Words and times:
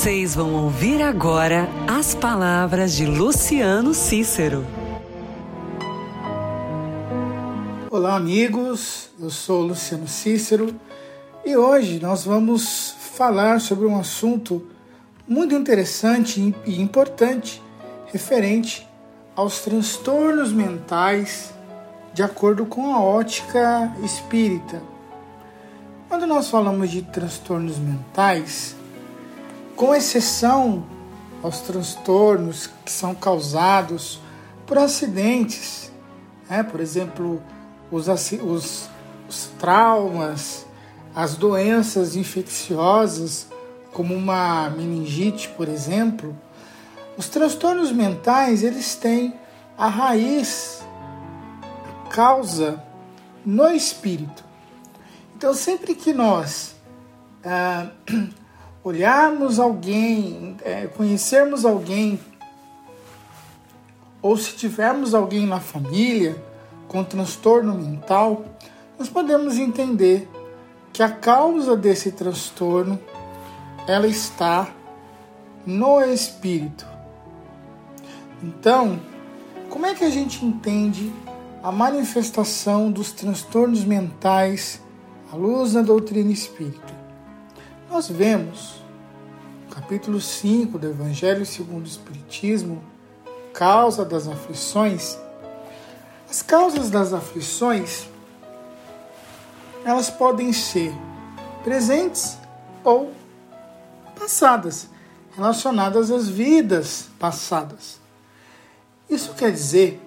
Vocês 0.00 0.34
vão 0.34 0.54
ouvir 0.54 1.02
agora 1.02 1.68
as 1.86 2.14
palavras 2.14 2.94
de 2.94 3.04
Luciano 3.04 3.92
Cícero. 3.92 4.66
Olá, 7.90 8.16
amigos. 8.16 9.10
Eu 9.20 9.28
sou 9.28 9.60
Luciano 9.60 10.08
Cícero 10.08 10.74
e 11.44 11.54
hoje 11.54 12.00
nós 12.00 12.24
vamos 12.24 12.96
falar 12.98 13.60
sobre 13.60 13.86
um 13.86 14.00
assunto 14.00 14.66
muito 15.28 15.54
interessante 15.54 16.54
e 16.64 16.80
importante 16.80 17.62
referente 18.06 18.88
aos 19.36 19.60
transtornos 19.60 20.50
mentais 20.50 21.52
de 22.14 22.22
acordo 22.22 22.64
com 22.64 22.90
a 22.94 23.02
ótica 23.02 23.94
espírita. 24.02 24.82
Quando 26.08 26.26
nós 26.26 26.48
falamos 26.48 26.90
de 26.90 27.02
transtornos 27.02 27.76
mentais, 27.76 28.79
com 29.80 29.94
exceção 29.94 30.84
aos 31.42 31.60
transtornos 31.60 32.68
que 32.84 32.92
são 32.92 33.14
causados 33.14 34.20
por 34.66 34.76
acidentes, 34.76 35.90
né? 36.50 36.62
por 36.62 36.80
exemplo, 36.80 37.42
os, 37.90 38.06
os- 38.06 38.90
os 39.26 39.46
traumas, 39.58 40.66
as 41.14 41.34
doenças 41.34 42.14
infecciosas, 42.14 43.46
como 43.90 44.14
uma 44.14 44.68
meningite, 44.68 45.48
por 45.48 45.66
exemplo, 45.66 46.36
os 47.16 47.30
transtornos 47.30 47.90
mentais 47.90 48.62
eles 48.62 48.94
têm 48.96 49.32
a 49.78 49.88
raiz, 49.88 50.84
a 52.04 52.08
causa 52.10 52.84
no 53.46 53.66
espírito. 53.70 54.44
Então, 55.34 55.54
sempre 55.54 55.94
que 55.94 56.12
nós 56.12 56.74
ah, 57.42 57.86
olharmos 58.82 59.58
alguém, 59.58 60.56
eh, 60.64 60.88
conhecermos 60.96 61.64
alguém, 61.64 62.18
ou 64.22 64.36
se 64.36 64.54
tivermos 64.54 65.14
alguém 65.14 65.46
na 65.46 65.60
família 65.60 66.42
com 66.88 67.04
transtorno 67.04 67.74
mental, 67.74 68.44
nós 68.98 69.08
podemos 69.08 69.58
entender 69.58 70.28
que 70.92 71.02
a 71.02 71.10
causa 71.10 71.76
desse 71.76 72.12
transtorno 72.12 72.98
ela 73.86 74.06
está 74.06 74.68
no 75.64 76.02
espírito. 76.02 76.86
Então, 78.42 79.00
como 79.68 79.86
é 79.86 79.94
que 79.94 80.04
a 80.04 80.10
gente 80.10 80.44
entende 80.44 81.12
a 81.62 81.70
manifestação 81.70 82.90
dos 82.90 83.12
transtornos 83.12 83.84
mentais 83.84 84.80
à 85.32 85.36
luz 85.36 85.74
da 85.74 85.82
doutrina 85.82 86.32
espírita? 86.32 86.99
Nós 87.90 88.08
vemos 88.08 88.76
capítulo 89.68 90.20
5 90.20 90.78
do 90.78 90.86
Evangelho 90.86 91.44
segundo 91.44 91.86
o 91.86 91.88
Espiritismo, 91.88 92.80
causa 93.52 94.04
das 94.04 94.28
aflições. 94.28 95.18
As 96.30 96.40
causas 96.40 96.88
das 96.88 97.12
aflições 97.12 98.06
elas 99.84 100.08
podem 100.08 100.52
ser 100.52 100.94
presentes 101.64 102.38
ou 102.84 103.12
passadas, 104.16 104.88
relacionadas 105.34 106.12
às 106.12 106.28
vidas 106.28 107.08
passadas. 107.18 107.98
Isso 109.08 109.34
quer 109.34 109.50
dizer 109.50 110.00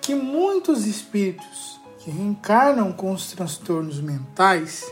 que 0.00 0.14
muitos 0.14 0.86
espíritos 0.86 1.80
que 1.98 2.08
reencarnam 2.08 2.92
com 2.92 3.10
os 3.10 3.32
transtornos 3.32 4.00
mentais, 4.00 4.84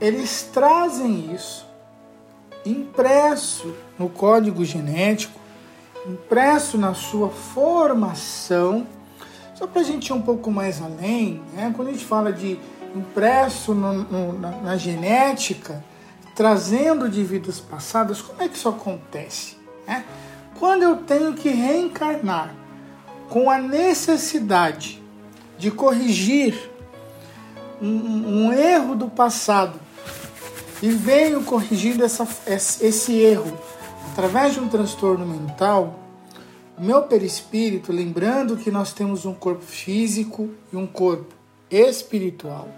eles 0.00 0.42
trazem 0.52 1.34
isso 1.34 1.66
impresso 2.64 3.74
no 3.98 4.08
código 4.08 4.64
genético, 4.64 5.38
impresso 6.06 6.76
na 6.76 6.94
sua 6.94 7.28
formação. 7.28 8.86
Só 9.54 9.66
para 9.66 9.80
a 9.80 9.84
gente 9.84 10.08
ir 10.08 10.12
um 10.12 10.22
pouco 10.22 10.50
mais 10.50 10.80
além, 10.80 11.42
né? 11.54 11.72
quando 11.74 11.88
a 11.88 11.92
gente 11.92 12.04
fala 12.04 12.32
de 12.32 12.58
impresso 12.94 13.74
no- 13.74 14.04
no- 14.04 14.38
na, 14.38 14.50
na 14.52 14.76
genética, 14.76 15.82
trazendo 16.34 17.08
de 17.08 17.22
vidas 17.24 17.58
passadas, 17.58 18.20
como 18.22 18.40
é 18.42 18.48
que 18.48 18.56
isso 18.56 18.68
acontece? 18.68 19.56
né? 19.86 20.04
Quando 20.58 20.82
eu 20.82 20.96
tenho 20.96 21.34
que 21.34 21.48
reencarnar 21.48 22.54
com 23.28 23.50
a 23.50 23.58
necessidade 23.58 25.02
de 25.58 25.70
corrigir 25.70 26.70
um, 27.80 27.86
um- 27.88 28.46
um 28.46 28.52
erro 28.52 28.94
do 28.94 29.08
passado 29.08 29.78
e 30.82 30.90
venho 30.90 31.42
corrigindo 31.42 32.04
essa, 32.04 32.26
esse 32.46 32.84
esse 32.84 33.12
erro 33.18 33.58
através 34.12 34.54
de 34.54 34.60
um 34.60 34.68
transtorno 34.68 35.24
mental, 35.24 36.00
o 36.76 36.82
meu 36.82 37.02
perispírito, 37.02 37.92
lembrando 37.92 38.56
que 38.56 38.68
nós 38.68 38.92
temos 38.92 39.24
um 39.24 39.32
corpo 39.32 39.62
físico 39.62 40.50
e 40.72 40.76
um 40.76 40.88
corpo 40.88 41.34
espiritual. 41.70 42.68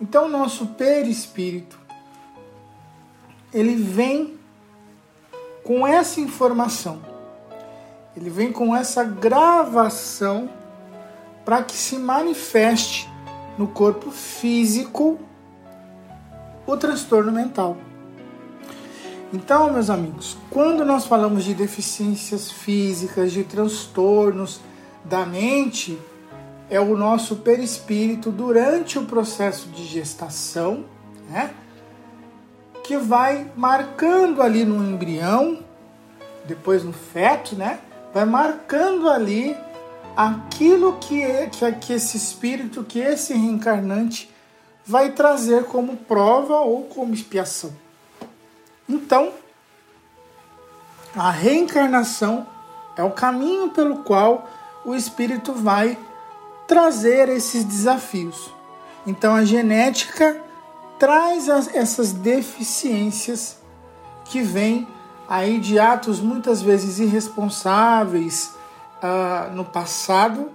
Então, 0.00 0.26
o 0.26 0.28
nosso 0.28 0.66
perispírito, 0.66 1.78
ele 3.52 3.76
vem 3.76 4.36
com 5.62 5.86
essa 5.86 6.20
informação, 6.20 7.00
ele 8.16 8.28
vem 8.28 8.50
com 8.50 8.74
essa 8.74 9.04
gravação 9.04 10.50
para 11.44 11.62
que 11.62 11.76
se 11.76 11.96
manifeste 11.96 13.08
no 13.56 13.68
corpo 13.68 14.10
físico 14.10 15.18
o 16.66 16.76
transtorno 16.76 17.30
mental. 17.30 17.76
Então, 19.32 19.72
meus 19.72 19.90
amigos, 19.90 20.36
quando 20.50 20.84
nós 20.84 21.04
falamos 21.04 21.44
de 21.44 21.52
deficiências 21.52 22.50
físicas, 22.50 23.32
de 23.32 23.44
transtornos 23.44 24.60
da 25.04 25.26
mente, 25.26 25.98
é 26.70 26.80
o 26.80 26.96
nosso 26.96 27.36
perispírito 27.36 28.30
durante 28.30 28.98
o 28.98 29.04
processo 29.04 29.68
de 29.68 29.84
gestação, 29.84 30.84
né? 31.28 31.50
Que 32.82 32.96
vai 32.96 33.50
marcando 33.56 34.42
ali 34.42 34.64
no 34.64 34.76
embrião, 34.76 35.58
depois 36.46 36.84
no 36.84 36.92
feto, 36.92 37.56
né? 37.56 37.80
Vai 38.14 38.24
marcando 38.24 39.08
ali 39.08 39.56
aquilo 40.16 40.94
que, 40.94 41.20
é, 41.20 41.46
que, 41.46 41.70
que 41.72 41.92
esse 41.92 42.16
espírito, 42.16 42.84
que 42.84 43.00
esse 43.00 43.34
reencarnante 43.34 44.30
vai 44.86 45.10
trazer 45.10 45.64
como 45.64 45.96
prova 45.96 46.60
ou 46.60 46.84
como 46.84 47.12
expiação. 47.12 47.72
Então, 48.88 49.32
a 51.14 51.30
reencarnação 51.30 52.46
é 52.96 53.02
o 53.02 53.10
caminho 53.10 53.70
pelo 53.70 53.98
qual 54.04 54.48
o 54.84 54.94
espírito 54.94 55.52
vai 55.52 55.98
trazer 56.68 57.28
esses 57.28 57.64
desafios. 57.64 58.52
Então, 59.06 59.34
a 59.34 59.44
genética 59.44 60.40
traz 60.98 61.48
essas 61.48 62.12
deficiências 62.12 63.58
que 64.24 64.40
vêm 64.40 64.86
aí 65.28 65.58
de 65.58 65.78
atos 65.78 66.20
muitas 66.20 66.62
vezes 66.62 66.98
irresponsáveis 66.98 68.54
uh, 69.02 69.52
no 69.54 69.64
passado, 69.64 70.50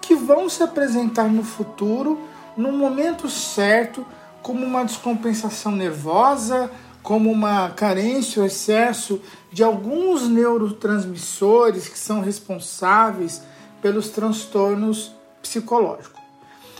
que 0.00 0.14
vão 0.14 0.48
se 0.48 0.62
apresentar 0.62 1.28
no 1.28 1.42
futuro, 1.42 2.20
no 2.56 2.72
momento 2.72 3.28
certo, 3.28 4.06
como 4.42 4.64
uma 4.64 4.84
descompensação 4.84 5.72
nervosa, 5.72 6.70
como 7.02 7.30
uma 7.30 7.70
carência 7.70 8.40
ou 8.40 8.46
excesso 8.46 9.20
de 9.52 9.62
alguns 9.62 10.28
neurotransmissores 10.28 11.88
que 11.88 11.98
são 11.98 12.20
responsáveis 12.20 13.42
pelos 13.82 14.08
transtornos 14.08 15.14
psicológicos. 15.42 16.20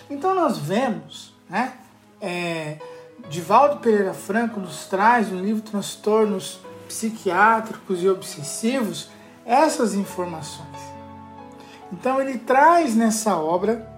Então 0.08 0.34
nós 0.34 0.58
vemos, 0.58 1.34
né, 1.48 1.74
é, 2.20 2.78
Divaldo 3.28 3.76
Pereira 3.80 4.14
Franco 4.14 4.60
nos 4.60 4.86
traz 4.86 5.30
no 5.30 5.40
livro 5.40 5.62
Transtornos 5.62 6.58
Psiquiátricos 6.88 8.02
e 8.02 8.08
Obsessivos 8.08 9.08
essas 9.44 9.94
informações. 9.94 10.78
Então 11.92 12.20
ele 12.20 12.38
traz 12.38 12.94
nessa 12.94 13.36
obra 13.36 13.93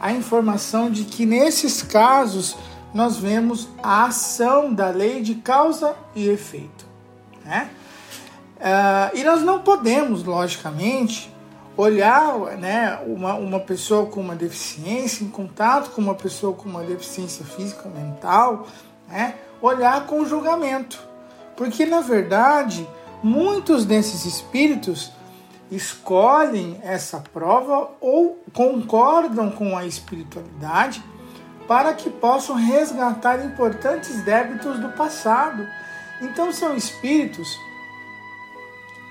a 0.00 0.12
informação 0.12 0.90
de 0.90 1.04
que 1.04 1.26
nesses 1.26 1.82
casos 1.82 2.56
nós 2.92 3.18
vemos 3.18 3.68
a 3.82 4.06
ação 4.06 4.72
da 4.72 4.88
lei 4.88 5.20
de 5.22 5.36
causa 5.36 5.94
e 6.14 6.28
efeito. 6.28 6.86
Né? 7.44 7.70
Uh, 8.56 9.16
e 9.16 9.24
nós 9.24 9.42
não 9.42 9.60
podemos, 9.60 10.24
logicamente, 10.24 11.32
olhar 11.76 12.36
né, 12.58 12.98
uma, 13.06 13.34
uma 13.34 13.60
pessoa 13.60 14.06
com 14.06 14.20
uma 14.20 14.34
deficiência, 14.34 15.24
em 15.24 15.28
contato 15.28 15.90
com 15.90 16.00
uma 16.00 16.14
pessoa 16.14 16.54
com 16.54 16.68
uma 16.68 16.82
deficiência 16.82 17.44
física 17.44 17.88
ou 17.88 17.94
mental, 17.94 18.66
né, 19.08 19.34
olhar 19.62 20.06
com 20.06 20.24
julgamento. 20.24 21.00
Porque, 21.56 21.86
na 21.86 22.00
verdade, 22.00 22.86
muitos 23.22 23.84
desses 23.84 24.24
espíritos 24.24 25.12
escolhem 25.70 26.80
essa 26.82 27.20
prova 27.32 27.90
ou 28.00 28.42
concordam 28.52 29.50
com 29.50 29.76
a 29.76 29.86
espiritualidade 29.86 31.02
para 31.68 31.94
que 31.94 32.10
possam 32.10 32.56
resgatar 32.56 33.44
importantes 33.44 34.22
débitos 34.24 34.80
do 34.80 34.88
passado. 34.90 35.66
Então 36.20 36.52
são 36.52 36.76
espíritos 36.76 37.56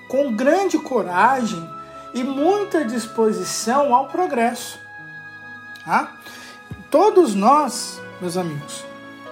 com 0.09 0.35
grande 0.35 0.77
coragem 0.77 1.65
e 2.13 2.23
muita 2.23 2.83
disposição 2.83 3.95
ao 3.95 4.09
progresso. 4.09 4.77
Tá? 5.85 6.17
Todos 6.91 7.33
nós, 7.33 8.01
meus 8.19 8.35
amigos, 8.35 8.83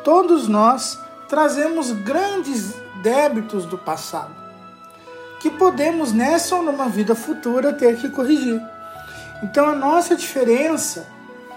todos 0.03 0.47
nós 0.47 0.97
trazemos 1.27 1.91
grandes 1.91 2.73
débitos 3.01 3.65
do 3.65 3.77
passado 3.77 4.36
que 5.39 5.49
podemos 5.49 6.11
nessa 6.11 6.55
ou 6.55 6.63
numa 6.63 6.89
vida 6.89 7.15
futura 7.15 7.73
ter 7.73 7.97
que 7.97 8.09
corrigir. 8.09 8.61
Então 9.43 9.69
a 9.69 9.75
nossa 9.75 10.15
diferença 10.15 11.07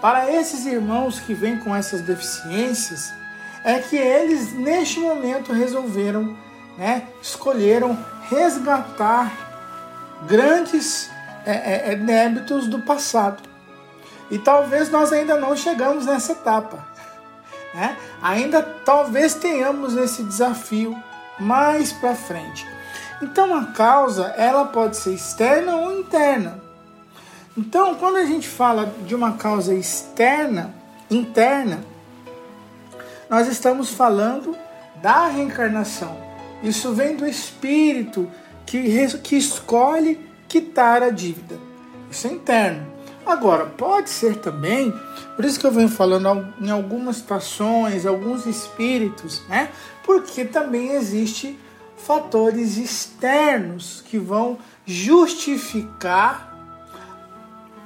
para 0.01 0.31
esses 0.31 0.65
irmãos 0.65 1.19
que 1.19 1.33
vêm 1.33 1.59
com 1.59 1.75
essas 1.75 2.01
deficiências, 2.01 3.13
é 3.63 3.77
que 3.77 3.95
eles 3.95 4.51
neste 4.53 4.99
momento 4.99 5.53
resolveram, 5.53 6.35
né, 6.75 7.07
escolheram 7.21 7.95
resgatar 8.27 9.31
grandes 10.27 11.09
é, 11.45 11.51
é, 11.51 11.91
é, 11.91 11.95
débitos 11.95 12.67
do 12.67 12.81
passado. 12.81 13.43
E 14.31 14.39
talvez 14.39 14.89
nós 14.89 15.13
ainda 15.13 15.37
não 15.37 15.55
chegamos 15.55 16.05
nessa 16.07 16.31
etapa. 16.31 16.83
Né? 17.73 17.95
Ainda 18.23 18.63
talvez 18.63 19.35
tenhamos 19.35 19.95
esse 19.95 20.23
desafio 20.23 20.97
mais 21.39 21.91
para 21.91 22.15
frente. 22.15 22.65
Então 23.21 23.55
a 23.55 23.67
causa 23.67 24.25
ela 24.37 24.65
pode 24.65 24.97
ser 24.97 25.13
externa 25.13 25.75
ou 25.75 25.99
interna. 25.99 26.61
Então, 27.57 27.95
quando 27.95 28.15
a 28.15 28.25
gente 28.25 28.47
fala 28.47 28.93
de 29.05 29.13
uma 29.13 29.33
causa 29.33 29.73
externa, 29.73 30.73
interna, 31.09 31.83
nós 33.29 33.47
estamos 33.47 33.91
falando 33.91 34.55
da 35.01 35.27
reencarnação. 35.27 36.15
Isso 36.63 36.93
vem 36.93 37.15
do 37.15 37.27
espírito 37.27 38.29
que, 38.65 39.07
que 39.19 39.35
escolhe 39.35 40.19
quitar 40.47 41.03
a 41.03 41.09
dívida. 41.09 41.59
Isso 42.09 42.27
é 42.27 42.31
interno. 42.31 42.87
Agora, 43.25 43.65
pode 43.65 44.09
ser 44.09 44.37
também, 44.37 44.93
por 45.35 45.45
isso 45.45 45.59
que 45.59 45.65
eu 45.65 45.71
venho 45.71 45.89
falando 45.89 46.53
em 46.59 46.69
algumas 46.69 47.17
situações, 47.17 48.05
alguns 48.05 48.45
espíritos, 48.45 49.41
né? 49.47 49.69
Porque 50.03 50.45
também 50.45 50.91
existe 50.91 51.57
fatores 52.05 52.77
externos 52.77 54.03
que 54.07 54.17
vão 54.17 54.57
justificar 54.85 56.51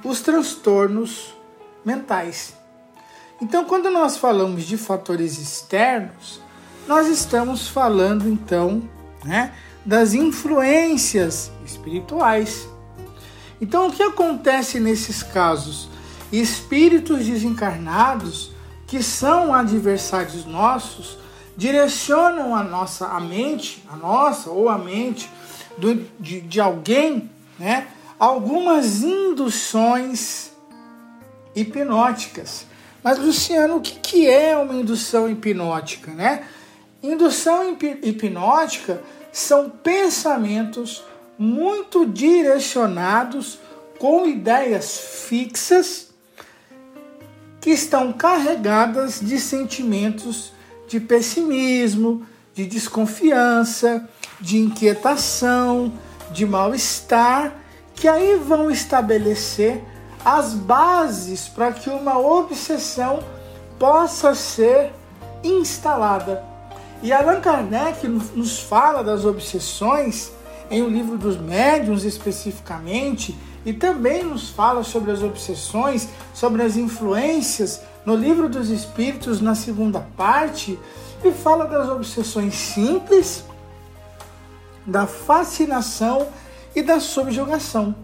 os 0.02 0.20
transtornos 0.20 1.34
mentais. 1.84 2.54
Então, 3.40 3.64
quando 3.64 3.90
nós 3.90 4.16
falamos 4.16 4.64
de 4.64 4.76
fatores 4.76 5.38
externos, 5.38 6.40
nós 6.86 7.06
estamos 7.08 7.68
falando 7.68 8.28
então 8.28 8.82
né, 9.24 9.52
das 9.84 10.14
influências 10.14 11.50
espirituais. 11.64 12.68
Então, 13.60 13.88
o 13.88 13.92
que 13.92 14.02
acontece 14.02 14.80
nesses 14.80 15.22
casos? 15.22 15.88
Espíritos 16.32 17.26
desencarnados, 17.26 18.52
que 18.86 19.02
são 19.02 19.54
adversários 19.54 20.44
nossos, 20.44 21.18
direcionam 21.56 22.54
a 22.54 22.62
nossa 22.62 23.06
a 23.06 23.20
mente, 23.20 23.82
a 23.90 23.96
nossa 23.96 24.50
ou 24.50 24.68
a 24.68 24.76
mente 24.76 25.30
do, 25.78 25.94
de, 26.20 26.40
de 26.40 26.60
alguém, 26.60 27.30
né, 27.58 27.88
algumas 28.18 29.02
induções 29.02 30.52
hipnóticas. 31.54 32.66
Mas, 33.02 33.18
Luciano, 33.18 33.76
o 33.76 33.80
que 33.80 34.28
é 34.28 34.56
uma 34.56 34.74
indução 34.74 35.30
hipnótica? 35.30 36.10
Né? 36.12 36.44
Indução 37.02 37.76
hipnótica 38.02 39.02
são 39.32 39.70
pensamentos 39.70 41.04
muito 41.38 42.04
direcionados 42.04 43.58
com 43.98 44.26
ideias 44.26 44.98
fixas 44.98 46.08
que 47.60 47.70
estão 47.70 48.12
carregadas 48.12 49.20
de 49.20 49.38
sentimentos 49.38 50.52
de 50.86 51.00
pessimismo, 51.00 52.26
de 52.54 52.66
desconfiança, 52.66 54.08
de 54.40 54.58
inquietação, 54.58 55.92
de 56.30 56.46
mal-estar 56.46 57.52
que 57.94 58.06
aí 58.06 58.36
vão 58.36 58.70
estabelecer 58.70 59.82
as 60.24 60.52
bases 60.52 61.48
para 61.48 61.72
que 61.72 61.88
uma 61.88 62.18
obsessão 62.18 63.20
possa 63.78 64.34
ser 64.34 64.92
instalada. 65.42 66.44
E 67.02 67.12
Allan 67.12 67.40
Kardec 67.40 68.06
nos 68.06 68.60
fala 68.60 69.02
das 69.02 69.24
obsessões 69.24 70.30
em 70.70 70.82
O 70.82 70.88
Livro 70.88 71.16
dos 71.16 71.36
Médiuns 71.36 72.04
especificamente, 72.04 73.36
e 73.64 73.72
também 73.72 74.22
nos 74.22 74.50
fala 74.50 74.84
sobre 74.84 75.10
as 75.10 75.22
obsessões, 75.22 76.08
sobre 76.32 76.62
as 76.62 76.76
influências 76.76 77.80
no 78.06 78.14
Livro 78.14 78.48
dos 78.48 78.70
Espíritos, 78.70 79.40
na 79.40 79.56
segunda 79.56 80.00
parte, 80.16 80.78
e 81.24 81.32
fala 81.32 81.66
das 81.66 81.88
obsessões 81.88 82.54
simples, 82.54 83.44
da 84.86 85.06
fascinação 85.06 86.28
e 86.74 86.82
da 86.82 87.00
subjugação. 87.00 87.94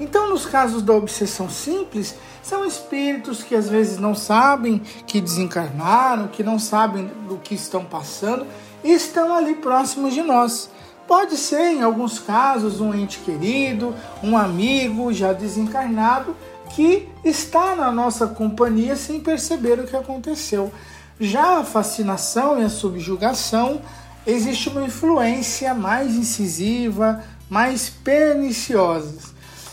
Então, 0.00 0.30
nos 0.30 0.46
casos 0.46 0.82
da 0.82 0.94
obsessão 0.94 1.50
simples, 1.50 2.16
São 2.42 2.66
espíritos 2.66 3.42
que 3.44 3.54
às 3.54 3.68
vezes 3.68 3.98
não 3.98 4.16
sabem 4.16 4.80
que 5.06 5.20
desencarnaram, 5.20 6.26
que 6.26 6.42
não 6.42 6.58
sabem 6.58 7.06
do 7.28 7.36
que 7.36 7.54
estão 7.54 7.84
passando 7.84 8.44
e 8.82 8.92
estão 8.92 9.32
ali 9.32 9.54
próximos 9.54 10.12
de 10.12 10.22
nós. 10.22 10.68
Pode 11.06 11.36
ser, 11.36 11.70
em 11.70 11.82
alguns 11.82 12.18
casos, 12.18 12.80
um 12.80 12.92
ente 12.92 13.20
querido, 13.20 13.94
um 14.22 14.36
amigo 14.36 15.12
já 15.12 15.32
desencarnado 15.32 16.36
que 16.74 17.08
está 17.24 17.76
na 17.76 17.92
nossa 17.92 18.26
companhia 18.26 18.96
sem 18.96 19.20
perceber 19.20 19.78
o 19.78 19.86
que 19.86 19.96
aconteceu. 19.96 20.72
Já 21.20 21.58
a 21.58 21.64
fascinação 21.64 22.60
e 22.60 22.64
a 22.64 22.68
subjugação 22.68 23.82
existe 24.26 24.68
uma 24.68 24.84
influência 24.84 25.74
mais 25.74 26.14
incisiva, 26.14 27.22
mais 27.48 27.90
perniciosa. 27.90 29.32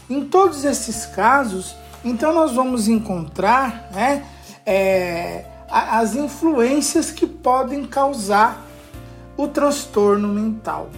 Em 0.09 0.25
todos 0.25 0.65
esses 0.65 1.05
casos, 1.05 1.75
então 2.03 2.33
nós 2.33 2.51
vamos 2.51 2.87
encontrar 2.87 3.89
né, 3.93 4.25
é, 4.65 5.45
as 5.69 6.15
influências 6.15 7.11
que 7.11 7.25
podem 7.25 7.85
causar 7.85 8.65
o 9.37 9.47
transtorno 9.47 10.27
mental. 10.27 10.89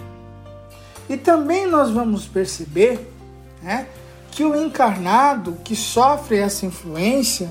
E 1.07 1.17
também 1.17 1.67
nós 1.67 1.91
vamos 1.91 2.25
perceber 2.25 3.11
né, 3.61 3.87
que 4.31 4.43
o 4.43 4.55
encarnado 4.55 5.57
que 5.63 5.75
sofre 5.75 6.37
essa 6.37 6.65
influência, 6.65 7.49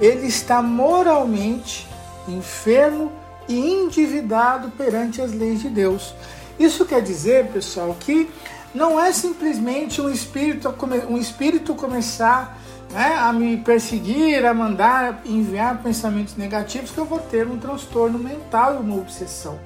ele 0.00 0.26
está 0.26 0.60
moralmente 0.60 1.88
enfermo 2.28 3.12
e 3.48 3.58
endividado 3.58 4.70
perante 4.70 5.22
as 5.22 5.32
leis 5.32 5.60
de 5.60 5.68
Deus. 5.68 6.14
Isso 6.58 6.84
quer 6.84 7.00
dizer, 7.00 7.46
pessoal, 7.48 7.96
que 7.98 8.28
não 8.74 9.00
é 9.00 9.12
simplesmente 9.12 10.00
um 10.00 10.10
espírito, 10.10 10.74
um 11.08 11.16
espírito 11.16 11.74
começar 11.74 12.58
né, 12.92 13.16
a 13.18 13.32
me 13.32 13.56
perseguir, 13.58 14.44
a 14.44 14.52
mandar 14.52 15.22
enviar 15.24 15.82
pensamentos 15.82 16.36
negativos 16.36 16.90
que 16.90 16.98
eu 16.98 17.04
vou 17.04 17.18
ter 17.18 17.46
um 17.46 17.58
transtorno 17.58 18.18
mental 18.18 18.74
e 18.74 18.78
uma 18.78 18.96
obsessão. 18.96 19.58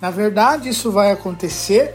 Na 0.00 0.10
verdade, 0.10 0.68
isso 0.68 0.90
vai 0.90 1.10
acontecer 1.10 1.94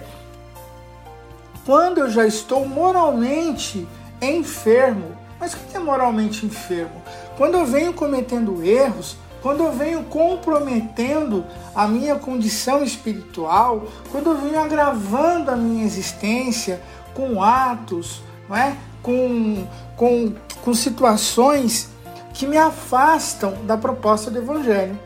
quando 1.71 1.99
eu 1.99 2.09
já 2.09 2.27
estou 2.27 2.67
moralmente 2.67 3.87
enfermo. 4.21 5.15
Mas 5.39 5.53
o 5.53 5.57
que 5.57 5.77
é 5.77 5.79
moralmente 5.79 6.45
enfermo? 6.45 7.01
Quando 7.37 7.53
eu 7.53 7.65
venho 7.65 7.93
cometendo 7.93 8.61
erros, 8.61 9.15
quando 9.41 9.63
eu 9.63 9.71
venho 9.71 10.03
comprometendo 10.03 11.45
a 11.73 11.87
minha 11.87 12.15
condição 12.15 12.83
espiritual, 12.83 13.87
quando 14.11 14.31
eu 14.31 14.37
venho 14.39 14.59
agravando 14.59 15.49
a 15.49 15.55
minha 15.55 15.85
existência 15.85 16.81
com 17.13 17.41
atos, 17.41 18.21
não 18.49 18.57
é? 18.57 18.75
com, 19.01 19.65
com, 19.95 20.33
com 20.61 20.73
situações 20.73 21.87
que 22.33 22.45
me 22.45 22.57
afastam 22.57 23.53
da 23.65 23.77
proposta 23.77 24.29
do 24.29 24.39
Evangelho. 24.39 24.99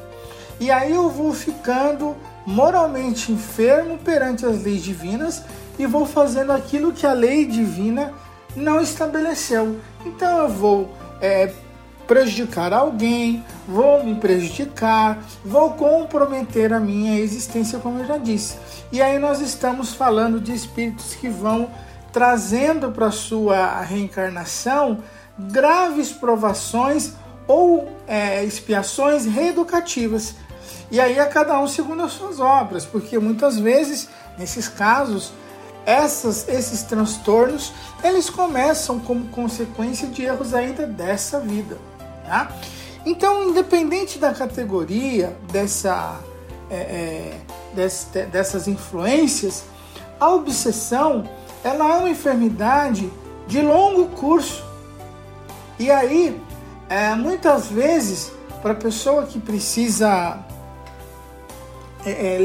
E 0.59 0.71
aí 0.71 0.95
eu 0.95 1.11
vou 1.11 1.31
ficando 1.31 2.15
moralmente 2.43 3.31
enfermo 3.31 3.99
perante 3.99 4.47
as 4.47 4.63
leis 4.63 4.81
divinas 4.81 5.43
e 5.77 5.85
vou 5.85 6.05
fazendo 6.05 6.51
aquilo 6.51 6.93
que 6.93 7.05
a 7.05 7.13
lei 7.13 7.45
divina 7.45 8.13
não 8.55 8.79
estabeleceu. 8.79 9.79
Então 10.05 10.39
eu 10.39 10.49
vou 10.49 10.93
é, 11.21 11.51
prejudicar 12.07 12.71
alguém, 12.73 13.43
vou 13.67 14.03
me 14.03 14.15
prejudicar, 14.15 15.19
vou 15.43 15.71
comprometer 15.71 16.73
a 16.73 16.79
minha 16.79 17.19
existência, 17.19 17.79
como 17.79 17.99
eu 17.99 18.05
já 18.05 18.17
disse. 18.17 18.57
E 18.91 19.01
aí 19.01 19.19
nós 19.19 19.41
estamos 19.41 19.93
falando 19.93 20.39
de 20.39 20.53
espíritos 20.53 21.15
que 21.15 21.27
vão 21.27 21.69
trazendo 22.11 22.91
para 22.91 23.11
sua 23.11 23.81
reencarnação 23.81 24.99
graves 25.37 26.13
provações 26.13 27.13
ou 27.47 27.91
é, 28.07 28.43
expiações 28.43 29.25
reeducativas. 29.25 30.35
E 30.89 30.99
aí 30.99 31.19
a 31.19 31.25
cada 31.25 31.59
um 31.59 31.67
segundo 31.67 32.03
as 32.03 32.13
suas 32.13 32.39
obras, 32.39 32.85
porque 32.85 33.19
muitas 33.19 33.57
vezes, 33.59 34.07
nesses 34.37 34.67
casos, 34.67 35.33
essas, 35.85 36.47
esses 36.47 36.83
transtornos 36.83 37.71
eles 38.03 38.29
começam 38.29 38.99
como 38.99 39.27
consequência 39.27 40.07
de 40.07 40.23
erros 40.23 40.53
ainda 40.53 40.87
dessa 40.87 41.39
vida. 41.39 41.77
Tá? 42.25 42.51
Então, 43.05 43.49
independente 43.49 44.17
da 44.17 44.33
categoria 44.33 45.35
dessa, 45.51 46.19
é, 46.69 46.75
é, 46.75 47.37
desse, 47.73 48.07
dessas 48.25 48.67
influências, 48.67 49.63
a 50.19 50.29
obsessão 50.31 51.29
ela 51.63 51.95
é 51.95 51.97
uma 51.97 52.09
enfermidade 52.09 53.11
de 53.47 53.61
longo 53.61 54.07
curso. 54.09 54.63
E 55.77 55.91
aí, 55.91 56.39
é, 56.89 57.13
muitas 57.15 57.67
vezes, 57.67 58.31
para 58.61 58.71
a 58.71 58.75
pessoa 58.75 59.25
que 59.25 59.39
precisa 59.39 60.39
é, 62.05 62.11
é 62.11 62.41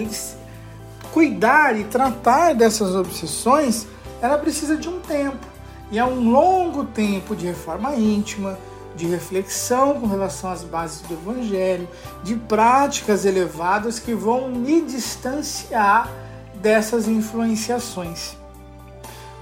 cuidar 1.13 1.79
e 1.79 1.85
tratar 1.85 2.55
dessas 2.55 2.95
obsessões, 2.95 3.87
ela 4.21 4.39
precisa 4.39 4.77
de 4.77 4.89
um 4.89 5.01
tempo. 5.01 5.47
E 5.91 5.99
é 5.99 6.05
um 6.05 6.31
longo 6.31 6.85
tempo 6.85 7.35
de 7.35 7.47
reforma 7.47 7.95
íntima, 7.97 8.59
de 8.95 9.07
reflexão 9.07 10.01
com 10.01 10.07
relação 10.07 10.51
às 10.51 10.63
bases 10.63 11.01
do 11.03 11.15
Evangelho, 11.15 11.89
de 12.23 12.37
práticas 12.37 13.25
elevadas 13.25 13.99
que 13.99 14.15
vão 14.15 14.49
me 14.51 14.83
distanciar 14.83 16.11
dessas 16.55 17.09
influenciações. 17.09 18.37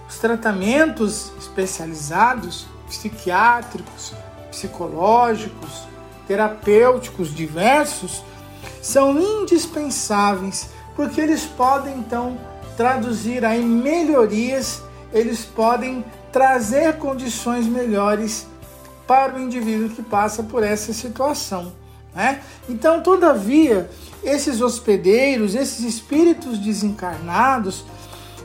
Os 0.08 0.18
tratamentos 0.18 1.32
especializados, 1.38 2.66
psiquiátricos, 2.86 4.14
psicológicos, 4.50 5.86
terapêuticos 6.26 7.34
diversos, 7.34 8.22
são 8.80 9.18
indispensáveis 9.20 10.70
porque 10.98 11.20
eles 11.20 11.44
podem 11.44 11.96
então 11.96 12.36
traduzir 12.76 13.44
aí 13.44 13.62
melhorias, 13.62 14.82
eles 15.12 15.44
podem 15.44 16.04
trazer 16.32 16.96
condições 16.96 17.68
melhores 17.68 18.48
para 19.06 19.36
o 19.36 19.40
indivíduo 19.40 19.90
que 19.90 20.02
passa 20.02 20.42
por 20.42 20.64
essa 20.64 20.92
situação. 20.92 21.72
Né? 22.12 22.42
Então, 22.68 23.00
todavia, 23.00 23.88
esses 24.24 24.60
hospedeiros, 24.60 25.54
esses 25.54 25.84
espíritos 25.84 26.58
desencarnados, 26.58 27.84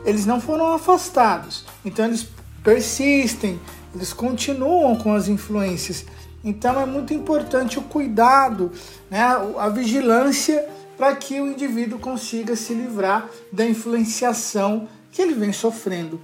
eles 0.06 0.28
não 0.28 0.40
foram 0.40 0.74
afastados. 0.74 1.66
Então, 1.84 2.06
eles 2.06 2.28
persistem, 2.64 3.60
eles 3.96 4.14
continuam 4.14 4.96
com 4.96 5.12
as 5.12 5.28
influências. 5.28 6.06
Então, 6.44 6.80
é 6.80 6.86
muito 6.86 7.16
importante 7.16 7.80
o 7.80 7.82
cuidado, 7.82 8.72
né? 9.10 9.24
a 9.58 9.70
vigilância 9.70 10.64
para 11.04 11.18
que 11.18 11.42
o 11.42 11.52
indivíduo 11.52 12.00
consiga 12.00 12.56
se 12.56 12.74
livrar 12.74 13.30
da 13.52 13.66
influenciação 13.66 14.88
que 15.12 15.22
ele 15.22 15.34
vem 15.34 15.52
sofrendo. 15.52 16.22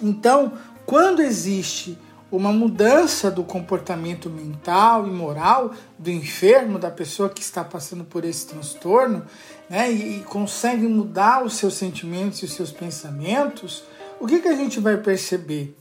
Então, 0.00 0.52
quando 0.86 1.20
existe 1.20 1.98
uma 2.30 2.52
mudança 2.52 3.28
do 3.28 3.42
comportamento 3.42 4.30
mental 4.30 5.08
e 5.08 5.10
moral 5.10 5.74
do 5.98 6.08
enfermo, 6.08 6.78
da 6.78 6.88
pessoa 6.88 7.28
que 7.28 7.42
está 7.42 7.64
passando 7.64 8.04
por 8.04 8.24
esse 8.24 8.46
transtorno, 8.46 9.26
né, 9.68 9.90
e, 9.90 10.20
consegue 10.20 10.86
mudar 10.86 11.44
os 11.44 11.54
seus 11.54 11.74
sentimentos 11.74 12.38
e 12.42 12.44
os 12.44 12.52
seus 12.52 12.70
pensamentos, 12.70 13.82
o 14.20 14.26
que, 14.28 14.38
que 14.38 14.46
a 14.46 14.54
gente 14.54 14.78
vai 14.78 14.96
perceber? 14.96 15.76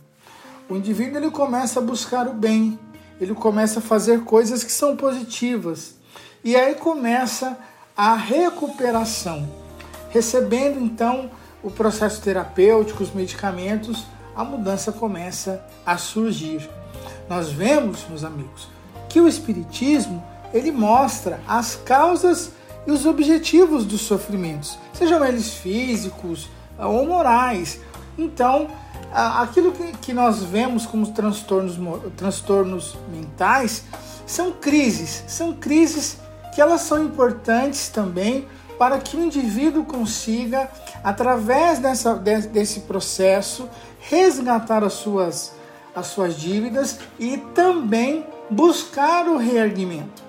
O 0.68 0.76
indivíduo 0.76 1.20
ele 1.20 1.30
começa 1.30 1.80
a 1.80 1.84
buscar 1.84 2.28
o 2.28 2.34
bem, 2.34 2.80
ele 3.22 3.36
começa 3.36 3.78
a 3.78 3.84
fazer 3.84 4.24
coisas 4.24 4.64
que 4.64 4.72
são 4.72 4.98
positivas, 4.98 5.99
e 6.44 6.56
aí 6.56 6.76
começa 6.76 7.58
a 7.96 8.16
recuperação, 8.16 9.48
recebendo 10.10 10.80
então 10.80 11.30
o 11.62 11.70
processo 11.70 12.22
terapêutico, 12.22 13.04
os 13.04 13.14
medicamentos 13.14 14.06
a 14.40 14.44
mudança 14.46 14.94
começa 14.94 15.62
a 15.86 15.98
surgir. 15.98 16.70
Nós 17.28 17.52
vemos, 17.52 18.06
meus 18.08 18.24
amigos, 18.24 18.70
que 19.10 19.20
o 19.20 19.28
espiritismo 19.28 20.24
ele 20.54 20.72
mostra 20.72 21.42
as 21.46 21.76
causas 21.76 22.52
e 22.88 22.92
os 22.92 23.06
objetivos 23.06 23.84
dos 23.84 24.00
sofrimentos, 24.00 24.80
sejam 24.94 25.26
eles 25.26 25.54
físicos 25.56 26.50
ou 26.78 27.06
morais. 27.06 27.82
Então, 28.18 28.70
aquilo 29.12 29.74
que 30.02 30.14
nós 30.14 30.42
vemos 30.42 30.86
como 30.86 31.08
transtornos, 31.08 31.78
transtornos 32.16 32.96
mentais 33.12 33.84
são 34.26 34.54
crises, 34.54 35.22
são 35.28 35.54
crises 35.54 36.18
que 36.60 36.64
elas 36.64 36.82
são 36.82 37.02
importantes 37.02 37.88
também 37.88 38.46
para 38.78 39.00
que 39.00 39.16
o 39.16 39.24
indivíduo 39.24 39.86
consiga, 39.86 40.70
através 41.02 41.80
dessa, 41.80 42.16
desse 42.16 42.82
processo, 42.82 43.70
resgatar 43.98 44.84
as 44.84 44.92
suas, 44.92 45.54
as 45.96 46.08
suas 46.08 46.36
dívidas 46.36 47.00
e 47.18 47.38
também 47.56 48.26
buscar 48.50 49.26
o 49.30 49.38
reerguimento, 49.38 50.22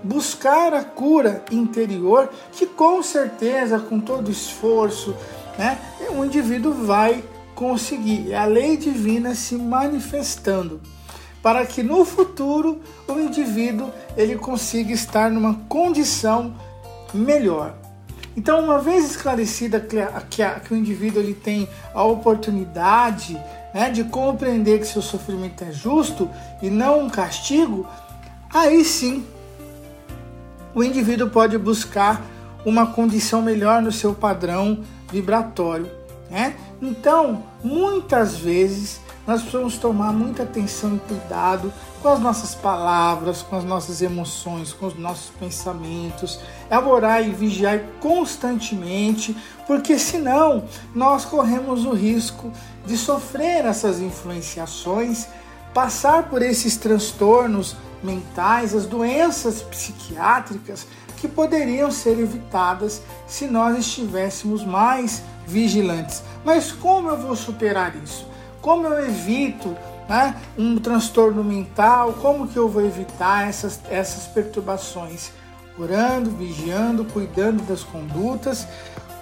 buscar 0.00 0.72
a 0.74 0.84
cura 0.84 1.44
interior, 1.50 2.30
que 2.52 2.66
com 2.66 3.02
certeza, 3.02 3.80
com 3.80 3.98
todo 3.98 4.30
esforço, 4.30 5.12
né, 5.58 5.76
o 6.16 6.24
indivíduo 6.24 6.72
vai 6.72 7.24
conseguir. 7.56 8.30
É 8.30 8.36
a 8.36 8.44
lei 8.44 8.76
divina 8.76 9.34
se 9.34 9.56
manifestando. 9.56 10.80
Para 11.44 11.66
que 11.66 11.82
no 11.82 12.06
futuro 12.06 12.80
o 13.06 13.20
indivíduo 13.20 13.92
ele 14.16 14.34
consiga 14.34 14.94
estar 14.94 15.30
numa 15.30 15.56
condição 15.68 16.54
melhor. 17.12 17.74
Então, 18.34 18.64
uma 18.64 18.78
vez 18.78 19.04
esclarecida 19.10 19.78
que, 19.78 19.98
que, 20.30 20.42
que 20.60 20.72
o 20.72 20.76
indivíduo 20.76 21.22
ele 21.22 21.34
tem 21.34 21.68
a 21.92 22.02
oportunidade 22.02 23.38
né, 23.74 23.90
de 23.90 24.04
compreender 24.04 24.80
que 24.80 24.86
seu 24.86 25.02
sofrimento 25.02 25.62
é 25.62 25.70
justo 25.70 26.30
e 26.62 26.70
não 26.70 27.00
um 27.00 27.10
castigo, 27.10 27.86
aí 28.50 28.82
sim 28.82 29.22
o 30.74 30.82
indivíduo 30.82 31.28
pode 31.28 31.58
buscar 31.58 32.22
uma 32.64 32.86
condição 32.86 33.42
melhor 33.42 33.82
no 33.82 33.92
seu 33.92 34.14
padrão 34.14 34.82
vibratório. 35.12 35.90
Né? 36.30 36.56
Então, 36.80 37.44
muitas 37.62 38.34
vezes 38.34 39.03
nós 39.26 39.40
precisamos 39.40 39.78
tomar 39.78 40.12
muita 40.12 40.42
atenção 40.42 40.96
e 40.96 40.98
cuidado 40.98 41.72
com 42.02 42.08
as 42.08 42.20
nossas 42.20 42.54
palavras, 42.54 43.42
com 43.42 43.56
as 43.56 43.64
nossas 43.64 44.02
emoções, 44.02 44.72
com 44.72 44.86
os 44.86 44.98
nossos 44.98 45.30
pensamentos, 45.30 46.38
é 46.70 47.22
e 47.22 47.30
vigiar 47.30 47.80
constantemente, 48.00 49.34
porque 49.66 49.98
senão 49.98 50.64
nós 50.94 51.24
corremos 51.24 51.86
o 51.86 51.92
risco 51.92 52.52
de 52.84 52.98
sofrer 52.98 53.64
essas 53.64 54.00
influenciações, 54.00 55.26
passar 55.72 56.28
por 56.28 56.42
esses 56.42 56.76
transtornos 56.76 57.76
mentais, 58.02 58.74
as 58.74 58.84
doenças 58.84 59.62
psiquiátricas 59.62 60.86
que 61.16 61.26
poderiam 61.26 61.90
ser 61.90 62.18
evitadas 62.18 63.00
se 63.26 63.46
nós 63.46 63.78
estivéssemos 63.78 64.62
mais 64.62 65.22
vigilantes. 65.46 66.22
Mas 66.44 66.70
como 66.70 67.08
eu 67.08 67.16
vou 67.16 67.34
superar 67.34 67.96
isso? 67.96 68.33
Como 68.64 68.86
eu 68.86 69.04
evito 69.04 69.76
né, 70.08 70.34
um 70.56 70.78
transtorno 70.78 71.44
mental? 71.44 72.14
Como 72.14 72.48
que 72.48 72.56
eu 72.56 72.66
vou 72.66 72.82
evitar 72.82 73.46
essas, 73.46 73.78
essas 73.90 74.24
perturbações? 74.24 75.32
Orando, 75.78 76.30
vigiando, 76.30 77.04
cuidando 77.04 77.62
das 77.64 77.82
condutas, 77.82 78.66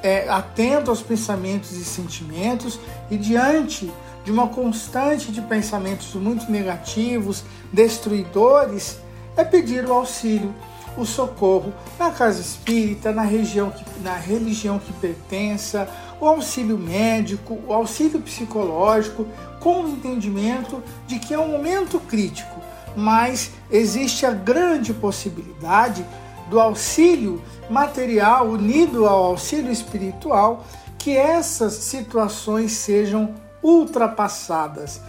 é, 0.00 0.28
atento 0.28 0.90
aos 0.90 1.02
pensamentos 1.02 1.72
e 1.72 1.84
sentimentos 1.84 2.78
e 3.10 3.16
diante 3.16 3.92
de 4.24 4.30
uma 4.30 4.46
constante 4.46 5.32
de 5.32 5.40
pensamentos 5.40 6.14
muito 6.14 6.48
negativos, 6.48 7.42
destruidores, 7.72 9.00
é 9.36 9.42
pedir 9.42 9.84
o 9.86 9.92
auxílio, 9.92 10.54
o 10.96 11.04
socorro 11.04 11.72
na 11.98 12.12
casa 12.12 12.40
espírita, 12.40 13.10
na 13.10 13.22
região 13.22 13.72
que, 13.72 13.84
na 14.04 14.14
religião 14.14 14.78
que 14.78 14.92
pertença, 14.92 15.88
o 16.22 16.26
auxílio 16.28 16.78
médico, 16.78 17.58
o 17.66 17.72
auxílio 17.72 18.20
psicológico, 18.20 19.26
com 19.58 19.82
o 19.82 19.88
entendimento 19.88 20.80
de 21.04 21.18
que 21.18 21.34
é 21.34 21.38
um 21.38 21.48
momento 21.48 21.98
crítico, 21.98 22.60
mas 22.96 23.50
existe 23.68 24.24
a 24.24 24.30
grande 24.30 24.94
possibilidade 24.94 26.06
do 26.48 26.60
auxílio 26.60 27.42
material 27.68 28.46
unido 28.50 29.04
ao 29.04 29.24
auxílio 29.24 29.72
espiritual, 29.72 30.64
que 30.96 31.16
essas 31.16 31.72
situações 31.72 32.70
sejam 32.70 33.34
ultrapassadas. 33.60 35.00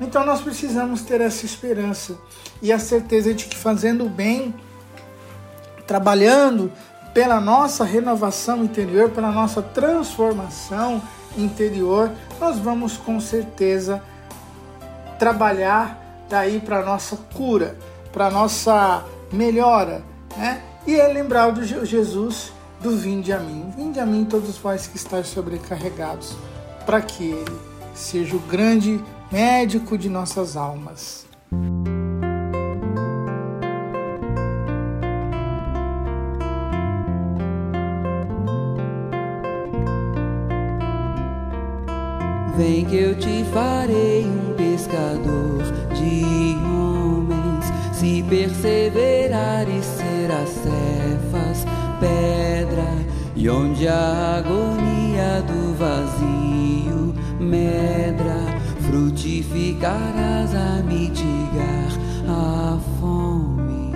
Então 0.00 0.26
nós 0.26 0.40
precisamos 0.40 1.02
ter 1.02 1.20
essa 1.20 1.46
esperança 1.46 2.18
e 2.60 2.72
a 2.72 2.78
certeza 2.80 3.32
de 3.32 3.44
que 3.44 3.56
fazendo 3.56 4.08
bem, 4.08 4.52
trabalhando 5.86 6.72
pela 7.16 7.40
nossa 7.40 7.82
renovação 7.82 8.62
interior, 8.62 9.08
pela 9.08 9.32
nossa 9.32 9.62
transformação 9.62 11.00
interior, 11.34 12.12
nós 12.38 12.58
vamos 12.58 12.98
com 12.98 13.18
certeza 13.18 14.02
trabalhar 15.18 16.26
daí 16.28 16.60
para 16.60 16.84
nossa 16.84 17.16
cura, 17.32 17.74
para 18.12 18.30
nossa 18.30 19.02
melhora, 19.32 20.04
né? 20.36 20.62
E 20.86 21.00
é 21.00 21.08
lembrar 21.08 21.52
do 21.52 21.64
Jesus 21.64 22.52
do 22.82 22.94
vinde 22.94 23.32
a 23.32 23.38
mim, 23.38 23.72
vinde 23.74 23.98
a 23.98 24.04
mim 24.04 24.26
todos 24.26 24.58
vós 24.58 24.86
que 24.86 24.98
estáis 24.98 25.28
sobrecarregados, 25.28 26.36
para 26.84 27.00
que 27.00 27.30
ele 27.30 27.60
seja 27.94 28.36
o 28.36 28.40
grande 28.40 29.02
médico 29.32 29.96
de 29.96 30.10
nossas 30.10 30.54
almas. 30.54 31.25
Vem 42.56 42.86
que 42.86 42.96
eu 42.96 43.14
te 43.14 43.44
farei 43.52 44.24
um 44.24 44.54
pescador 44.54 45.62
de 45.94 46.56
homens. 46.64 47.66
Se 47.92 48.22
perseverares, 48.22 49.84
serás 49.84 50.48
cefas, 50.48 51.66
pedra, 52.00 52.88
e 53.34 53.50
onde 53.50 53.86
a 53.86 54.38
agonia 54.38 55.42
do 55.42 55.74
vazio 55.76 57.14
medra, 57.38 58.40
frutificarás 58.88 60.54
a 60.54 60.82
mitigar 60.82 61.90
a 62.26 62.78
fome. 62.98 63.92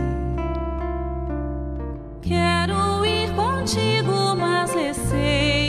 Quero 2.21 3.07
ir 3.07 3.33
contigo, 3.35 4.37
mas 4.37 4.75
receio 4.75 5.60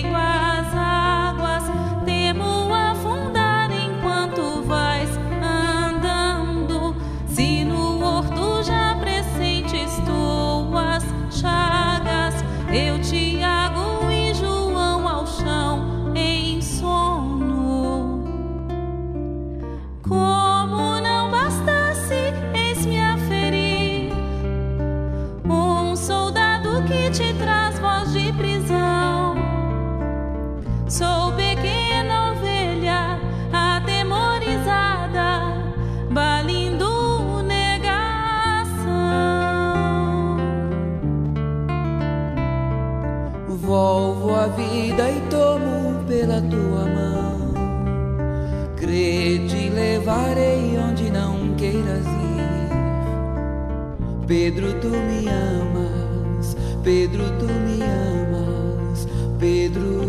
Pedro, 54.32 54.74
tu 54.76 54.88
me 54.88 55.30
amas. 55.30 56.56
Pedro, 56.86 57.26
tu 57.38 57.48
me 57.48 57.84
amas. 57.84 59.06
Pedro, 59.38 60.08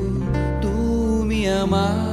tu 0.60 1.24
me 1.24 1.48
amas. 1.48 2.12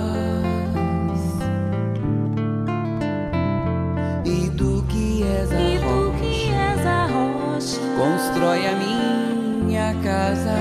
E 4.26 4.50
tu 4.58 4.84
que 4.89 5.22
és 5.22 5.52
a 5.52 5.86
rocha. 5.86 6.17
que 6.17 6.50
és 6.50 6.86
a 6.88 7.06
rocha, 7.06 7.80
Constrói 7.95 8.65
a 8.65 8.76
minha 8.76 9.93
casa 10.02 10.58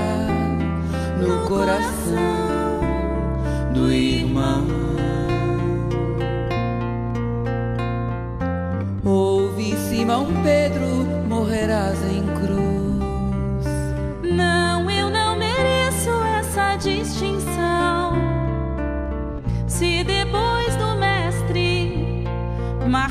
no 1.19 1.47
coração 1.47 1.98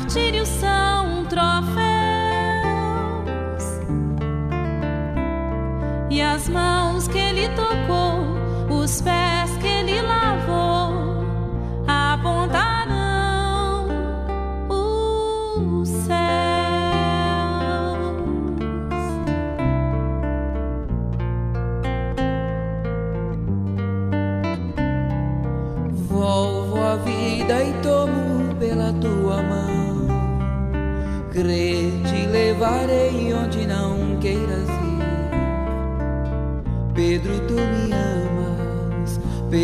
martírios 0.09 0.58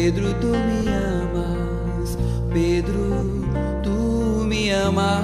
Pedro, 0.05 0.35
tu 0.35 0.49
me 0.49 0.95
amas, 0.95 2.19
Pedro, 2.53 3.25
tu 3.83 4.45
me 4.47 4.71
amas. 4.71 5.24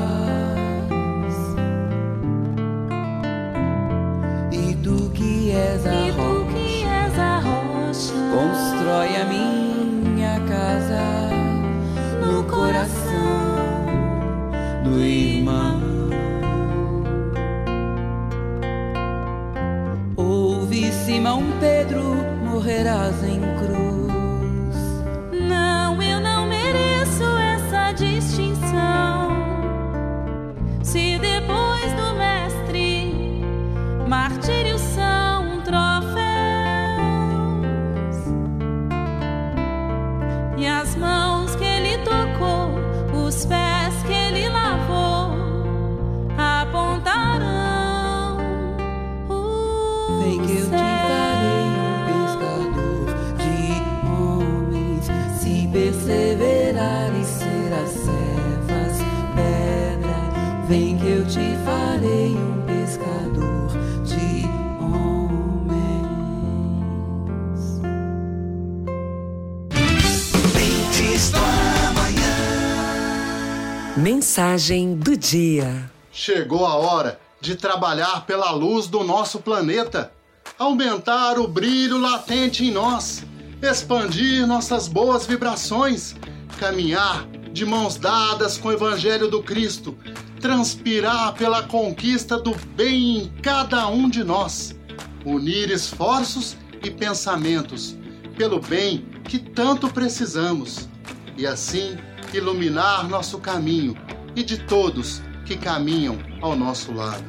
Mensagem 74.60 74.94
do 74.94 75.16
dia. 75.16 75.90
Chegou 76.12 76.66
a 76.66 76.74
hora 76.74 77.18
de 77.40 77.54
trabalhar 77.54 78.26
pela 78.26 78.50
luz 78.50 78.88
do 78.88 79.02
nosso 79.02 79.38
planeta, 79.38 80.12
aumentar 80.58 81.38
o 81.38 81.48
brilho 81.48 81.96
latente 81.96 82.66
em 82.66 82.70
nós, 82.70 83.24
expandir 83.62 84.46
nossas 84.46 84.86
boas 84.86 85.24
vibrações, 85.24 86.14
caminhar 86.58 87.26
de 87.50 87.64
mãos 87.64 87.96
dadas 87.96 88.58
com 88.58 88.68
o 88.68 88.72
Evangelho 88.72 89.30
do 89.30 89.42
Cristo, 89.42 89.96
transpirar 90.42 91.32
pela 91.32 91.62
conquista 91.62 92.38
do 92.38 92.54
bem 92.76 93.16
em 93.16 93.28
cada 93.40 93.88
um 93.88 94.10
de 94.10 94.22
nós, 94.22 94.78
unir 95.24 95.70
esforços 95.70 96.54
e 96.84 96.90
pensamentos 96.90 97.96
pelo 98.36 98.60
bem 98.60 99.06
que 99.24 99.38
tanto 99.38 99.88
precisamos. 99.88 100.86
E 101.34 101.46
assim 101.46 101.96
iluminar 102.34 103.08
nosso 103.08 103.38
caminho 103.38 103.96
e 104.36 104.42
de 104.42 104.58
todos 104.58 105.22
que 105.44 105.56
caminham 105.56 106.18
ao 106.40 106.56
nosso 106.56 106.92
lado. 106.92 107.24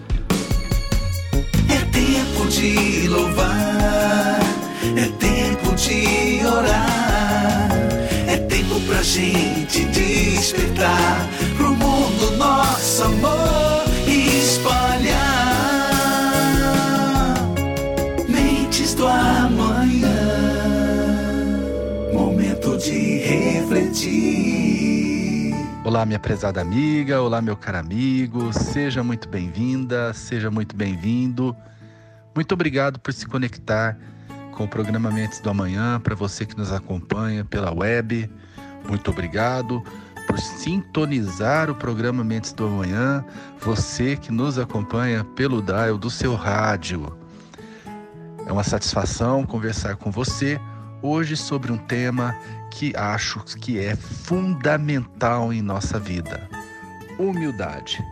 É 1.70 1.80
tempo 1.92 2.48
de 2.50 3.08
louvar, 3.08 4.40
é 4.96 5.08
tempo 5.20 5.76
de 5.76 6.46
orar, 6.46 7.70
é 8.28 8.38
tempo 8.38 8.80
pra 8.82 9.02
gente 9.02 9.86
despertar 9.86 11.28
pro 11.58 11.70
mundo 11.76 12.38
nosso 12.38 13.04
amor 13.04 13.71
Olá, 25.92 26.06
minha 26.06 26.20
prezada 26.20 26.62
amiga, 26.62 27.22
olá, 27.22 27.42
meu 27.42 27.58
caro 27.58 27.80
amigo, 27.80 28.54
seja 28.54 29.04
muito 29.04 29.28
bem-vinda, 29.28 30.14
seja 30.14 30.50
muito 30.50 30.74
bem-vindo. 30.74 31.54
Muito 32.34 32.54
obrigado 32.54 32.98
por 32.98 33.12
se 33.12 33.26
conectar 33.26 33.98
com 34.54 34.64
o 34.64 34.68
programa 34.70 35.12
Mentes 35.12 35.42
do 35.42 35.50
Amanhã, 35.50 36.00
para 36.00 36.16
você 36.16 36.46
que 36.46 36.58
nos 36.58 36.72
acompanha 36.72 37.44
pela 37.44 37.74
web. 37.74 38.32
Muito 38.88 39.12
obrigado 39.12 39.84
por 40.28 40.40
sintonizar 40.40 41.70
o 41.70 41.76
programa 41.76 42.24
Mentes 42.24 42.54
do 42.54 42.68
Amanhã, 42.68 43.26
você 43.60 44.16
que 44.16 44.32
nos 44.32 44.58
acompanha 44.58 45.26
pelo 45.36 45.62
dial 45.62 45.98
do 45.98 46.10
seu 46.10 46.36
rádio. 46.36 47.18
É 48.48 48.52
uma 48.54 48.64
satisfação 48.64 49.46
conversar 49.46 49.98
com 49.98 50.10
você 50.10 50.58
hoje 51.02 51.36
sobre 51.36 51.70
um 51.70 51.78
tema 51.78 52.34
que 52.72 52.96
acho 52.96 53.40
que 53.60 53.78
é 53.78 53.96
fundamental 53.96 55.54
em 55.54 55.62
nossa 55.62 56.00
vida: 56.00 56.50
humildade. 57.20 58.04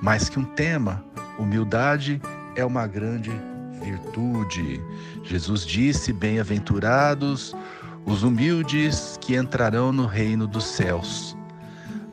Mais 0.00 0.28
que 0.28 0.38
um 0.38 0.44
tema, 0.44 1.04
humildade 1.38 2.20
é 2.54 2.64
uma 2.64 2.86
grande 2.86 3.30
virtude. 3.82 4.80
Jesus 5.24 5.66
disse: 5.66 6.12
Bem-aventurados 6.12 7.54
os 8.06 8.22
humildes 8.22 9.18
que 9.20 9.36
entrarão 9.36 9.92
no 9.92 10.06
reino 10.06 10.46
dos 10.46 10.64
céus. 10.64 11.36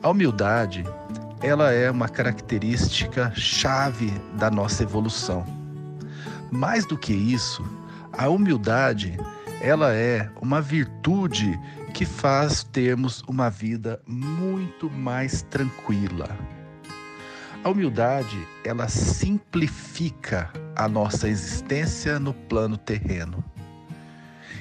A 0.02 0.10
humildade, 0.10 0.84
ela 1.40 1.70
é 1.70 1.90
uma 1.90 2.08
característica 2.08 3.32
chave 3.34 4.10
da 4.36 4.50
nossa 4.50 4.82
evolução. 4.82 5.46
Mais 6.50 6.84
do 6.84 6.98
que 6.98 7.12
isso, 7.12 7.64
a 8.12 8.28
humildade, 8.28 9.16
ela 9.60 9.94
é 9.94 10.28
uma 10.42 10.60
virtude 10.60 11.58
que 11.94 12.04
faz 12.04 12.64
termos 12.64 13.22
uma 13.28 13.48
vida 13.48 14.02
muito 14.04 14.90
mais 14.90 15.42
tranquila. 15.42 16.28
A 17.62 17.70
humildade, 17.70 18.36
ela 18.64 18.88
simplifica 18.88 20.50
a 20.74 20.88
nossa 20.88 21.28
existência 21.28 22.18
no 22.18 22.34
plano 22.34 22.76
terreno. 22.76 23.42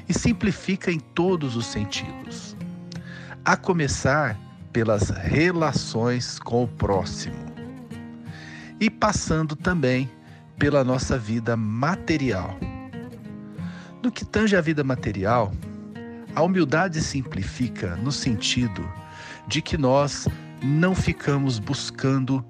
E 0.07 0.13
simplifica 0.13 0.91
em 0.91 0.99
todos 0.99 1.55
os 1.55 1.65
sentidos. 1.65 2.55
A 3.43 3.57
começar 3.57 4.37
pelas 4.71 5.09
relações 5.09 6.37
com 6.37 6.63
o 6.63 6.67
próximo. 6.67 7.35
E 8.79 8.91
passando 8.91 9.55
também 9.55 10.07
pela 10.59 10.83
nossa 10.83 11.17
vida 11.17 11.57
material. 11.57 12.55
No 14.03 14.11
que 14.11 14.23
tange 14.23 14.55
a 14.55 14.61
vida 14.61 14.83
material, 14.83 15.51
a 16.35 16.41
humildade 16.41 17.01
simplifica 17.01 17.95
no 17.97 18.11
sentido 18.11 18.87
de 19.47 19.61
que 19.61 19.77
nós 19.77 20.27
não 20.61 20.95
ficamos 20.95 21.59
buscando 21.59 22.43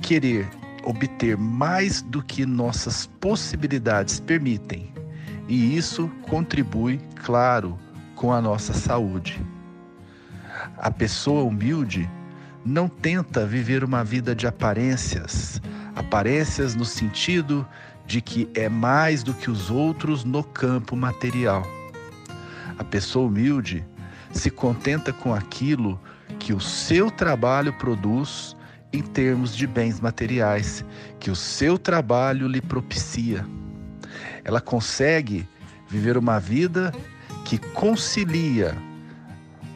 querer 0.00 0.48
obter 0.84 1.36
mais 1.36 2.02
do 2.02 2.22
que 2.22 2.44
nossas 2.44 3.06
possibilidades 3.20 4.20
permitem, 4.20 4.92
e 5.48 5.76
isso 5.76 6.10
contribui, 6.28 7.00
claro, 7.24 7.78
com 8.14 8.32
a 8.32 8.40
nossa 8.40 8.72
saúde. 8.72 9.44
A 10.76 10.90
pessoa 10.90 11.42
humilde 11.42 12.08
não 12.64 12.88
tenta 12.88 13.46
viver 13.46 13.82
uma 13.82 14.04
vida 14.04 14.34
de 14.34 14.46
aparências, 14.46 15.60
aparências 15.96 16.74
no 16.74 16.84
sentido 16.84 17.66
de 18.06 18.20
que 18.20 18.48
é 18.54 18.68
mais 18.68 19.22
do 19.22 19.34
que 19.34 19.50
os 19.50 19.70
outros 19.70 20.24
no 20.24 20.44
campo 20.44 20.94
material. 20.94 21.62
A 22.78 22.84
pessoa 22.84 23.26
humilde 23.26 23.84
se 24.32 24.50
contenta 24.50 25.12
com 25.12 25.34
aquilo 25.34 26.00
que 26.38 26.52
o 26.52 26.60
seu 26.60 27.10
trabalho 27.10 27.72
produz 27.74 28.56
em 28.92 29.02
termos 29.02 29.56
de 29.56 29.66
bens 29.66 30.00
materiais, 30.00 30.84
que 31.18 31.30
o 31.30 31.36
seu 31.36 31.76
trabalho 31.78 32.46
lhe 32.46 32.60
propicia. 32.60 33.44
Ela 34.44 34.60
consegue 34.60 35.48
viver 35.88 36.16
uma 36.16 36.38
vida 36.38 36.92
que 37.44 37.58
concilia 37.58 38.76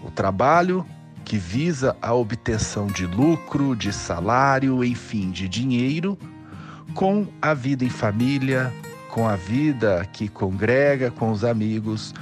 o 0.04 0.11
trabalho 0.11 0.87
que 1.24 1.37
visa 1.37 1.94
a 2.00 2.14
obtenção 2.14 2.87
de 2.87 3.04
lucro, 3.04 3.76
de 3.76 3.92
salário, 3.92 4.82
enfim, 4.82 5.30
de 5.30 5.46
dinheiro, 5.46 6.18
com 6.94 7.26
a 7.42 7.52
vida 7.52 7.84
em 7.84 7.90
família, 7.90 8.72
com 9.11 9.28
a 9.28 9.37
vida 9.37 10.08
que 10.12 10.26
congrega 10.28 11.11
com 11.11 11.30
os 11.30 11.44
amigos, 11.44 12.14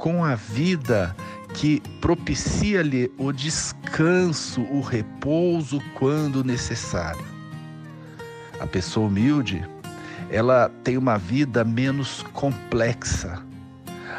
com 0.00 0.24
a 0.24 0.34
vida 0.34 1.14
que 1.52 1.82
propicia-lhe 2.00 3.12
o 3.18 3.30
descanso, 3.30 4.62
o 4.62 4.80
repouso 4.80 5.78
quando 5.94 6.42
necessário. 6.42 7.24
A 8.58 8.66
pessoa 8.66 9.08
humilde, 9.08 9.62
ela 10.30 10.70
tem 10.82 10.96
uma 10.96 11.18
vida 11.18 11.62
menos 11.64 12.24
complexa. 12.32 13.42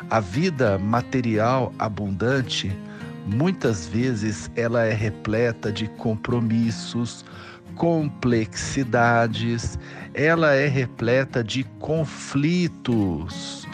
A 0.09 0.19
vida 0.19 0.77
material 0.77 1.73
abundante, 1.79 2.71
muitas 3.25 3.87
vezes 3.87 4.51
ela 4.55 4.85
é 4.85 4.93
repleta 4.93 5.71
de 5.71 5.87
compromissos, 5.87 7.25
complexidades, 7.75 9.79
ela 10.13 10.53
é 10.53 10.67
repleta 10.67 11.43
de 11.43 11.63
conflitos. 11.79 13.67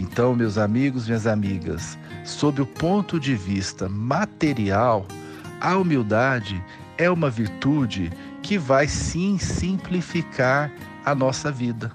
Então, 0.00 0.34
meus 0.34 0.56
amigos, 0.56 1.06
minhas 1.06 1.26
amigas, 1.26 1.98
sob 2.24 2.62
o 2.62 2.66
ponto 2.66 3.20
de 3.20 3.34
vista 3.34 3.86
material, 3.86 5.06
a 5.60 5.76
humildade 5.76 6.64
é 6.96 7.10
uma 7.10 7.28
virtude 7.28 8.10
que 8.42 8.56
vai 8.56 8.88
sim 8.88 9.36
simplificar 9.36 10.72
a 11.04 11.14
nossa 11.14 11.52
vida. 11.52 11.92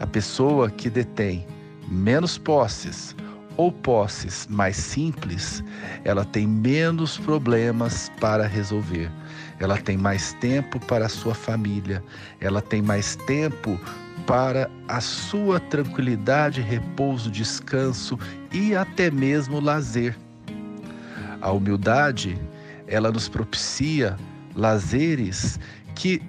A 0.00 0.06
pessoa 0.06 0.68
que 0.68 0.90
detém 0.90 1.46
menos 1.86 2.36
posses 2.36 3.14
ou 3.56 3.70
posses 3.70 4.44
mais 4.50 4.76
simples, 4.76 5.62
ela 6.04 6.24
tem 6.24 6.44
menos 6.44 7.16
problemas 7.18 8.10
para 8.20 8.48
resolver. 8.48 9.08
Ela 9.60 9.78
tem 9.78 9.96
mais 9.96 10.32
tempo 10.40 10.80
para 10.80 11.06
a 11.06 11.08
sua 11.08 11.36
família, 11.36 12.02
ela 12.40 12.60
tem 12.60 12.82
mais 12.82 13.14
tempo 13.14 13.80
para 14.26 14.68
a 14.88 15.00
sua 15.00 15.60
tranquilidade, 15.60 16.60
repouso, 16.60 17.30
descanso 17.30 18.18
e 18.52 18.74
até 18.74 19.10
mesmo 19.10 19.60
lazer. 19.60 20.16
A 21.40 21.52
humildade, 21.52 22.36
ela 22.88 23.12
nos 23.12 23.28
propicia 23.28 24.16
lazeres 24.54 25.60
que 25.94 26.20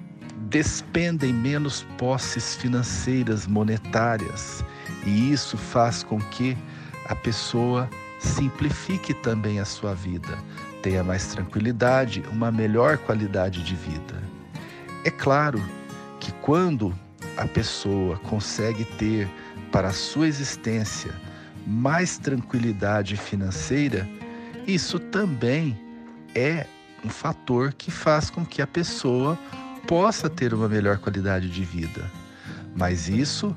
despendem 0.48 1.32
menos 1.32 1.84
posses 1.98 2.54
financeiras, 2.54 3.46
monetárias, 3.46 4.64
e 5.04 5.32
isso 5.32 5.56
faz 5.58 6.02
com 6.02 6.20
que 6.20 6.56
a 7.06 7.14
pessoa 7.14 7.88
simplifique 8.20 9.12
também 9.14 9.58
a 9.58 9.64
sua 9.64 9.94
vida, 9.94 10.38
tenha 10.82 11.02
mais 11.02 11.26
tranquilidade, 11.26 12.22
uma 12.30 12.50
melhor 12.50 12.98
qualidade 12.98 13.62
de 13.62 13.74
vida. 13.74 14.22
É 15.04 15.10
claro 15.10 15.62
que 16.20 16.32
quando 16.34 16.94
a 17.38 17.46
pessoa 17.46 18.16
consegue 18.18 18.84
ter 18.84 19.28
para 19.70 19.88
a 19.88 19.92
sua 19.92 20.26
existência 20.26 21.14
mais 21.64 22.18
tranquilidade 22.18 23.16
financeira, 23.16 24.08
isso 24.66 24.98
também 24.98 25.78
é 26.34 26.66
um 27.04 27.08
fator 27.08 27.72
que 27.72 27.92
faz 27.92 28.28
com 28.28 28.44
que 28.44 28.60
a 28.60 28.66
pessoa 28.66 29.38
possa 29.86 30.28
ter 30.28 30.52
uma 30.52 30.68
melhor 30.68 30.98
qualidade 30.98 31.48
de 31.48 31.64
vida. 31.64 32.10
Mas 32.74 33.08
isso, 33.08 33.54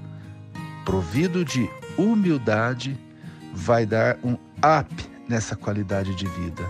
provido 0.85 1.43
de 1.43 1.67
humildade, 1.97 2.97
vai 3.51 3.85
dar 3.85 4.17
um 4.23 4.33
up 4.33 5.09
nessa 5.27 5.55
qualidade 5.55 6.13
de 6.15 6.27
vida. 6.27 6.63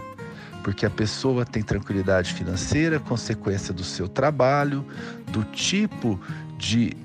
Porque 0.64 0.86
a 0.86 0.90
pessoa 0.90 1.44
tem 1.44 1.64
tranquilidade 1.64 2.34
financeira, 2.34 3.00
consequência 3.00 3.74
do 3.74 3.84
seu 3.84 4.08
trabalho, 4.08 4.86
do 5.28 5.44
tipo 5.44 6.20
de 6.62 6.96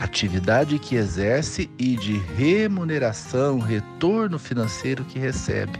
atividade 0.00 0.80
que 0.80 0.96
exerce 0.96 1.70
e 1.78 1.96
de 1.96 2.18
remuneração, 2.36 3.60
retorno 3.60 4.36
financeiro 4.36 5.04
que 5.04 5.18
recebe. 5.18 5.78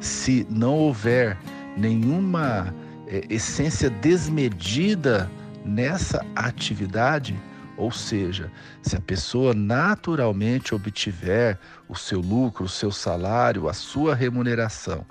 Se 0.00 0.44
não 0.50 0.74
houver 0.74 1.38
nenhuma 1.76 2.74
é, 3.06 3.24
essência 3.30 3.88
desmedida 3.88 5.30
nessa 5.64 6.24
atividade, 6.34 7.40
ou 7.76 7.92
seja, 7.92 8.50
se 8.82 8.96
a 8.96 9.00
pessoa 9.00 9.54
naturalmente 9.54 10.74
obtiver 10.74 11.58
o 11.88 11.94
seu 11.94 12.20
lucro, 12.20 12.64
o 12.64 12.68
seu 12.68 12.90
salário, 12.90 13.68
a 13.68 13.72
sua 13.72 14.14
remuneração 14.14 15.06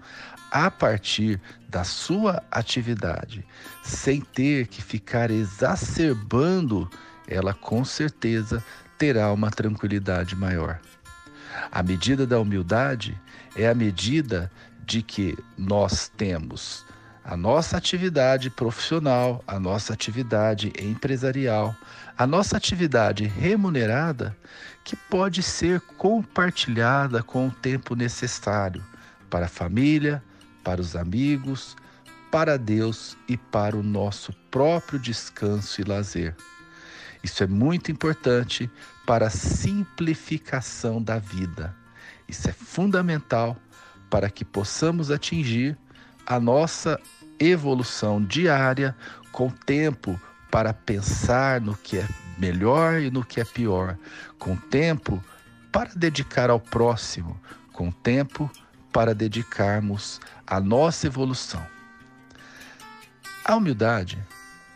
a 0.54 0.70
partir 0.70 1.42
da 1.68 1.84
sua 1.84 2.44
atividade, 2.52 3.44
sem 3.84 4.22
ter 4.22 4.68
que 4.68 4.84
ficar 4.84 5.32
exacerbando, 5.32 6.88
ela 7.28 7.56
com 7.56 7.84
certeza 7.84 8.63
terá 8.96 9.34
uma 9.34 9.50
tranquilidade 9.50 10.36
maior. 10.36 10.80
A 11.72 11.82
medida 11.82 12.28
da 12.28 12.39
humildade 12.39 13.20
é 13.56 13.68
a 13.68 13.74
medida 13.74 14.52
de 14.86 15.02
que 15.02 15.36
nós 15.58 16.08
temos 16.08 16.86
a 17.24 17.36
nossa 17.36 17.78
atividade 17.78 18.52
profissional, 18.52 19.44
a 19.48 19.60
nossa 19.60 19.94
atividade 19.94 20.72
empresarial, 20.80 21.76
a 22.16 22.28
nossa 22.28 22.58
atividade 22.58 23.26
remunerada, 23.26 24.38
que 24.84 24.96
pode 24.96 25.42
ser 25.42 25.80
compartilhada 25.98 27.24
com 27.24 27.48
o 27.48 27.52
tempo 27.52 27.96
necessário 27.96 28.84
para 29.30 29.46
a 29.46 29.50
família, 29.50 30.22
para 30.63 30.82
os 30.82 30.95
amigos, 30.95 31.76
para 32.32 32.58
Deus 32.58 33.17
e 33.28 33.38
para 33.38 33.78
o 33.78 33.84
nosso 33.84 34.34
próprio 34.49 34.97
descanso 34.97 35.82
e 35.82 35.84
lazer. 35.84 36.36
Isso 37.23 37.43
é 37.43 37.47
muito 37.47 37.91
importante 37.91 38.69
para 39.06 39.28
a 39.28 39.30
simplificação 39.30 41.02
da 41.02 41.19
vida. 41.19 41.76
Isso 42.28 42.49
é 42.49 42.54
fundamental 42.54 43.58
para 44.10 44.30
que 44.30 44.43
possamos 44.43 45.12
atingir 45.12 45.78
a 46.26 46.39
nossa 46.39 46.99
evolução 47.39 48.23
diária 48.23 48.95
com 49.32 49.49
tempo 49.49 50.19
para 50.52 50.73
pensar 50.73 51.60
no 51.60 51.76
que 51.76 51.97
é 51.97 52.08
melhor 52.38 53.02
e 53.02 53.10
no 53.10 53.23
que 53.23 53.41
é 53.41 53.45
pior, 53.45 53.97
com 54.38 54.56
tempo 54.56 55.23
para 55.71 55.89
dedicar 55.95 56.49
ao 56.49 56.60
próximo, 56.60 57.39
com 57.71 57.91
tempo 57.91 58.49
para 58.49 58.62
dedicarmos 59.15 60.21
à 60.45 60.60
nossa 60.60 61.08
evolução. 61.08 61.65
A 63.43 63.56
humildade, 63.56 64.23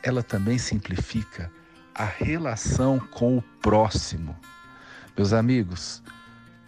ela 0.03 0.23
também 0.23 0.57
simplifica 0.57 1.51
a 1.95 2.03
relação 2.03 2.99
com 2.99 3.37
o 3.37 3.41
próximo. 3.61 4.35
Meus 5.15 5.31
amigos, 5.31 6.03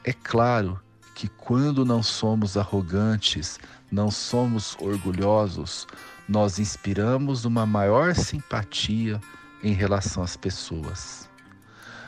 é 0.03 0.13
claro 0.13 0.79
que 1.13 1.27
quando 1.27 1.83
não 1.83 2.01
somos 2.01 2.55
arrogantes, 2.55 3.59
não 3.91 4.09
somos 4.09 4.77
orgulhosos, 4.79 5.85
nós 6.27 6.59
inspiramos 6.59 7.43
uma 7.43 7.65
maior 7.65 8.15
simpatia 8.15 9.19
em 9.61 9.73
relação 9.73 10.23
às 10.23 10.37
pessoas. 10.37 11.29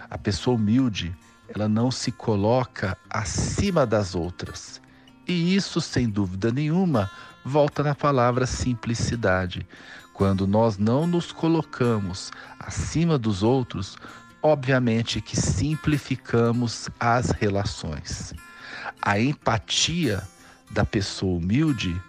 A 0.09 0.17
pessoa 0.17 0.55
humilde, 0.55 1.15
ela 1.49 1.67
não 1.67 1.91
se 1.91 2.11
coloca 2.11 2.97
acima 3.09 3.85
das 3.85 4.15
outras. 4.15 4.81
E 5.31 5.55
isso, 5.55 5.81
sem 5.81 6.09
dúvida 6.09 6.51
nenhuma, 6.51 7.09
volta 7.43 7.81
na 7.83 7.95
palavra 7.95 8.45
simplicidade. 8.45 9.65
Quando 10.13 10.45
nós 10.45 10.77
não 10.77 11.07
nos 11.07 11.31
colocamos 11.31 12.31
acima 12.59 13.17
dos 13.17 13.41
outros, 13.41 13.97
obviamente 14.43 15.21
que 15.21 15.35
simplificamos 15.35 16.89
as 16.99 17.31
relações 17.31 18.33
a 19.01 19.19
empatia 19.19 20.21
da 20.69 20.85
pessoa 20.85 21.37
humilde, 21.37 21.99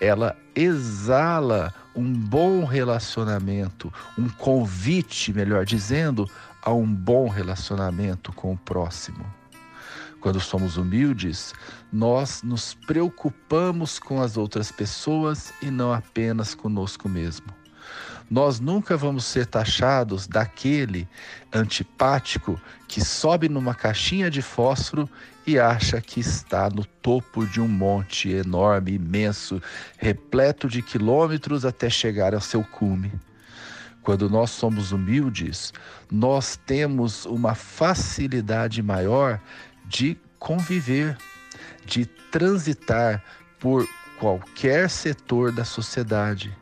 ela 0.00 0.36
exala 0.54 1.72
um 1.94 2.12
bom 2.12 2.64
relacionamento, 2.64 3.92
um 4.18 4.28
convite, 4.28 5.32
melhor 5.32 5.64
dizendo, 5.64 6.28
a 6.62 6.72
um 6.72 6.86
bom 6.86 7.28
relacionamento 7.28 8.32
com 8.32 8.52
o 8.54 8.58
próximo. 8.58 9.24
Quando 10.20 10.38
somos 10.38 10.76
humildes, 10.76 11.54
nós 11.92 12.42
nos 12.42 12.74
preocupamos 12.74 13.98
com 13.98 14.20
as 14.20 14.36
outras 14.36 14.70
pessoas 14.70 15.52
e 15.62 15.70
não 15.70 15.92
apenas 15.92 16.54
conosco 16.54 17.08
mesmo. 17.08 17.46
Nós 18.30 18.60
nunca 18.60 18.96
vamos 18.96 19.24
ser 19.24 19.46
taxados 19.46 20.28
daquele 20.28 21.08
antipático 21.52 22.60
que 22.86 23.00
sobe 23.00 23.48
numa 23.48 23.74
caixinha 23.74 24.30
de 24.30 24.40
fósforo 24.40 25.08
e 25.46 25.58
acha 25.58 26.00
que 26.00 26.20
está 26.20 26.70
no 26.70 26.84
topo 26.84 27.44
de 27.44 27.60
um 27.60 27.66
monte 27.66 28.30
enorme, 28.30 28.92
imenso, 28.92 29.60
repleto 29.98 30.68
de 30.68 30.80
quilômetros 30.80 31.64
até 31.64 31.90
chegar 31.90 32.34
ao 32.34 32.40
seu 32.40 32.62
cume. 32.62 33.10
Quando 34.02 34.30
nós 34.30 34.50
somos 34.50 34.92
humildes, 34.92 35.72
nós 36.10 36.56
temos 36.56 37.26
uma 37.26 37.54
facilidade 37.54 38.82
maior 38.82 39.40
de 39.90 40.16
conviver, 40.38 41.18
de 41.84 42.06
transitar 42.06 43.22
por 43.58 43.86
qualquer 44.20 44.88
setor 44.88 45.50
da 45.50 45.64
sociedade 45.64 46.56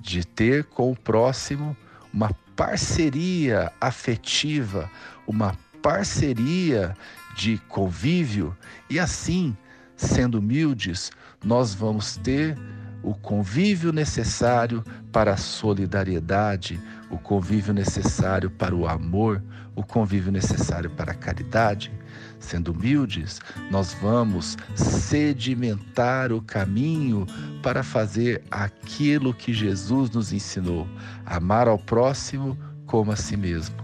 de 0.00 0.22
ter 0.24 0.64
com 0.64 0.92
o 0.92 0.96
próximo 0.96 1.74
uma 2.12 2.30
parceria 2.54 3.72
afetiva, 3.80 4.88
uma 5.26 5.56
parceria 5.82 6.94
de 7.34 7.58
convívio 7.68 8.56
e 8.88 9.00
assim, 9.00 9.56
sendo 9.96 10.38
humildes, 10.38 11.10
nós 11.42 11.74
vamos 11.74 12.16
ter 12.18 12.56
o 13.02 13.14
convívio 13.14 13.92
necessário 13.92 14.84
para 15.10 15.32
a 15.32 15.36
solidariedade, 15.36 16.80
o 17.10 17.18
convívio 17.18 17.72
necessário 17.74 18.50
para 18.50 18.74
o 18.74 18.86
amor, 18.86 19.42
o 19.74 19.82
convívio 19.82 20.30
necessário 20.30 20.90
para 20.90 21.12
a 21.12 21.14
caridade. 21.14 21.90
Sendo 22.44 22.72
humildes, 22.72 23.40
nós 23.70 23.96
vamos 24.02 24.58
sedimentar 24.74 26.30
o 26.30 26.42
caminho 26.42 27.26
para 27.62 27.82
fazer 27.82 28.42
aquilo 28.50 29.32
que 29.32 29.52
Jesus 29.52 30.10
nos 30.10 30.30
ensinou: 30.30 30.86
amar 31.24 31.68
ao 31.68 31.78
próximo 31.78 32.56
como 32.86 33.10
a 33.10 33.16
si 33.16 33.34
mesmo. 33.34 33.76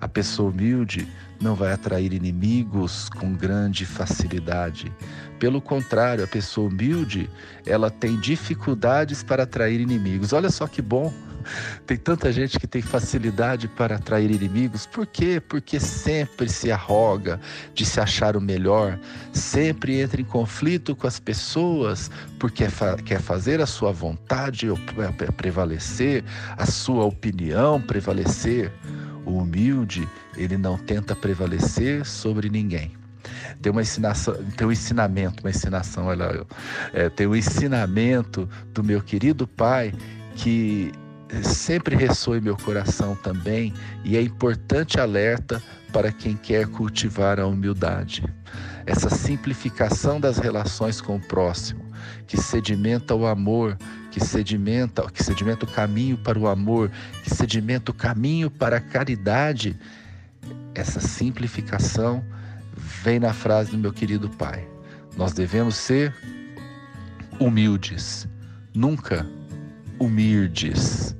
A 0.00 0.08
pessoa 0.08 0.50
humilde 0.50 1.08
não 1.40 1.54
vai 1.54 1.72
atrair 1.72 2.12
inimigos 2.12 3.08
com 3.08 3.32
grande 3.32 3.86
facilidade. 3.86 4.92
Pelo 5.38 5.60
contrário, 5.60 6.24
a 6.24 6.26
pessoa 6.26 6.68
humilde, 6.68 7.30
ela 7.64 7.88
tem 7.88 8.18
dificuldades 8.18 9.22
para 9.22 9.44
atrair 9.44 9.80
inimigos. 9.80 10.32
Olha 10.32 10.50
só 10.50 10.66
que 10.66 10.82
bom. 10.82 11.12
Tem 11.86 11.96
tanta 11.96 12.32
gente 12.32 12.58
que 12.58 12.66
tem 12.66 12.82
facilidade 12.82 13.68
para 13.68 13.96
atrair 13.96 14.30
inimigos. 14.30 14.86
Por 14.86 15.06
quê? 15.06 15.40
Porque 15.40 15.78
sempre 15.80 16.48
se 16.48 16.70
arroga 16.70 17.40
de 17.74 17.84
se 17.84 18.00
achar 18.00 18.36
o 18.36 18.40
melhor, 18.40 18.98
sempre 19.32 20.00
entra 20.00 20.20
em 20.20 20.24
conflito 20.24 20.94
com 20.94 21.06
as 21.06 21.18
pessoas 21.18 22.10
porque 22.38 22.66
quer 23.04 23.20
fazer 23.20 23.60
a 23.60 23.66
sua 23.66 23.92
vontade 23.92 24.68
prevalecer, 25.36 26.24
a 26.56 26.66
sua 26.66 27.04
opinião 27.04 27.80
prevalecer. 27.80 28.72
O 29.24 29.38
humilde, 29.38 30.08
ele 30.36 30.56
não 30.56 30.78
tenta 30.78 31.16
prevalecer 31.16 32.06
sobre 32.06 32.48
ninguém. 32.48 32.92
Tem 33.60 33.72
uma 33.72 33.82
ensinação, 33.82 34.34
tem 34.56 34.66
um 34.66 34.70
ensinamento, 34.70 35.42
uma 35.42 35.50
ensinação, 35.50 36.06
olha, 36.06 36.46
é, 36.92 37.08
tem 37.08 37.26
um 37.26 37.34
ensinamento 37.34 38.48
do 38.72 38.84
meu 38.84 39.02
querido 39.02 39.46
pai 39.46 39.92
que 40.36 40.92
sempre 41.42 41.96
ressoa 41.96 42.38
em 42.38 42.40
meu 42.40 42.56
coração 42.56 43.16
também 43.16 43.72
e 44.04 44.16
é 44.16 44.22
importante 44.22 45.00
alerta 45.00 45.62
para 45.92 46.12
quem 46.12 46.36
quer 46.36 46.66
cultivar 46.66 47.40
a 47.40 47.46
humildade. 47.46 48.24
Essa 48.84 49.10
simplificação 49.10 50.20
das 50.20 50.38
relações 50.38 51.00
com 51.00 51.16
o 51.16 51.20
próximo, 51.20 51.84
que 52.26 52.36
sedimenta 52.36 53.14
o 53.14 53.26
amor, 53.26 53.76
que 54.10 54.20
sedimenta, 54.20 55.10
que 55.10 55.22
sedimenta 55.22 55.64
o 55.64 55.68
caminho 55.68 56.16
para 56.18 56.38
o 56.38 56.46
amor, 56.46 56.90
que 57.24 57.30
sedimenta 57.30 57.90
o 57.90 57.94
caminho 57.94 58.50
para 58.50 58.76
a 58.76 58.80
caridade. 58.80 59.76
Essa 60.74 61.00
simplificação 61.00 62.24
vem 63.02 63.18
na 63.18 63.32
frase 63.32 63.72
do 63.72 63.78
meu 63.78 63.92
querido 63.92 64.28
pai. 64.30 64.68
Nós 65.16 65.32
devemos 65.32 65.74
ser 65.74 66.14
humildes, 67.40 68.28
nunca 68.74 69.26
humildes. 69.98 71.16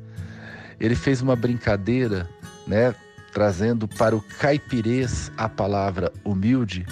Ele 0.78 0.94
fez 0.94 1.22
uma 1.22 1.34
brincadeira, 1.34 2.28
né, 2.66 2.94
trazendo 3.32 3.86
para 3.86 4.16
o 4.16 4.20
caipirês 4.20 5.30
a 5.36 5.48
palavra 5.48 6.12
humilde, 6.24 6.86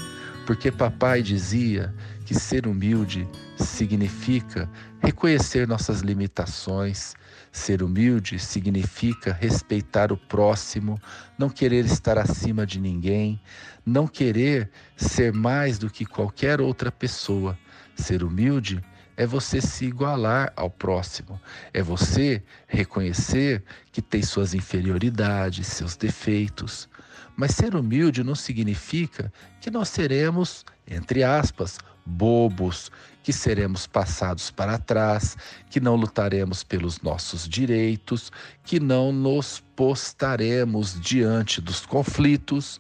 porque 0.47 0.71
papai 0.71 1.23
dizia 1.23 1.95
que 2.25 2.35
ser 2.35 2.67
humilde 2.67 3.29
significa 3.57 4.69
reconhecer 5.01 5.67
nossas 5.69 6.01
limitações, 6.01 7.15
ser 7.53 7.83
humilde 7.83 8.39
significa 8.39 9.33
respeitar 9.33 10.11
o 10.11 10.17
próximo, 10.17 10.99
não 11.39 11.49
querer 11.49 11.85
estar 11.85 12.19
acima 12.19 12.67
de 12.67 12.81
ninguém, 12.81 13.41
não 13.87 14.07
querer 14.07 14.71
ser 14.97 15.33
mais 15.33 15.79
do 15.79 15.89
que 15.89 16.05
qualquer 16.05 16.61
outra 16.61 16.91
pessoa. 16.91 17.57
Ser 17.95 18.25
humilde 18.25 18.83
é 19.17 19.27
você 19.27 19.61
se 19.61 19.85
igualar 19.85 20.53
ao 20.57 20.71
próximo, 20.71 21.41
é 21.73 21.83
você 21.83 22.43
reconhecer 22.67 23.63
que 23.93 24.03
tem 24.03 24.23
suas 24.23 24.55
inferioridades, 24.55 25.67
seus 25.67 25.97
defeitos. 25.97 26.89
Mas 27.37 27.53
ser 27.53 27.75
humilde 27.75 28.23
não 28.23 28.35
significa 28.35 29.33
que 29.61 29.71
nós 29.71 29.89
seremos, 29.89 30.65
entre 30.87 31.23
aspas, 31.23 31.79
bobos, 32.07 32.91
que 33.23 33.33
seremos 33.33 33.87
passados 33.87 34.51
para 34.51 34.79
trás, 34.79 35.37
que 35.71 35.81
não 35.81 35.97
lutaremos 35.97 36.63
pelos 36.63 37.01
nossos 37.01 37.49
direitos, 37.49 38.31
que 38.63 38.79
não 38.79 39.11
nos 39.11 39.63
postaremos 39.75 41.01
diante 41.01 41.61
dos 41.61 41.87
conflitos. 41.87 42.79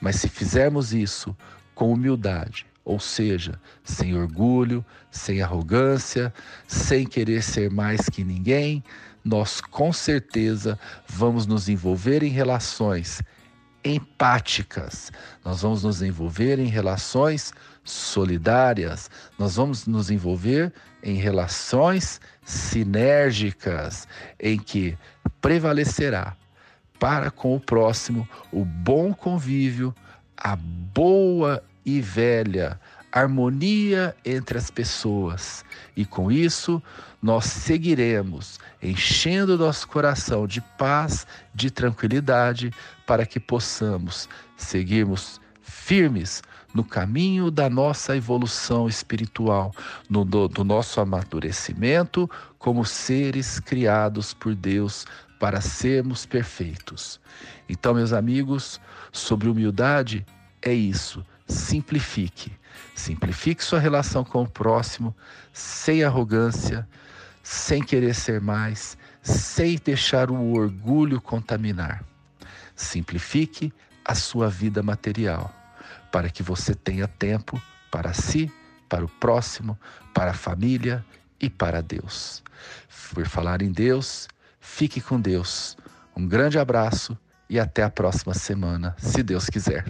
Mas 0.00 0.16
se 0.16 0.28
fizermos 0.28 0.92
isso 0.92 1.34
com 1.74 1.92
humildade, 1.92 2.66
ou 2.86 3.00
seja, 3.00 3.60
sem 3.82 4.16
orgulho, 4.16 4.82
sem 5.10 5.42
arrogância, 5.42 6.32
sem 6.68 7.04
querer 7.04 7.42
ser 7.42 7.68
mais 7.68 8.08
que 8.08 8.22
ninguém, 8.22 8.82
nós 9.24 9.60
com 9.60 9.92
certeza 9.92 10.78
vamos 11.08 11.48
nos 11.48 11.68
envolver 11.68 12.22
em 12.22 12.30
relações 12.30 13.20
empáticas, 13.84 15.10
nós 15.44 15.62
vamos 15.62 15.82
nos 15.82 16.00
envolver 16.00 16.60
em 16.60 16.66
relações 16.66 17.52
solidárias, 17.82 19.10
nós 19.36 19.56
vamos 19.56 19.86
nos 19.86 20.08
envolver 20.08 20.72
em 21.02 21.16
relações 21.16 22.20
sinérgicas, 22.44 24.06
em 24.38 24.58
que 24.58 24.96
prevalecerá 25.40 26.36
para 27.00 27.32
com 27.32 27.54
o 27.56 27.60
próximo 27.60 28.28
o 28.52 28.64
bom 28.64 29.12
convívio, 29.12 29.92
a 30.36 30.54
boa 30.54 31.62
e 31.86 32.00
velha 32.00 32.78
harmonia 33.12 34.14
entre 34.24 34.58
as 34.58 34.70
pessoas. 34.70 35.64
E 35.96 36.04
com 36.04 36.30
isso, 36.30 36.82
nós 37.22 37.46
seguiremos 37.46 38.58
enchendo 38.82 39.56
nosso 39.56 39.88
coração 39.88 40.46
de 40.46 40.60
paz, 40.60 41.26
de 41.54 41.70
tranquilidade, 41.70 42.70
para 43.06 43.24
que 43.24 43.40
possamos 43.40 44.28
seguirmos 44.56 45.40
firmes 45.62 46.42
no 46.74 46.84
caminho 46.84 47.50
da 47.50 47.70
nossa 47.70 48.14
evolução 48.14 48.86
espiritual, 48.86 49.72
no, 50.10 50.24
do, 50.24 50.46
do 50.46 50.62
nosso 50.62 51.00
amadurecimento 51.00 52.30
como 52.58 52.84
seres 52.84 53.58
criados 53.58 54.34
por 54.34 54.54
Deus 54.54 55.06
para 55.40 55.62
sermos 55.62 56.26
perfeitos. 56.26 57.18
Então, 57.66 57.94
meus 57.94 58.12
amigos, 58.12 58.78
sobre 59.10 59.48
humildade 59.48 60.26
é 60.60 60.74
isso 60.74 61.24
simplifique. 61.46 62.52
Simplifique 62.94 63.62
sua 63.62 63.78
relação 63.78 64.24
com 64.24 64.42
o 64.42 64.48
próximo, 64.48 65.14
sem 65.52 66.02
arrogância, 66.02 66.86
sem 67.42 67.82
querer 67.82 68.14
ser 68.14 68.40
mais, 68.40 68.96
sem 69.22 69.76
deixar 69.76 70.30
o 70.30 70.52
orgulho 70.52 71.20
contaminar. 71.20 72.04
Simplifique 72.74 73.72
a 74.04 74.14
sua 74.14 74.48
vida 74.48 74.82
material, 74.82 75.54
para 76.10 76.28
que 76.28 76.42
você 76.42 76.74
tenha 76.74 77.06
tempo 77.06 77.60
para 77.90 78.12
si, 78.12 78.50
para 78.88 79.04
o 79.04 79.08
próximo, 79.08 79.78
para 80.12 80.32
a 80.32 80.34
família 80.34 81.04
e 81.40 81.48
para 81.48 81.80
Deus. 81.80 82.42
Por 83.14 83.26
falar 83.26 83.62
em 83.62 83.70
Deus, 83.70 84.28
fique 84.60 85.00
com 85.00 85.20
Deus. 85.20 85.76
Um 86.16 86.26
grande 86.26 86.58
abraço 86.58 87.16
e 87.48 87.58
até 87.58 87.82
a 87.82 87.90
próxima 87.90 88.34
semana, 88.34 88.94
se 88.98 89.22
Deus 89.22 89.46
quiser. 89.46 89.84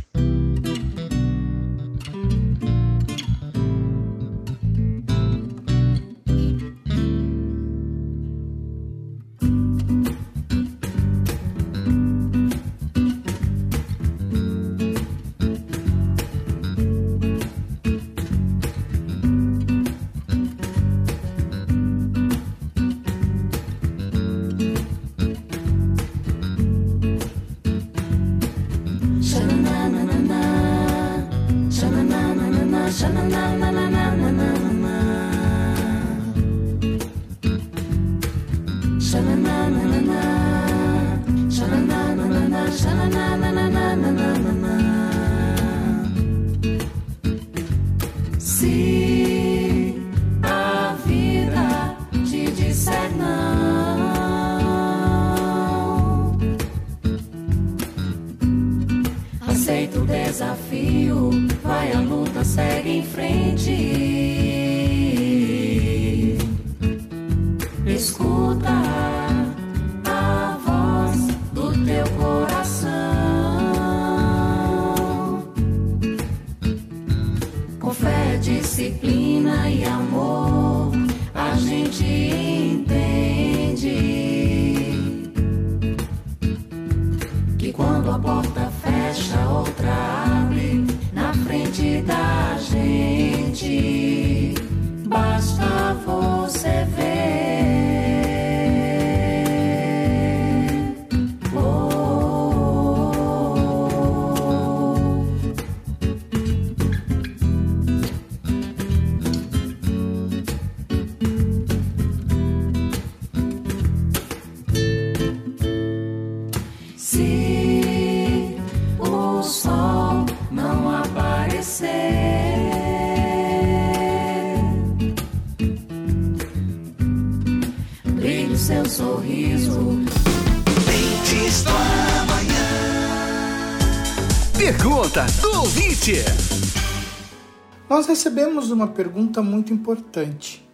Nós 137.89 138.07
recebemos 138.07 138.71
uma 138.71 138.87
pergunta 138.87 139.43
muito 139.43 139.73
importante. 139.73 140.65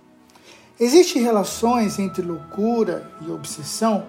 Existem 0.78 1.22
relações 1.22 1.98
entre 1.98 2.20
loucura 2.20 3.10
e 3.22 3.30
obsessão? 3.30 4.06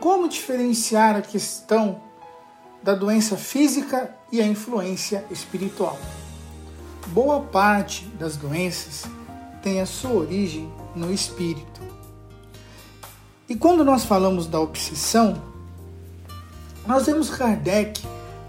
Como 0.00 0.26
diferenciar 0.26 1.16
a 1.16 1.20
questão 1.20 2.00
da 2.82 2.94
doença 2.94 3.36
física 3.36 4.16
e 4.32 4.40
a 4.40 4.46
influência 4.46 5.22
espiritual? 5.30 5.98
Boa 7.08 7.40
parte 7.42 8.06
das 8.18 8.34
doenças 8.34 9.04
tem 9.62 9.82
a 9.82 9.86
sua 9.86 10.12
origem 10.12 10.72
no 10.96 11.12
espírito. 11.12 11.82
E 13.46 13.54
quando 13.54 13.84
nós 13.84 14.02
falamos 14.02 14.46
da 14.46 14.58
obsessão, 14.58 15.42
nós 16.86 17.04
vemos 17.04 17.28
Kardec 17.28 18.00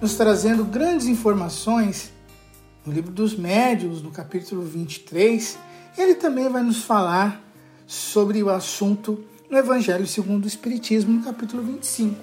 nos 0.02 0.16
trazendo 0.16 0.64
grandes 0.64 1.08
informações 1.08 2.12
no 2.86 2.94
livro 2.94 3.12
dos 3.12 3.36
Médiuns, 3.36 4.02
no 4.02 4.12
capítulo 4.12 4.62
23. 4.62 5.58
Ele 5.98 6.16
também 6.16 6.48
vai 6.48 6.64
nos 6.64 6.84
falar 6.84 7.42
sobre 7.86 8.42
o 8.42 8.50
assunto 8.50 9.24
no 9.50 9.58
Evangelho 9.58 10.08
segundo 10.08 10.46
o 10.46 10.48
Espiritismo, 10.48 11.12
no 11.12 11.24
capítulo 11.24 11.62
25. 11.64 12.16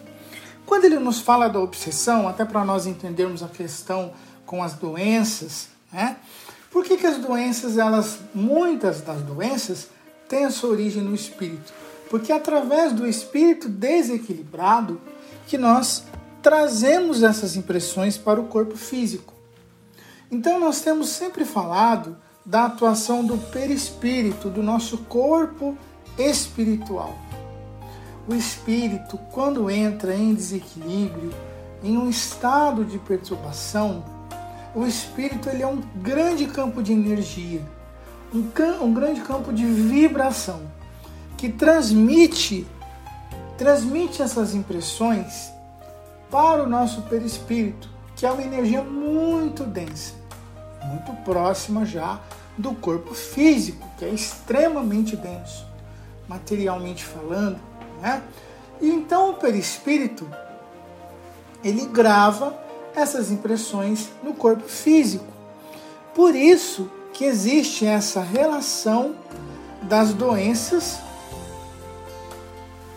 Quando 0.64 0.84
ele 0.84 0.98
nos 0.98 1.20
fala 1.20 1.48
da 1.48 1.60
obsessão, 1.60 2.26
até 2.26 2.44
para 2.44 2.64
nós 2.64 2.86
entendermos 2.86 3.42
a 3.42 3.48
questão 3.48 4.12
com 4.46 4.62
as 4.62 4.74
doenças, 4.74 5.68
né? 5.92 6.16
Por 6.70 6.84
que, 6.84 6.96
que 6.96 7.06
as 7.06 7.18
doenças, 7.18 7.78
elas, 7.78 8.18
muitas 8.34 9.00
das 9.00 9.22
doenças, 9.22 9.88
têm 10.28 10.44
a 10.44 10.50
sua 10.50 10.70
origem 10.70 11.02
no 11.02 11.14
espírito? 11.14 11.72
Porque 12.10 12.32
é 12.32 12.36
através 12.36 12.92
do 12.92 13.06
espírito 13.06 13.68
desequilibrado 13.68 15.00
que 15.46 15.56
nós 15.56 16.04
trazemos 16.46 17.24
essas 17.24 17.56
impressões 17.56 18.16
para 18.16 18.40
o 18.40 18.44
corpo 18.44 18.76
físico. 18.76 19.34
Então 20.30 20.60
nós 20.60 20.80
temos 20.80 21.08
sempre 21.08 21.44
falado 21.44 22.16
da 22.44 22.66
atuação 22.66 23.24
do 23.24 23.36
perispírito, 23.36 24.48
do 24.48 24.62
nosso 24.62 24.98
corpo 24.98 25.76
espiritual. 26.16 27.18
O 28.28 28.32
espírito, 28.32 29.18
quando 29.32 29.68
entra 29.68 30.14
em 30.14 30.32
desequilíbrio, 30.34 31.34
em 31.82 31.98
um 31.98 32.08
estado 32.08 32.84
de 32.84 32.96
perturbação, 33.00 34.04
o 34.72 34.86
espírito 34.86 35.48
ele 35.48 35.64
é 35.64 35.66
um 35.66 35.82
grande 35.96 36.46
campo 36.46 36.80
de 36.80 36.92
energia, 36.92 37.60
um, 38.32 38.84
um 38.84 38.94
grande 38.94 39.20
campo 39.22 39.52
de 39.52 39.66
vibração 39.66 40.62
que 41.36 41.48
transmite 41.48 42.64
transmite 43.58 44.22
essas 44.22 44.54
impressões 44.54 45.55
para 46.30 46.62
o 46.62 46.68
nosso 46.68 47.02
perispírito, 47.02 47.88
que 48.14 48.26
é 48.26 48.30
uma 48.30 48.42
energia 48.42 48.82
muito 48.82 49.64
densa, 49.64 50.14
muito 50.84 51.12
próxima 51.24 51.84
já 51.84 52.20
do 52.56 52.74
corpo 52.74 53.14
físico, 53.14 53.86
que 53.98 54.04
é 54.04 54.08
extremamente 54.08 55.16
denso 55.16 55.66
materialmente 56.28 57.04
falando, 57.04 57.58
né? 58.00 58.22
E 58.80 58.88
então 58.88 59.30
o 59.30 59.34
perispírito 59.34 60.28
ele 61.64 61.86
grava 61.86 62.56
essas 62.94 63.30
impressões 63.30 64.10
no 64.22 64.34
corpo 64.34 64.68
físico. 64.68 65.24
Por 66.14 66.34
isso 66.34 66.90
que 67.12 67.24
existe 67.24 67.86
essa 67.86 68.20
relação 68.20 69.14
das 69.82 70.12
doenças 70.12 70.98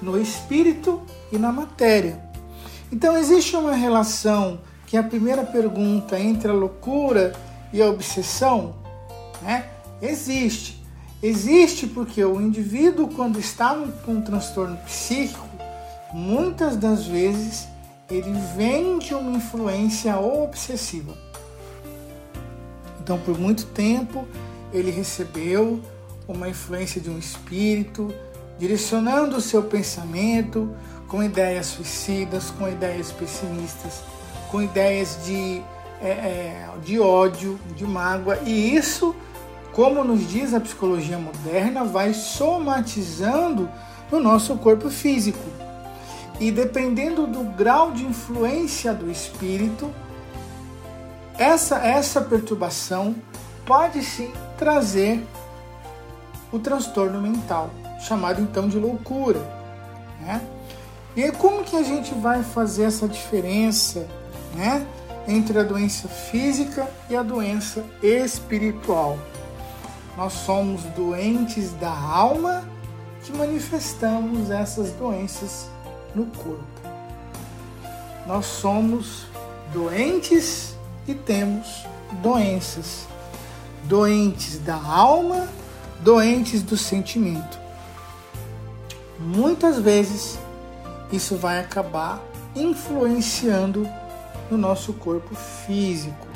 no 0.01 0.19
espírito 0.19 1.01
e 1.31 1.37
na 1.37 1.51
matéria. 1.51 2.28
Então 2.91 3.17
existe 3.17 3.55
uma 3.55 3.73
relação 3.73 4.59
que 4.85 4.97
é 4.97 4.99
a 4.99 5.03
primeira 5.03 5.43
pergunta 5.43 6.19
entre 6.19 6.49
a 6.49 6.53
loucura 6.53 7.33
e 7.71 7.81
a 7.81 7.87
obsessão, 7.87 8.75
né? 9.41 9.69
Existe. 10.01 10.83
Existe 11.21 11.85
porque 11.85 12.23
o 12.23 12.41
indivíduo, 12.41 13.09
quando 13.09 13.39
está 13.39 13.75
com 14.05 14.13
um 14.13 14.21
transtorno 14.21 14.77
psíquico, 14.77 15.47
muitas 16.13 16.75
das 16.77 17.05
vezes 17.05 17.67
ele 18.09 18.31
vem 18.55 18.97
de 18.97 19.13
uma 19.13 19.37
influência 19.37 20.17
obsessiva. 20.17 21.15
Então, 23.01 23.19
por 23.19 23.37
muito 23.37 23.65
tempo, 23.67 24.27
ele 24.73 24.89
recebeu 24.89 25.79
uma 26.27 26.49
influência 26.49 26.99
de 26.99 27.09
um 27.09 27.19
espírito, 27.19 28.13
direcionando 28.57 29.37
o 29.37 29.41
seu 29.41 29.63
pensamento 29.63 30.73
com 31.09 31.21
ideias 31.21 31.65
suicidas, 31.65 32.49
com 32.51 32.69
ideias 32.69 33.11
pessimistas, 33.11 34.01
com 34.49 34.61
ideias 34.61 35.19
de, 35.25 35.61
é, 36.01 36.09
é, 36.09 36.69
de 36.81 36.97
ódio, 36.99 37.59
de 37.75 37.83
mágoa, 37.83 38.39
e 38.45 38.73
isso 38.73 39.13
como 39.71 40.03
nos 40.03 40.27
diz 40.27 40.53
a 40.53 40.59
psicologia 40.59 41.17
moderna, 41.17 41.83
vai 41.83 42.13
somatizando 42.13 43.69
no 44.11 44.19
nosso 44.19 44.57
corpo 44.57 44.89
físico. 44.89 45.39
E 46.39 46.51
dependendo 46.51 47.27
do 47.27 47.43
grau 47.43 47.91
de 47.91 48.05
influência 48.05 48.93
do 48.93 49.09
espírito, 49.11 49.89
essa, 51.37 51.77
essa 51.77 52.21
perturbação 52.21 53.15
pode 53.65 54.03
sim 54.03 54.33
trazer 54.57 55.25
o 56.51 56.57
transtorno 56.57 57.21
mental, 57.21 57.69
chamado 58.01 58.41
então 58.41 58.67
de 58.67 58.77
loucura. 58.77 59.39
Né? 60.19 60.41
E 61.15 61.23
aí, 61.23 61.31
como 61.31 61.63
que 61.63 61.75
a 61.75 61.83
gente 61.83 62.13
vai 62.13 62.43
fazer 62.43 62.83
essa 62.83 63.07
diferença 63.07 64.07
né, 64.55 64.85
entre 65.27 65.59
a 65.59 65.63
doença 65.63 66.07
física 66.07 66.89
e 67.09 67.15
a 67.15 67.23
doença 67.23 67.83
espiritual? 68.01 69.17
nós 70.19 70.33
somos 70.33 70.83
doentes 70.97 71.71
da 71.75 71.97
alma 71.97 72.67
que 73.23 73.31
manifestamos 73.31 74.51
essas 74.51 74.91
doenças 74.91 75.69
no 76.13 76.25
corpo. 76.25 76.65
Nós 78.27 78.45
somos 78.45 79.27
doentes 79.71 80.75
e 81.07 81.13
temos 81.13 81.85
doenças. 82.21 83.07
Doentes 83.85 84.59
da 84.59 84.75
alma, 84.75 85.47
doentes 86.01 86.61
do 86.63 86.75
sentimento. 86.75 87.57
Muitas 89.17 89.79
vezes 89.79 90.37
isso 91.11 91.35
vai 91.35 91.59
acabar 91.59 92.21
influenciando 92.55 93.87
no 94.49 94.57
nosso 94.57 94.93
corpo 94.93 95.35
físico. 95.35 96.27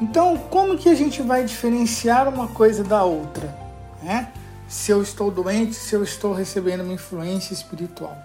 Então, 0.00 0.36
como 0.36 0.78
que 0.78 0.88
a 0.88 0.94
gente 0.94 1.20
vai 1.22 1.44
diferenciar 1.44 2.28
uma 2.28 2.48
coisa 2.48 2.82
da 2.82 3.04
outra? 3.04 3.54
Né? 4.02 4.32
Se 4.66 4.90
eu 4.90 5.02
estou 5.02 5.30
doente, 5.30 5.74
se 5.74 5.94
eu 5.94 6.02
estou 6.02 6.32
recebendo 6.32 6.82
uma 6.82 6.94
influência 6.94 7.52
espiritual. 7.52 8.16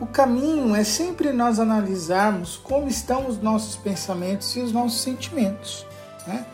O 0.00 0.06
caminho 0.06 0.74
é 0.74 0.84
sempre 0.84 1.32
nós 1.32 1.58
analisarmos 1.58 2.56
como 2.56 2.88
estão 2.88 3.28
os 3.28 3.40
nossos 3.40 3.76
pensamentos 3.76 4.54
e 4.56 4.60
os 4.60 4.72
nossos 4.72 5.00
sentimentos. 5.00 5.86
Né? 6.26 6.44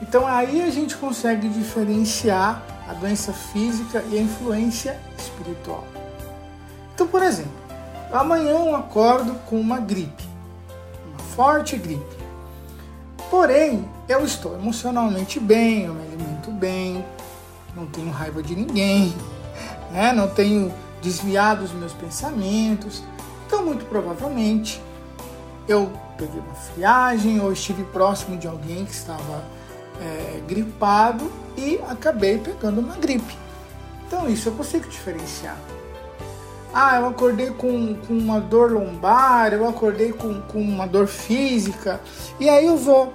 Então 0.00 0.26
aí 0.26 0.62
a 0.62 0.70
gente 0.70 0.96
consegue 0.96 1.48
diferenciar 1.48 2.62
a 2.88 2.94
doença 2.94 3.32
física 3.32 4.02
e 4.10 4.18
a 4.18 4.22
influência 4.22 4.98
espiritual. 5.18 5.84
Então, 6.94 7.06
por 7.06 7.22
exemplo, 7.22 7.52
amanhã 8.12 8.52
eu 8.52 8.76
acordo 8.76 9.34
com 9.46 9.60
uma 9.60 9.80
gripe, 9.80 10.24
uma 11.10 11.18
forte 11.18 11.76
gripe 11.76 12.24
Porém, 13.34 13.84
eu 14.08 14.24
estou 14.24 14.54
emocionalmente 14.54 15.40
bem, 15.40 15.86
eu 15.86 15.92
me 15.92 16.02
alimento 16.02 16.52
bem, 16.52 17.04
não 17.74 17.84
tenho 17.84 18.08
raiva 18.10 18.40
de 18.40 18.54
ninguém, 18.54 19.12
né? 19.90 20.12
não 20.12 20.28
tenho 20.28 20.72
desviado 21.02 21.64
os 21.64 21.72
meus 21.72 21.92
pensamentos. 21.92 23.02
Então, 23.44 23.64
muito 23.64 23.84
provavelmente, 23.86 24.80
eu 25.66 25.90
peguei 26.16 26.38
uma 26.38 26.54
friagem 26.54 27.40
ou 27.40 27.52
estive 27.52 27.82
próximo 27.84 28.36
de 28.36 28.46
alguém 28.46 28.84
que 28.84 28.92
estava 28.92 29.42
é, 30.00 30.40
gripado 30.46 31.28
e 31.56 31.80
acabei 31.88 32.38
pegando 32.38 32.80
uma 32.80 32.94
gripe. 32.94 33.36
Então, 34.06 34.28
isso 34.28 34.48
eu 34.48 34.52
consigo 34.52 34.88
diferenciar. 34.88 35.56
Ah, 36.76 36.96
eu 36.96 37.06
acordei 37.06 37.50
com, 37.50 37.94
com 37.94 38.12
uma 38.12 38.40
dor 38.40 38.72
lombar, 38.72 39.52
eu 39.52 39.68
acordei 39.68 40.12
com, 40.12 40.40
com 40.40 40.60
uma 40.60 40.88
dor 40.88 41.06
física, 41.06 42.00
e 42.40 42.48
aí 42.48 42.66
eu 42.66 42.76
vou 42.76 43.14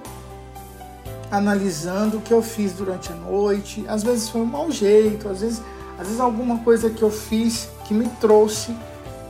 analisando 1.30 2.16
o 2.16 2.20
que 2.22 2.32
eu 2.32 2.40
fiz 2.40 2.72
durante 2.72 3.12
a 3.12 3.14
noite. 3.14 3.84
Às 3.86 4.02
vezes 4.02 4.30
foi 4.30 4.40
um 4.40 4.46
mau 4.46 4.70
jeito, 4.70 5.28
às 5.28 5.42
vezes, 5.42 5.62
às 5.98 6.06
vezes 6.06 6.20
alguma 6.20 6.60
coisa 6.60 6.88
que 6.88 7.02
eu 7.02 7.10
fiz 7.10 7.68
que 7.84 7.92
me 7.92 8.08
trouxe 8.18 8.74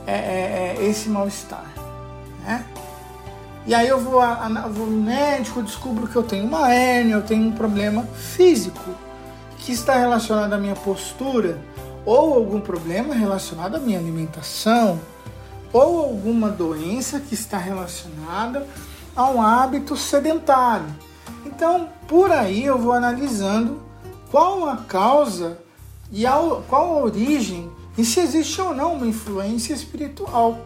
é, 0.07 0.13
é, 0.13 0.75
é 0.79 0.85
esse 0.85 1.09
mal-estar. 1.09 1.65
Né? 2.45 2.65
E 3.67 3.75
aí 3.75 3.89
eu 3.89 3.99
vou, 3.99 4.23
eu 4.23 4.73
vou 4.73 4.87
no 4.87 5.01
médico, 5.01 5.61
descubro 5.61 6.07
que 6.07 6.15
eu 6.15 6.23
tenho 6.23 6.45
uma 6.45 6.73
hérnia, 6.73 7.15
eu 7.15 7.21
tenho 7.21 7.43
um 7.43 7.51
problema 7.51 8.03
físico 8.03 8.91
que 9.57 9.73
está 9.73 9.95
relacionado 9.95 10.53
à 10.53 10.57
minha 10.57 10.73
postura 10.73 11.59
ou 12.05 12.33
algum 12.33 12.59
problema 12.59 13.13
relacionado 13.13 13.75
à 13.75 13.79
minha 13.79 13.99
alimentação, 13.99 14.99
ou 15.73 15.99
alguma 15.99 16.49
doença 16.49 17.19
que 17.19 17.33
está 17.33 17.57
relacionada 17.57 18.67
a 19.15 19.29
um 19.29 19.41
hábito 19.41 19.95
sedentário. 19.95 20.87
Então, 21.45 21.89
por 22.07 22.31
aí 22.31 22.65
eu 22.65 22.77
vou 22.77 22.91
analisando 22.91 23.81
qual 24.29 24.67
a 24.67 24.77
causa 24.77 25.57
e 26.11 26.25
a, 26.25 26.33
qual 26.67 26.97
a 26.97 27.03
origem 27.03 27.71
e 27.97 28.05
se 28.05 28.19
existe 28.19 28.59
ou 28.61 28.73
não 28.73 28.93
uma 28.93 29.07
influência 29.07 29.73
espiritual. 29.73 30.59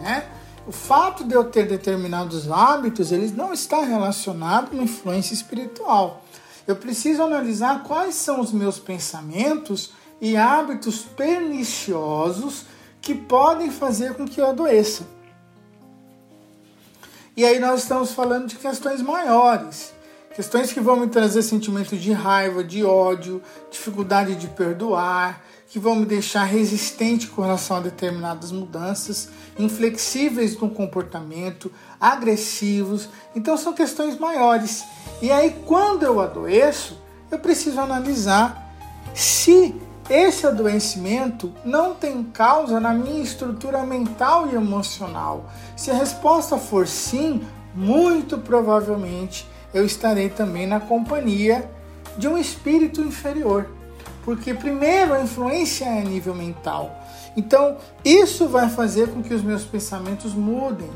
Né? 0.00 0.24
O 0.66 0.72
fato 0.72 1.24
de 1.24 1.34
eu 1.34 1.44
ter 1.44 1.66
determinados 1.66 2.50
hábitos, 2.50 3.10
eles 3.10 3.34
não 3.34 3.52
está 3.52 3.82
relacionado 3.82 4.68
a 4.70 4.74
uma 4.74 4.84
influência 4.84 5.34
espiritual. 5.34 6.22
Eu 6.66 6.76
preciso 6.76 7.22
analisar 7.22 7.82
quais 7.82 8.14
são 8.14 8.40
os 8.40 8.52
meus 8.52 8.78
pensamentos 8.78 9.92
e 10.20 10.36
hábitos 10.36 11.02
perniciosos 11.02 12.66
que 13.00 13.14
podem 13.14 13.70
fazer 13.70 14.14
com 14.14 14.26
que 14.26 14.40
eu 14.40 14.46
adoeça. 14.46 15.06
E 17.36 17.44
aí 17.44 17.58
nós 17.58 17.82
estamos 17.82 18.12
falando 18.12 18.48
de 18.48 18.56
questões 18.56 19.00
maiores, 19.00 19.94
questões 20.34 20.72
que 20.72 20.80
vão 20.80 20.96
me 20.96 21.06
trazer 21.06 21.42
sentimentos 21.42 21.98
de 21.98 22.12
raiva, 22.12 22.62
de 22.62 22.84
ódio, 22.84 23.40
dificuldade 23.70 24.34
de 24.34 24.48
perdoar, 24.48 25.42
que 25.70 25.78
vão 25.78 25.94
me 25.94 26.04
deixar 26.04 26.44
resistente 26.44 27.28
com 27.28 27.42
relação 27.42 27.76
a 27.76 27.80
determinadas 27.80 28.50
mudanças, 28.50 29.28
inflexíveis 29.56 30.58
no 30.58 30.68
comportamento, 30.68 31.72
agressivos. 32.00 33.08
Então 33.34 33.56
são 33.56 33.72
questões 33.72 34.18
maiores. 34.18 34.84
E 35.22 35.30
aí 35.30 35.56
quando 35.64 36.02
eu 36.02 36.20
adoeço, 36.20 37.00
eu 37.30 37.38
preciso 37.38 37.80
analisar 37.80 38.74
se 39.14 39.80
esse 40.10 40.44
adoecimento 40.44 41.52
não 41.64 41.94
tem 41.94 42.24
causa 42.24 42.80
na 42.80 42.92
minha 42.92 43.22
estrutura 43.22 43.84
mental 43.84 44.48
e 44.48 44.56
emocional. 44.56 45.48
Se 45.76 45.90
a 45.90 45.94
resposta 45.94 46.58
for 46.58 46.88
sim, 46.88 47.46
muito 47.72 48.36
provavelmente 48.36 49.46
eu 49.72 49.86
estarei 49.86 50.28
também 50.28 50.66
na 50.66 50.80
companhia 50.80 51.70
de 52.18 52.26
um 52.26 52.36
espírito 52.36 53.00
inferior. 53.00 53.68
Porque, 54.24 54.52
primeiro, 54.52 55.14
a 55.14 55.22
influência 55.22 55.84
é 55.84 56.00
a 56.00 56.04
nível 56.04 56.34
mental. 56.34 56.94
Então, 57.36 57.76
isso 58.04 58.48
vai 58.48 58.68
fazer 58.68 59.08
com 59.08 59.22
que 59.22 59.32
os 59.32 59.42
meus 59.42 59.64
pensamentos 59.64 60.34
mudem. 60.34 60.90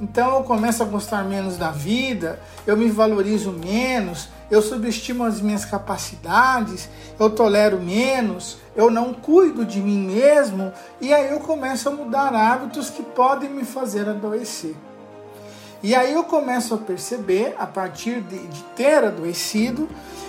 Então, 0.00 0.36
eu 0.36 0.44
começo 0.44 0.82
a 0.82 0.86
gostar 0.86 1.24
menos 1.24 1.56
da 1.56 1.70
vida, 1.70 2.40
eu 2.66 2.76
me 2.76 2.88
valorizo 2.88 3.52
menos, 3.52 4.28
eu 4.52 4.60
subestimo 4.60 5.24
as 5.24 5.40
minhas 5.40 5.64
capacidades, 5.64 6.86
eu 7.18 7.30
tolero 7.30 7.80
menos, 7.80 8.58
eu 8.76 8.90
não 8.90 9.14
cuido 9.14 9.64
de 9.64 9.80
mim 9.80 10.06
mesmo 10.06 10.70
e 11.00 11.10
aí 11.10 11.30
eu 11.30 11.40
começo 11.40 11.88
a 11.88 11.92
mudar 11.92 12.34
hábitos 12.34 12.90
que 12.90 13.02
podem 13.02 13.48
me 13.48 13.64
fazer 13.64 14.06
adoecer. 14.06 14.76
E 15.82 15.94
aí 15.94 16.12
eu 16.12 16.24
começo 16.24 16.74
a 16.74 16.76
perceber, 16.76 17.56
a 17.58 17.66
partir 17.66 18.20
de, 18.20 18.46
de 18.46 18.62
ter 18.76 19.02
adoecido, 19.02 19.88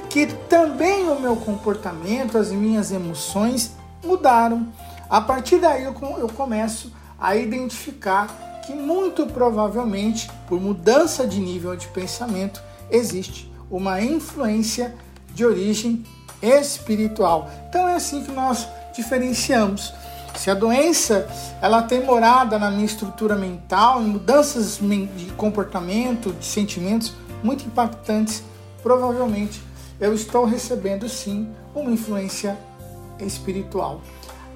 que 0.09 0.25
também 0.47 1.09
o 1.09 1.19
meu 1.19 1.35
comportamento, 1.35 2.37
as 2.37 2.49
minhas 2.49 2.93
emoções 2.93 3.73
mudaram. 4.01 4.65
A 5.09 5.19
partir 5.19 5.57
daí 5.57 5.83
eu, 5.83 5.93
eu 6.17 6.29
começo 6.29 6.93
a 7.19 7.35
identificar 7.35 8.61
que 8.65 8.71
muito 8.73 9.27
provavelmente, 9.27 10.31
por 10.47 10.61
mudança 10.61 11.27
de 11.27 11.41
nível 11.41 11.75
de 11.75 11.87
pensamento, 11.87 12.63
existe 12.89 13.52
uma 13.75 13.99
influência 13.99 14.93
de 15.33 15.43
origem 15.43 16.05
espiritual. 16.43 17.49
Então 17.67 17.89
é 17.89 17.95
assim 17.95 18.23
que 18.23 18.31
nós 18.31 18.67
diferenciamos. 18.95 19.91
Se 20.35 20.51
a 20.51 20.53
doença 20.53 21.27
ela 21.59 21.81
tem 21.81 22.03
morada 22.03 22.59
na 22.59 22.69
minha 22.69 22.85
estrutura 22.85 23.35
mental, 23.35 24.01
em 24.01 24.05
mudanças 24.05 24.77
de 24.77 25.25
comportamento, 25.35 26.33
de 26.33 26.45
sentimentos 26.45 27.13
muito 27.43 27.65
impactantes, 27.65 28.43
provavelmente 28.83 29.59
eu 29.99 30.13
estou 30.13 30.45
recebendo 30.45 31.09
sim 31.09 31.49
uma 31.73 31.89
influência 31.89 32.55
espiritual. 33.19 34.01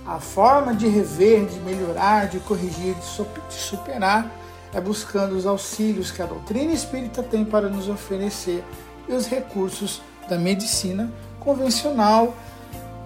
A 0.05 0.19
forma 0.19 0.75
de 0.75 0.87
rever, 0.87 1.45
de 1.45 1.59
melhorar, 1.61 2.27
de 2.27 2.39
corrigir, 2.39 2.93
de 2.93 3.55
superar 3.55 4.31
é 4.73 4.79
buscando 4.79 5.35
os 5.35 5.47
auxílios 5.47 6.11
que 6.11 6.21
a 6.21 6.25
doutrina 6.25 6.71
espírita 6.71 7.23
tem 7.23 7.43
para 7.43 7.67
nos 7.67 7.89
oferecer 7.89 8.63
e 9.07 9.13
os 9.13 9.27
recursos 9.27 10.01
da 10.29 10.37
medicina 10.37 11.11
convencional 11.39 12.35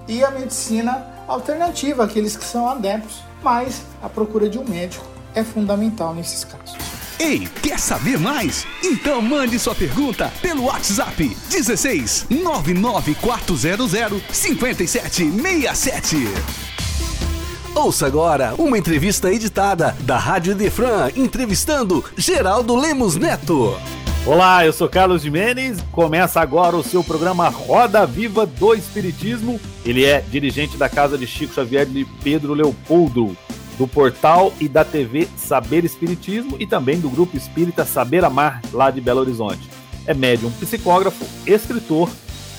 e 0.08 0.24
a 0.24 0.32
medicina 0.32 1.06
alternativa, 1.28 2.04
aqueles 2.04 2.36
que 2.36 2.44
são 2.44 2.68
adeptos, 2.68 3.22
mas 3.42 3.84
a 4.02 4.10
procura 4.10 4.50
de 4.50 4.58
um 4.58 4.68
médico 4.68 5.06
é 5.34 5.44
fundamental 5.44 6.14
nesses 6.14 6.44
casos. 6.44 6.76
Ei, 7.20 7.48
quer 7.62 7.80
saber 7.80 8.18
mais? 8.18 8.66
Então 8.84 9.22
mande 9.22 9.60
sua 9.60 9.76
pergunta 9.76 10.34
pelo 10.42 10.64
WhatsApp 10.64 11.38
16 11.52 12.26
99400 12.30 14.24
5767. 14.32 16.28
Ouça 17.76 18.08
agora 18.08 18.54
uma 18.58 18.78
entrevista 18.78 19.32
editada 19.32 19.96
da 20.02 20.18
Rádio 20.18 20.56
Defran 20.56 21.12
entrevistando 21.16 22.04
Geraldo 22.18 22.76
Lemos 22.76 23.16
Neto. 23.16 23.78
Olá, 24.24 24.64
eu 24.64 24.72
sou 24.72 24.88
Carlos 24.88 25.24
Jimenez. 25.24 25.82
Começa 25.92 26.40
agora 26.40 26.78
o 26.78 26.84
seu 26.84 27.04
programa 27.04 27.50
Roda 27.50 28.06
Viva 28.06 28.46
do 28.46 28.76
Espiritismo. 28.76 29.60
Ele 29.84 30.06
é 30.06 30.22
dirigente 30.22 30.78
da 30.78 30.88
Casa 30.88 31.18
de 31.18 31.26
Chico 31.26 31.56
Xavier 31.56 31.88
de 31.88 32.06
Pedro 32.24 32.54
Leopoldo, 32.54 33.36
do 33.80 33.88
portal 33.88 34.54
e 34.60 34.68
da 34.68 34.86
TV 34.86 35.28
Saber 35.36 35.84
Espiritismo 35.84 36.56
e 36.60 36.68
também 36.68 37.00
do 37.00 37.10
grupo 37.10 37.36
espírita 37.36 37.84
Saber 37.84 38.24
Amar, 38.24 38.62
lá 38.72 38.92
de 38.92 39.02
Belo 39.02 39.22
Horizonte. 39.22 39.68
É 40.06 40.14
médium 40.14 40.52
psicógrafo, 40.52 41.26
escritor, 41.48 42.08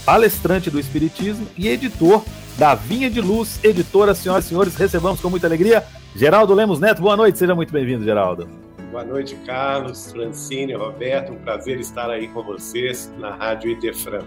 palestrante 0.04 0.68
do 0.68 0.80
Espiritismo 0.80 1.46
e 1.56 1.68
editor 1.68 2.24
da 2.58 2.74
Vinha 2.74 3.08
de 3.08 3.20
Luz, 3.20 3.60
editora. 3.62 4.16
Senhoras 4.16 4.46
e 4.46 4.48
senhores, 4.48 4.74
recebamos 4.74 5.20
com 5.20 5.30
muita 5.30 5.46
alegria 5.46 5.84
Geraldo 6.16 6.54
Lemos 6.54 6.80
Neto. 6.80 7.00
Boa 7.00 7.16
noite, 7.16 7.38
seja 7.38 7.54
muito 7.54 7.72
bem-vindo, 7.72 8.02
Geraldo. 8.04 8.71
Boa 8.92 9.04
noite, 9.04 9.34
Carlos, 9.46 10.12
Francine, 10.12 10.74
Roberto. 10.74 11.32
Um 11.32 11.38
prazer 11.38 11.80
estar 11.80 12.10
aí 12.10 12.28
com 12.28 12.42
vocês 12.42 13.10
na 13.18 13.30
Rádio 13.30 13.70
Idefran. 13.70 14.20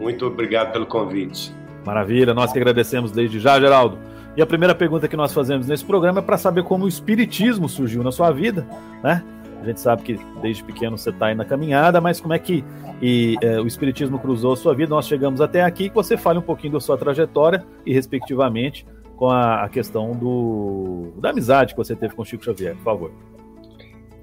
Muito 0.00 0.26
obrigado 0.26 0.72
pelo 0.72 0.86
convite. 0.86 1.54
Maravilha, 1.84 2.34
nós 2.34 2.50
que 2.50 2.58
agradecemos 2.58 3.12
desde 3.12 3.38
já, 3.38 3.60
Geraldo. 3.60 3.96
E 4.36 4.42
a 4.42 4.46
primeira 4.46 4.74
pergunta 4.74 5.06
que 5.06 5.16
nós 5.16 5.32
fazemos 5.32 5.68
nesse 5.68 5.84
programa 5.84 6.18
é 6.18 6.22
para 6.22 6.36
saber 6.36 6.64
como 6.64 6.84
o 6.84 6.88
Espiritismo 6.88 7.68
surgiu 7.68 8.02
na 8.02 8.10
sua 8.10 8.32
vida, 8.32 8.66
né? 9.04 9.22
A 9.62 9.64
gente 9.64 9.78
sabe 9.78 10.02
que 10.02 10.18
desde 10.42 10.64
pequeno 10.64 10.98
você 10.98 11.10
está 11.10 11.26
aí 11.26 11.36
na 11.36 11.44
caminhada, 11.44 12.00
mas 12.00 12.20
como 12.20 12.34
é 12.34 12.40
que 12.40 12.64
e, 13.00 13.36
é, 13.40 13.60
o 13.60 13.68
Espiritismo 13.68 14.18
cruzou 14.18 14.54
a 14.54 14.56
sua 14.56 14.74
vida? 14.74 14.90
Nós 14.90 15.06
chegamos 15.06 15.40
até 15.40 15.62
aqui, 15.62 15.90
que 15.90 15.94
você 15.94 16.16
fale 16.16 16.40
um 16.40 16.42
pouquinho 16.42 16.72
da 16.72 16.80
sua 16.80 16.98
trajetória 16.98 17.64
e, 17.86 17.94
respectivamente, 17.94 18.84
com 19.16 19.30
a, 19.30 19.62
a 19.62 19.68
questão 19.68 20.10
do, 20.10 21.12
da 21.20 21.30
amizade 21.30 21.72
que 21.72 21.78
você 21.78 21.94
teve 21.94 22.16
com 22.16 22.24
Chico 22.24 22.44
Xavier, 22.44 22.74
por 22.74 22.82
favor. 22.82 23.35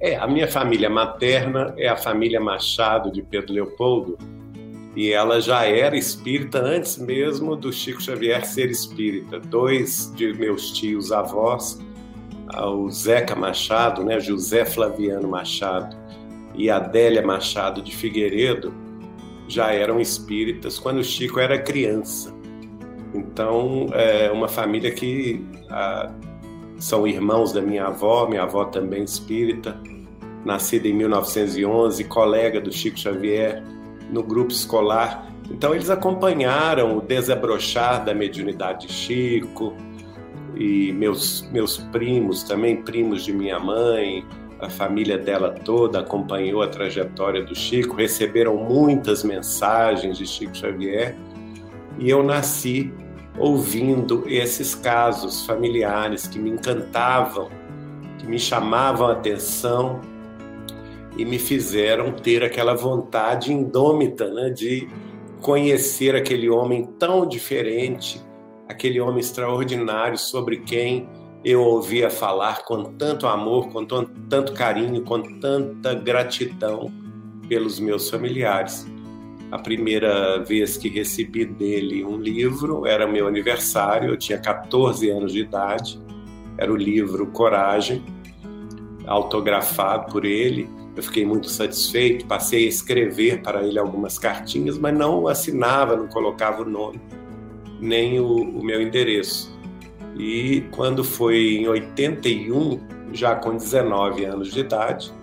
É, 0.03 0.17
a 0.17 0.27
minha 0.27 0.49
família 0.49 0.89
materna 0.89 1.73
é 1.77 1.87
a 1.87 1.95
família 1.95 2.37
Machado 2.37 3.09
de 3.09 3.21
Pedro 3.21 3.53
Leopoldo 3.53 4.17
e 4.97 5.13
ela 5.13 5.39
já 5.39 5.63
era 5.63 5.95
espírita 5.95 6.59
antes 6.59 6.97
mesmo 6.97 7.55
do 7.55 7.71
Chico 7.71 8.03
Xavier 8.03 8.45
ser 8.45 8.69
espírita. 8.69 9.39
Dois 9.39 10.11
de 10.13 10.33
meus 10.33 10.73
tios 10.73 11.09
avós, 11.13 11.79
o 12.53 12.89
Zeca 12.91 13.33
Machado, 13.33 14.03
né, 14.03 14.19
José 14.19 14.65
Flaviano 14.65 15.29
Machado 15.29 15.95
e 16.53 16.69
Adélia 16.69 17.25
Machado 17.25 17.81
de 17.81 17.95
Figueiredo 17.95 18.73
já 19.47 19.71
eram 19.71 20.01
espíritas 20.01 20.77
quando 20.77 20.97
o 20.97 21.03
Chico 21.03 21.39
era 21.39 21.57
criança. 21.57 22.35
Então, 23.15 23.87
é 23.93 24.29
uma 24.29 24.49
família 24.49 24.91
que 24.91 25.45
ah, 25.69 26.11
são 26.83 27.07
irmãos 27.07 27.53
da 27.53 27.61
minha 27.61 27.85
avó, 27.85 28.27
minha 28.27 28.43
avó 28.43 28.65
também 28.65 29.05
espírita, 29.05 29.79
nascida 30.43 30.85
em 30.85 30.93
1911, 30.93 32.03
colega 32.03 32.59
do 32.59 32.73
Chico 32.73 32.99
Xavier 32.99 33.63
no 34.11 34.21
grupo 34.21 34.51
escolar. 34.51 35.31
Então, 35.49 35.73
eles 35.73 35.89
acompanharam 35.89 36.97
o 36.97 37.01
desabrochar 37.01 38.03
da 38.03 38.13
mediunidade 38.13 38.87
de 38.87 38.93
Chico 38.93 39.73
e 40.57 40.91
meus, 40.91 41.49
meus 41.53 41.77
primos, 41.77 42.43
também 42.43 42.83
primos 42.83 43.23
de 43.23 43.31
minha 43.31 43.57
mãe, 43.61 44.25
a 44.59 44.69
família 44.69 45.17
dela 45.17 45.51
toda 45.51 46.01
acompanhou 46.01 46.61
a 46.61 46.67
trajetória 46.67 47.45
do 47.45 47.55
Chico, 47.55 47.95
receberam 47.95 48.57
muitas 48.57 49.23
mensagens 49.23 50.17
de 50.17 50.27
Chico 50.27 50.53
Xavier 50.53 51.15
e 51.97 52.09
eu 52.09 52.21
nasci 52.21 52.93
ouvindo 53.37 54.23
esses 54.27 54.75
casos 54.75 55.45
familiares 55.45 56.27
que 56.27 56.37
me 56.37 56.49
encantavam, 56.49 57.49
que 58.19 58.27
me 58.27 58.39
chamavam 58.39 59.07
a 59.07 59.13
atenção 59.13 60.01
e 61.17 61.25
me 61.25 61.37
fizeram 61.37 62.11
ter 62.11 62.43
aquela 62.43 62.73
vontade 62.73 63.51
indômita 63.51 64.31
né, 64.31 64.49
de 64.49 64.87
conhecer 65.41 66.15
aquele 66.15 66.49
homem 66.49 66.85
tão 66.97 67.27
diferente, 67.27 68.21
aquele 68.67 68.99
homem 68.99 69.19
extraordinário 69.19 70.17
sobre 70.17 70.57
quem 70.57 71.07
eu 71.43 71.61
ouvia 71.61 72.09
falar 72.09 72.63
com 72.63 72.83
tanto 72.83 73.27
amor, 73.27 73.69
com 73.69 73.85
tanto 73.85 74.53
carinho, 74.53 75.03
com 75.03 75.21
tanta 75.39 75.93
gratidão 75.93 76.91
pelos 77.49 77.79
meus 77.79 78.09
familiares. 78.09 78.87
A 79.53 79.59
primeira 79.59 80.39
vez 80.39 80.77
que 80.77 80.89
recebi 80.89 81.45
dele 81.45 82.03
um 82.03 82.17
livro 82.17 82.87
era 82.87 83.05
meu 83.05 83.27
aniversário, 83.27 84.09
eu 84.09 84.17
tinha 84.17 84.39
14 84.39 85.07
anos 85.11 85.31
de 85.31 85.41
idade. 85.41 86.01
Era 86.57 86.73
o 86.73 86.75
livro 86.75 87.27
Coragem, 87.27 88.03
autografado 89.05 90.11
por 90.11 90.25
ele. 90.25 90.67
Eu 90.95 91.03
fiquei 91.03 91.23
muito 91.23 91.51
satisfeito, 91.51 92.25
passei 92.25 92.65
a 92.65 92.67
escrever 92.67 93.43
para 93.43 93.63
ele 93.63 93.77
algumas 93.77 94.17
cartinhas, 94.17 94.75
mas 94.79 94.97
não 94.97 95.27
assinava, 95.27 95.95
não 95.95 96.07
colocava 96.07 96.63
o 96.63 96.65
nome, 96.67 96.99
nem 97.79 98.19
o, 98.19 98.33
o 98.57 98.65
meu 98.65 98.81
endereço. 98.81 99.55
E 100.17 100.63
quando 100.71 101.03
foi 101.03 101.57
em 101.57 101.67
81, 101.67 102.79
já 103.13 103.35
com 103.35 103.55
19 103.55 104.25
anos 104.25 104.51
de 104.51 104.61
idade, 104.61 105.13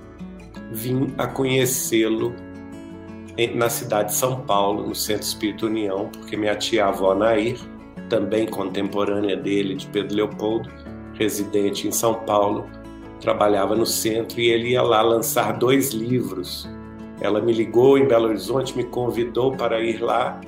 vim 0.71 1.13
a 1.19 1.27
conhecê-lo 1.27 2.33
na 3.49 3.69
cidade 3.69 4.11
de 4.11 4.15
São 4.17 4.41
Paulo, 4.41 4.87
no 4.87 4.95
Centro 4.95 5.23
Espírito 5.23 5.67
União, 5.67 6.09
porque 6.13 6.37
minha 6.37 6.55
tia-avó 6.55 7.15
Nair, 7.15 7.59
também 8.09 8.47
contemporânea 8.47 9.37
dele, 9.37 9.75
de 9.75 9.87
Pedro 9.87 10.17
Leopoldo, 10.17 10.71
residente 11.15 11.87
em 11.87 11.93
São 11.93 12.15
Paulo, 12.15 12.69
trabalhava 13.21 13.77
no 13.77 13.87
centro 13.87 14.41
e 14.41 14.49
ele 14.49 14.71
ia 14.71 14.83
lá 14.83 15.01
lançar 15.03 15.53
dois 15.53 15.91
livros. 15.91 16.69
Ela 17.21 17.41
me 17.41 17.53
ligou 17.53 17.99
em 17.99 18.07
Belo 18.07 18.29
Horizonte, 18.29 18.77
me 18.77 18.85
convidou 18.85 19.53
para 19.53 19.81
ir 19.81 20.03
lá 20.03 20.41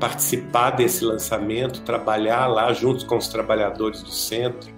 participar 0.00 0.70
desse 0.70 1.04
lançamento, 1.04 1.82
trabalhar 1.82 2.46
lá 2.46 2.72
junto 2.72 3.06
com 3.06 3.16
os 3.16 3.28
trabalhadores 3.28 4.02
do 4.02 4.10
centro. 4.10 4.74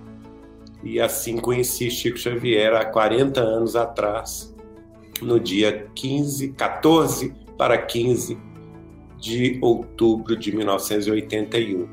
E 0.83 1.01
assim 1.01 1.39
conheci 1.39 1.91
Chico 1.91 2.19
Xavier 2.19 2.75
há 2.75 2.85
40 2.85 3.41
anos 3.41 3.75
atrás, 3.75 4.55
no 5.21 5.41
dia 5.41 5.89
15, 5.95 6.53
14 6.53 7.48
para 7.59 7.77
15 7.77 8.39
de 9.19 9.59
outubro 9.61 10.37
de 10.37 10.55
1981. 10.55 11.89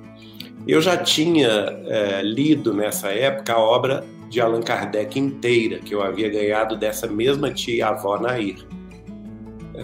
Eu 0.68 0.80
já 0.80 0.96
tinha 0.96 1.50
é, 1.50 2.22
lido 2.22 2.74
nessa 2.74 3.10
época 3.10 3.54
a 3.54 3.60
obra 3.60 4.06
de 4.30 4.40
Allan 4.40 4.62
Kardec 4.62 5.20
inteira, 5.20 5.80
que 5.80 5.94
eu 5.94 6.02
havia 6.02 6.30
ganhado 6.30 6.78
dessa 6.78 7.08
mesma 7.08 7.52
tia-avó 7.52 8.20
Nair. 8.20 8.66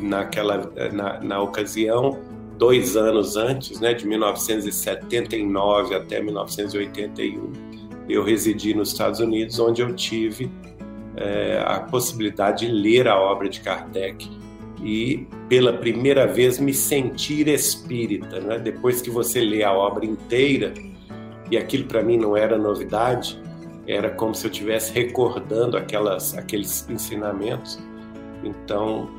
Naquela, 0.02 0.72
na, 0.94 1.20
na 1.20 1.42
ocasião, 1.42 2.20
dois 2.58 2.96
anos 2.96 3.36
antes, 3.36 3.80
né, 3.80 3.94
de 3.94 4.08
1979 4.08 5.96
até 5.96 6.22
1981, 6.22 7.52
eu 8.08 8.24
residi 8.24 8.74
nos 8.74 8.92
Estados 8.92 9.20
Unidos, 9.20 9.60
onde 9.60 9.82
eu 9.82 9.94
tive 9.94 10.50
é, 11.18 11.62
a 11.66 11.82
possibilidade 11.82 12.66
de 12.66 12.72
ler 12.72 13.08
a 13.08 13.20
obra 13.20 13.50
de 13.50 13.60
Kardec 13.60 14.41
e, 14.84 15.28
pela 15.48 15.74
primeira 15.74 16.26
vez, 16.26 16.60
me 16.60 16.74
sentir 16.74 17.48
espírita. 17.48 18.40
Né? 18.40 18.60
Depois 18.60 19.02
que 19.02 19.10
você 19.10 19.40
lê 19.40 19.64
a 19.64 19.72
obra 19.72 20.06
inteira, 20.06 20.74
e 21.50 21.58
aquilo 21.58 21.86
para 21.86 22.02
mim 22.02 22.18
não 22.18 22.36
era 22.36 22.58
novidade, 22.58 23.40
era 23.88 24.10
como 24.10 24.34
se 24.34 24.48
eu 24.48 24.52
estivesse 24.52 24.94
recordando 24.94 25.78
aquelas, 25.78 26.38
aqueles 26.38 26.88
ensinamentos. 26.90 27.80
Então, 28.44 29.10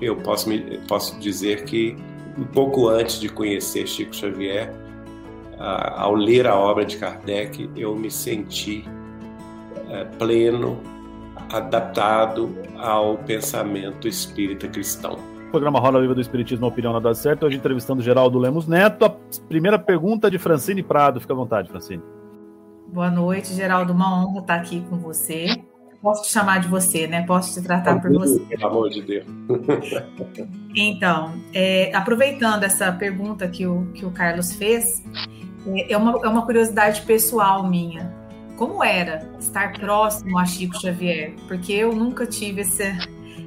eu 0.00 0.16
posso, 0.16 0.48
me, 0.48 0.78
posso 0.88 1.18
dizer 1.20 1.64
que 1.64 1.96
um 2.36 2.44
pouco 2.44 2.88
antes 2.88 3.20
de 3.20 3.28
conhecer 3.28 3.86
Chico 3.86 4.14
Xavier, 4.14 4.72
ao 5.58 6.14
ler 6.14 6.46
a 6.46 6.56
obra 6.56 6.84
de 6.84 6.96
Kardec, 6.96 7.70
eu 7.76 7.94
me 7.94 8.10
senti 8.10 8.84
é, 9.90 10.04
pleno, 10.04 10.80
adaptado 11.52 12.56
ao 12.78 13.18
pensamento 13.18 14.08
espírita 14.08 14.66
cristão. 14.66 15.18
Programa 15.50 15.78
Roda 15.78 16.00
Viva 16.00 16.14
do 16.14 16.20
Espiritismo, 16.20 16.66
Opinião 16.66 16.94
Nada 16.94 17.14
Certo. 17.14 17.44
Hoje 17.44 17.58
entrevistando 17.58 18.00
Geraldo 18.00 18.38
Lemos 18.38 18.66
Neto. 18.66 19.04
A 19.04 19.10
primeira 19.48 19.78
pergunta 19.78 20.30
de 20.30 20.38
Francine 20.38 20.82
Prado. 20.82 21.20
Fica 21.20 21.34
à 21.34 21.36
vontade, 21.36 21.68
Francine. 21.68 22.02
Boa 22.88 23.10
noite, 23.10 23.52
Geraldo. 23.52 23.92
Uma 23.92 24.24
honra 24.24 24.40
estar 24.40 24.54
aqui 24.54 24.82
com 24.88 24.96
você. 24.96 25.46
Posso 26.00 26.22
te 26.22 26.30
chamar 26.30 26.58
de 26.58 26.68
você, 26.68 27.06
né? 27.06 27.22
Posso 27.26 27.52
te 27.54 27.64
tratar 27.64 28.00
por 28.00 28.10
você. 28.12 28.40
Pelo 28.40 28.66
amor 28.66 28.88
de 28.88 29.02
Deus. 29.02 29.26
então, 30.74 31.34
é, 31.52 31.94
aproveitando 31.94 32.64
essa 32.64 32.90
pergunta 32.90 33.46
que 33.46 33.66
o, 33.66 33.86
que 33.92 34.06
o 34.06 34.10
Carlos 34.10 34.54
fez, 34.54 35.04
é, 35.66 35.92
é 35.92 35.96
uma, 35.96 36.18
é 36.24 36.28
uma 36.28 36.46
curiosidade 36.46 37.02
pessoal 37.02 37.68
minha. 37.68 38.21
Como 38.62 38.84
era 38.84 39.28
estar 39.40 39.72
próximo 39.72 40.38
a 40.38 40.44
Chico 40.44 40.80
Xavier? 40.80 41.34
Porque 41.48 41.72
eu 41.72 41.92
nunca 41.92 42.24
tive 42.24 42.60
esse, 42.60 42.96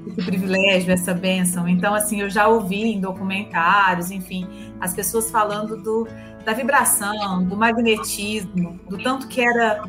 esse 0.05 0.25
privilégio, 0.25 0.91
essa 0.91 1.13
bênção. 1.13 1.69
Então, 1.69 1.93
assim, 1.93 2.19
eu 2.19 2.29
já 2.29 2.49
ouvi 2.49 2.81
em 2.81 2.99
documentários, 2.99 4.11
enfim, 4.11 4.45
as 4.77 4.93
pessoas 4.93 5.31
falando 5.31 5.81
do, 5.81 6.05
da 6.43 6.51
vibração, 6.51 7.45
do 7.45 7.55
magnetismo, 7.55 8.77
do 8.89 8.97
tanto 8.97 9.29
que 9.29 9.39
era 9.39 9.87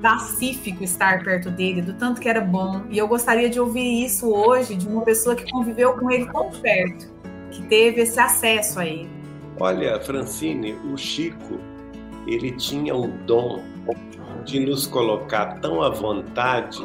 pacífico 0.00 0.84
estar 0.84 1.24
perto 1.24 1.50
dele, 1.50 1.82
do 1.82 1.94
tanto 1.94 2.20
que 2.20 2.28
era 2.28 2.40
bom. 2.40 2.82
E 2.88 2.98
eu 2.98 3.08
gostaria 3.08 3.50
de 3.50 3.58
ouvir 3.58 4.04
isso 4.04 4.32
hoje 4.32 4.76
de 4.76 4.86
uma 4.86 5.02
pessoa 5.02 5.34
que 5.34 5.50
conviveu 5.50 5.94
com 5.94 6.08
ele 6.08 6.30
tão 6.30 6.52
perto, 6.52 7.12
que 7.50 7.62
teve 7.66 8.02
esse 8.02 8.20
acesso 8.20 8.78
a 8.78 8.86
ele. 8.86 9.10
Olha, 9.58 9.98
Francine, 9.98 10.74
o 10.74 10.96
Chico, 10.96 11.58
ele 12.28 12.52
tinha 12.52 12.94
o 12.94 13.08
dom 13.08 13.60
de 14.48 14.58
nos 14.58 14.86
colocar 14.86 15.60
tão 15.60 15.82
à 15.82 15.90
vontade. 15.90 16.82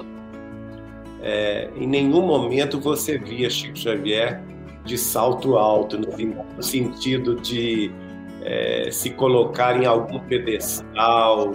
É, 1.21 1.69
em 1.75 1.87
nenhum 1.87 2.21
momento 2.21 2.79
você 2.79 3.17
via 3.17 3.49
Chico 3.49 3.77
Xavier 3.77 4.43
de 4.83 4.97
salto 4.97 5.57
alto, 5.57 5.97
no 5.97 6.61
sentido 6.61 7.35
de 7.35 7.89
é, 8.41 8.89
se 8.91 9.11
colocar 9.11 9.81
em 9.81 9.85
algum 9.85 10.19
pedestal, 10.19 11.53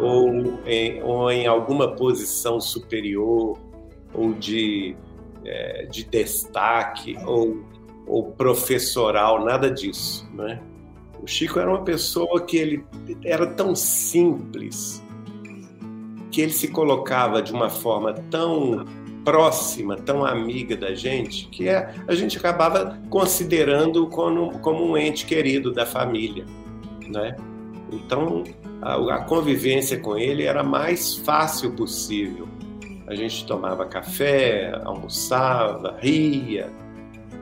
ou 0.00 0.58
em, 0.66 1.00
ou 1.02 1.30
em 1.30 1.46
alguma 1.46 1.94
posição 1.94 2.60
superior 2.60 3.56
ou 4.12 4.34
de, 4.34 4.96
é, 5.44 5.86
de 5.86 6.04
destaque 6.04 7.16
ou, 7.24 7.64
ou 8.04 8.32
professoral, 8.32 9.44
nada 9.44 9.70
disso, 9.70 10.28
né? 10.34 10.60
O 11.22 11.26
Chico 11.26 11.58
era 11.58 11.70
uma 11.70 11.82
pessoa 11.82 12.44
que 12.44 12.56
ele 12.56 12.84
era 13.24 13.46
tão 13.46 13.74
simples, 13.74 15.02
que 16.36 16.42
ele 16.42 16.52
se 16.52 16.68
colocava 16.68 17.40
de 17.40 17.50
uma 17.50 17.70
forma 17.70 18.12
tão 18.30 18.84
próxima, 19.24 19.96
tão 19.96 20.22
amiga 20.22 20.76
da 20.76 20.94
gente, 20.94 21.48
que 21.48 21.66
é, 21.66 21.94
a 22.06 22.14
gente 22.14 22.36
acabava 22.36 23.00
considerando 23.08 24.06
como, 24.08 24.58
como 24.58 24.84
um 24.84 24.98
ente 24.98 25.24
querido 25.24 25.72
da 25.72 25.86
família, 25.86 26.44
né? 27.08 27.36
Então, 27.90 28.44
a, 28.82 29.14
a 29.14 29.24
convivência 29.24 29.98
com 29.98 30.18
ele 30.18 30.42
era 30.42 30.60
a 30.60 30.62
mais 30.62 31.16
fácil 31.16 31.72
possível. 31.72 32.46
A 33.06 33.14
gente 33.14 33.46
tomava 33.46 33.86
café, 33.86 34.78
almoçava, 34.84 35.96
ria, 36.02 36.70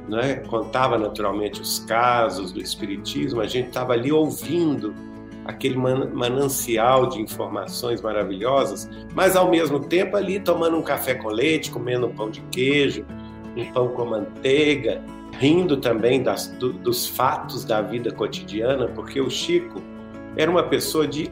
né? 0.09 0.36
contava 0.36 0.97
naturalmente 0.97 1.61
os 1.61 1.80
casos 1.80 2.53
do 2.53 2.61
Espiritismo, 2.61 3.40
a 3.40 3.47
gente 3.49 3.70
estava 3.70 3.92
ali 3.92 4.12
ouvindo 4.12 4.95
aquele 5.45 5.76
manancial 5.76 7.09
de 7.09 7.20
informações 7.20 8.01
maravilhosas, 8.01 8.88
mas 9.14 9.36
ao 9.36 9.51
mesmo 9.51 9.80
tempo 9.80 10.16
ali 10.16 10.40
tomando 10.40 10.76
um 10.76 10.82
café 10.82 11.14
com 11.14 11.28
leite, 11.28 11.70
comendo 11.70 12.07
um 12.07 12.14
pão 12.14 12.30
de 12.30 12.40
queijo, 12.51 13.05
um 13.57 13.70
pão 13.72 13.88
com 13.88 14.07
manteiga, 14.07 15.03
rindo 15.38 15.76
também 15.76 16.22
das, 16.22 16.49
do, 16.49 16.72
dos 16.72 17.07
fatos 17.07 17.64
da 17.64 17.82
vida 17.82 18.11
cotidiana, 18.11 18.88
porque 18.88 19.20
o 19.20 19.30
Chico 19.30 19.82
era 20.36 20.51
uma 20.51 20.62
pessoa 20.62 21.07
de 21.07 21.30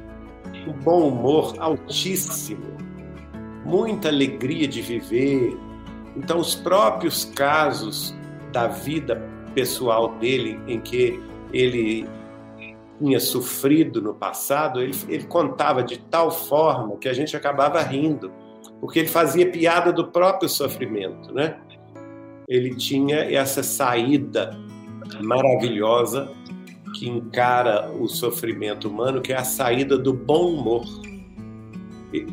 um 0.67 0.73
bom 0.73 1.09
humor 1.09 1.55
altíssimo, 1.59 2.77
muita 3.65 4.09
alegria 4.09 4.69
de 4.69 4.83
viver. 4.83 5.57
Então, 6.17 6.39
os 6.39 6.55
próprios 6.55 7.25
casos 7.25 8.15
da 8.53 8.67
vida 8.67 9.23
pessoal 9.55 10.15
dele, 10.17 10.61
em 10.67 10.81
que 10.81 11.21
ele 11.53 12.07
tinha 13.03 13.19
sofrido 13.19 14.01
no 14.01 14.15
passado, 14.15 14.81
ele, 14.81 14.97
ele 15.09 15.25
contava 15.25 15.83
de 15.83 15.99
tal 15.99 16.31
forma 16.31 16.97
que 16.97 17.09
a 17.09 17.13
gente 17.13 17.37
acabava 17.37 17.83
rindo, 17.83 18.31
porque 18.81 19.01
ele 19.01 19.09
fazia 19.09 19.51
piada 19.51 19.93
do 19.93 20.07
próprio 20.07 20.49
sofrimento, 20.49 21.35
né? 21.35 21.59
Ele 22.49 22.75
tinha 22.77 23.17
essa 23.17 23.63
saída 23.63 24.57
maravilhosa 25.21 26.31
que 26.95 27.09
encara 27.09 27.91
o 27.91 28.07
sofrimento 28.07 28.89
humano, 28.89 29.21
que 29.21 29.33
é 29.33 29.37
a 29.37 29.45
saída 29.45 29.99
do 29.99 30.13
bom 30.13 30.53
humor. 30.55 30.85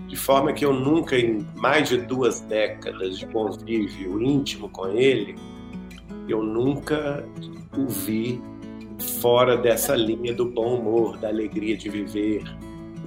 De 0.07 0.15
forma 0.17 0.51
que 0.51 0.65
eu 0.65 0.73
nunca, 0.73 1.17
em 1.17 1.47
mais 1.55 1.87
de 1.89 1.97
duas 1.97 2.41
décadas 2.41 3.17
de 3.17 3.25
convívio 3.27 4.21
íntimo 4.21 4.69
com 4.69 4.89
ele, 4.89 5.35
eu 6.27 6.43
nunca 6.43 7.25
o 7.77 7.87
vi 7.87 8.41
fora 8.99 9.57
dessa 9.57 9.95
linha 9.95 10.33
do 10.33 10.45
bom 10.45 10.79
humor, 10.79 11.17
da 11.17 11.29
alegria 11.29 11.77
de 11.77 11.89
viver. 11.89 12.43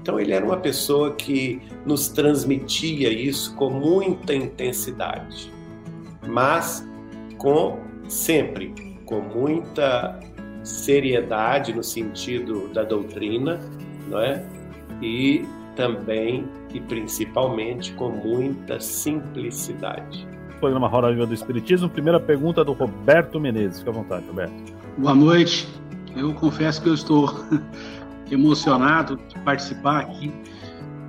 Então 0.01 0.19
ele 0.19 0.33
era 0.33 0.45
uma 0.45 0.57
pessoa 0.57 1.15
que 1.15 1.61
nos 1.87 2.09
transmitia 2.09 3.13
isso 3.13 3.55
com 3.57 3.71
muita 3.71 4.35
intensidade, 4.35 5.53
mas 6.27 6.87
com 7.39 7.79
sempre 8.09 8.93
com 9.07 9.21
muita 9.21 10.19
seriedade 10.63 11.73
no 11.75 11.83
sentido 11.83 12.69
da 12.69 12.83
doutrina, 12.83 13.61
não 14.09 14.21
é? 14.21 14.45
E 15.03 15.45
também 15.77 16.47
e 16.73 16.81
principalmente 16.81 17.93
com 17.93 18.11
muita 18.11 18.81
simplicidade. 18.81 20.27
Programa 20.61 20.89
Roda 20.89 21.11
Viva 21.11 21.27
do 21.27 21.35
Espiritismo. 21.35 21.89
Primeira 21.89 22.21
pergunta 22.21 22.65
do 22.65 22.73
Roberto 22.73 23.41
Menezes. 23.41 23.79
Fique 23.81 23.91
à 23.91 23.93
vontade, 23.93 24.27
Roberto. 24.27 24.82
Boa 24.99 25.15
noite. 25.15 25.67
Eu 26.15 26.35
confesso 26.35 26.83
que 26.83 26.89
eu 26.89 26.93
estou 26.95 27.33
emocionado 28.31 29.19
de 29.27 29.39
participar 29.41 30.01
aqui. 30.01 30.31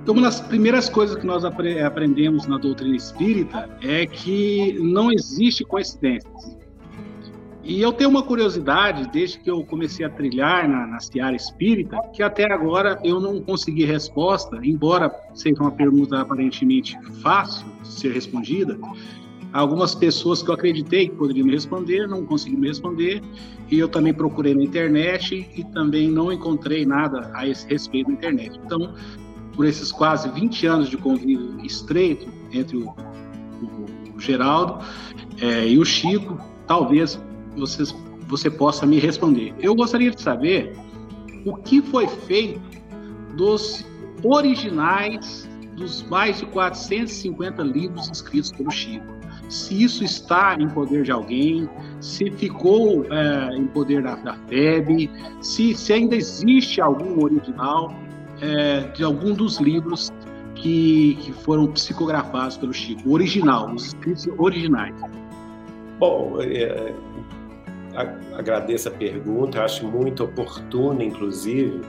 Uma 0.08 0.22
das 0.22 0.40
primeiras 0.40 0.88
coisas 0.88 1.16
que 1.16 1.26
nós 1.26 1.44
apre 1.44 1.82
aprendemos 1.82 2.46
na 2.46 2.56
doutrina 2.56 2.96
espírita 2.96 3.68
é 3.82 4.06
que 4.06 4.78
não 4.80 5.12
existe 5.12 5.64
coincidências. 5.64 6.56
E 7.62 7.80
eu 7.80 7.92
tenho 7.92 8.08
uma 8.08 8.22
curiosidade, 8.22 9.08
desde 9.10 9.38
que 9.38 9.50
eu 9.50 9.62
comecei 9.64 10.04
a 10.04 10.10
trilhar 10.10 10.66
na, 10.68 10.86
na 10.86 11.00
Seara 11.00 11.36
Espírita, 11.36 11.98
que 12.12 12.22
até 12.22 12.50
agora 12.50 12.98
eu 13.04 13.20
não 13.20 13.40
consegui 13.40 13.84
resposta, 13.84 14.60
embora 14.62 15.14
seja 15.34 15.60
uma 15.60 15.70
pergunta 15.70 16.20
aparentemente 16.20 16.98
fácil 17.22 17.66
de 17.82 17.88
ser 17.88 18.12
respondida. 18.12 18.78
Algumas 19.54 19.94
pessoas 19.94 20.42
que 20.42 20.50
eu 20.50 20.54
acreditei 20.54 21.08
que 21.08 21.14
poderiam 21.14 21.46
me 21.46 21.52
responder, 21.52 22.08
não 22.08 22.26
conseguiram 22.26 22.62
me 22.62 22.66
responder, 22.66 23.22
e 23.70 23.78
eu 23.78 23.88
também 23.88 24.12
procurei 24.12 24.52
na 24.52 24.64
internet 24.64 25.48
e 25.54 25.62
também 25.66 26.10
não 26.10 26.32
encontrei 26.32 26.84
nada 26.84 27.30
a 27.32 27.46
esse 27.46 27.64
respeito 27.68 28.08
na 28.08 28.14
internet. 28.14 28.60
Então, 28.66 28.92
por 29.54 29.64
esses 29.64 29.92
quase 29.92 30.28
20 30.28 30.66
anos 30.66 30.90
de 30.90 30.96
convívio 30.96 31.64
estreito 31.64 32.26
entre 32.52 32.78
o, 32.78 32.88
o, 32.88 34.16
o 34.16 34.20
Geraldo 34.20 34.84
é, 35.40 35.68
e 35.68 35.78
o 35.78 35.84
Chico, 35.84 36.36
talvez 36.66 37.22
vocês, 37.56 37.94
você 38.26 38.50
possa 38.50 38.84
me 38.84 38.98
responder. 38.98 39.54
Eu 39.60 39.76
gostaria 39.76 40.10
de 40.10 40.20
saber 40.20 40.76
o 41.46 41.54
que 41.54 41.80
foi 41.80 42.08
feito 42.08 42.60
dos 43.36 43.86
originais 44.24 45.48
dos 45.76 46.02
mais 46.02 46.38
de 46.38 46.46
450 46.46 47.62
livros 47.62 48.08
escritos 48.08 48.50
pelo 48.50 48.70
Chico. 48.72 49.23
Se 49.48 49.82
isso 49.82 50.02
está 50.02 50.56
em 50.58 50.68
poder 50.68 51.04
de 51.04 51.12
alguém, 51.12 51.68
se 52.00 52.30
ficou 52.32 53.04
é, 53.12 53.56
em 53.56 53.66
poder 53.66 54.02
da, 54.02 54.14
da 54.16 54.34
FEB, 54.48 55.10
se, 55.40 55.74
se 55.74 55.92
ainda 55.92 56.16
existe 56.16 56.80
algum 56.80 57.22
original 57.22 57.94
é, 58.40 58.80
de 58.92 59.04
algum 59.04 59.34
dos 59.34 59.58
livros 59.58 60.10
que, 60.54 61.16
que 61.20 61.32
foram 61.32 61.66
psicografados 61.68 62.56
pelo 62.56 62.72
Chico, 62.72 63.10
original, 63.12 63.72
os 63.72 63.86
escritos 63.86 64.26
originais. 64.38 64.94
Bom, 65.98 66.40
é, 66.40 66.94
agradeço 68.36 68.88
a 68.88 68.90
pergunta, 68.90 69.62
acho 69.62 69.86
muito 69.86 70.24
oportuna, 70.24 71.04
inclusive. 71.04 71.80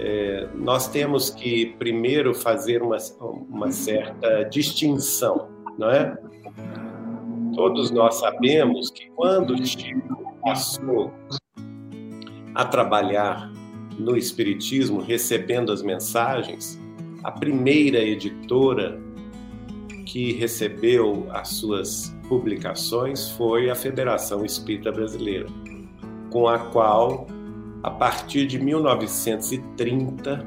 É, 0.00 0.48
nós 0.54 0.88
temos 0.88 1.30
que 1.30 1.74
primeiro 1.78 2.34
fazer 2.34 2.82
uma, 2.82 2.96
uma 3.20 3.70
certa 3.70 4.44
distinção, 4.44 5.48
não 5.76 5.90
é? 5.90 6.16
Todos 7.58 7.90
nós 7.90 8.14
sabemos 8.14 8.88
que 8.88 9.10
quando 9.16 9.66
Chico 9.66 10.32
passou 10.44 11.12
a 12.54 12.64
trabalhar 12.64 13.52
no 13.98 14.16
Espiritismo, 14.16 15.00
recebendo 15.00 15.72
as 15.72 15.82
mensagens, 15.82 16.80
a 17.24 17.32
primeira 17.32 17.98
editora 17.98 19.02
que 20.06 20.34
recebeu 20.34 21.26
as 21.30 21.48
suas 21.48 22.16
publicações 22.28 23.30
foi 23.30 23.68
a 23.68 23.74
Federação 23.74 24.44
Espírita 24.44 24.92
Brasileira, 24.92 25.46
com 26.30 26.46
a 26.46 26.60
qual, 26.60 27.26
a 27.82 27.90
partir 27.90 28.46
de 28.46 28.60
1930, 28.60 30.46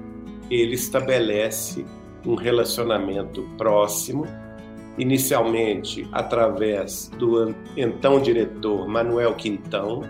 ele 0.50 0.76
estabelece 0.76 1.86
um 2.26 2.36
relacionamento 2.36 3.44
próximo, 3.58 4.26
inicialmente 5.02 6.08
através 6.12 7.10
do 7.18 7.56
então 7.76 8.22
diretor 8.22 8.88
Manuel 8.88 9.34
Quintão. 9.34 10.04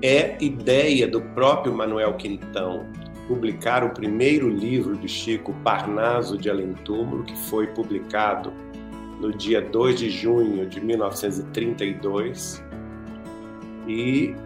É 0.00 0.36
ideia 0.40 1.08
do 1.08 1.20
próprio 1.20 1.74
Manuel 1.74 2.14
Quintão 2.14 2.86
publicar 3.26 3.82
o 3.82 3.90
primeiro 3.90 4.48
livro 4.48 4.96
de 4.96 5.08
Chico, 5.08 5.52
Parnaso 5.64 6.38
de 6.38 6.48
Além 6.48 6.72
Túmulo, 6.84 7.24
que 7.24 7.36
foi 7.48 7.66
publicado 7.66 8.52
no 9.20 9.32
dia 9.32 9.60
2 9.60 9.98
de 9.98 10.08
junho 10.08 10.64
de 10.68 10.80
1932. 10.80 12.62
E 13.88 14.36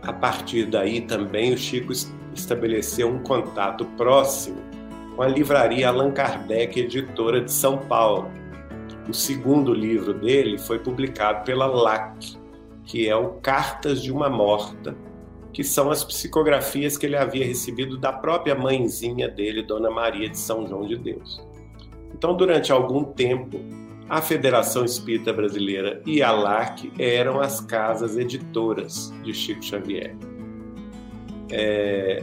a 0.00 0.12
partir 0.14 0.64
daí 0.64 1.02
também 1.02 1.52
o 1.52 1.58
Chico 1.58 1.92
estabeleceu 2.32 3.10
um 3.10 3.18
contato 3.18 3.84
próximo 3.98 4.77
com 5.18 5.24
a 5.24 5.26
livraria 5.26 5.88
Allan 5.88 6.12
Kardec, 6.12 6.78
editora 6.78 7.40
de 7.40 7.50
São 7.50 7.76
Paulo. 7.76 8.30
O 9.08 9.12
segundo 9.12 9.74
livro 9.74 10.14
dele 10.14 10.56
foi 10.58 10.78
publicado 10.78 11.44
pela 11.44 11.66
LAC, 11.66 12.38
que 12.84 13.08
é 13.08 13.16
o 13.16 13.30
Cartas 13.40 14.00
de 14.00 14.12
uma 14.12 14.30
Morta, 14.30 14.96
que 15.52 15.64
são 15.64 15.90
as 15.90 16.04
psicografias 16.04 16.96
que 16.96 17.04
ele 17.04 17.16
havia 17.16 17.44
recebido 17.44 17.98
da 17.98 18.12
própria 18.12 18.54
mãezinha 18.54 19.28
dele, 19.28 19.64
Dona 19.64 19.90
Maria 19.90 20.28
de 20.28 20.38
São 20.38 20.64
João 20.68 20.86
de 20.86 20.96
Deus. 20.96 21.44
Então, 22.14 22.36
durante 22.36 22.70
algum 22.70 23.02
tempo, 23.02 23.58
a 24.08 24.22
Federação 24.22 24.84
Espírita 24.84 25.32
Brasileira 25.32 26.00
e 26.06 26.22
a 26.22 26.30
LAC 26.30 26.92
eram 26.96 27.40
as 27.40 27.60
casas 27.60 28.16
editoras 28.16 29.12
de 29.24 29.34
Chico 29.34 29.64
Xavier. 29.64 30.14
É, 31.50 32.22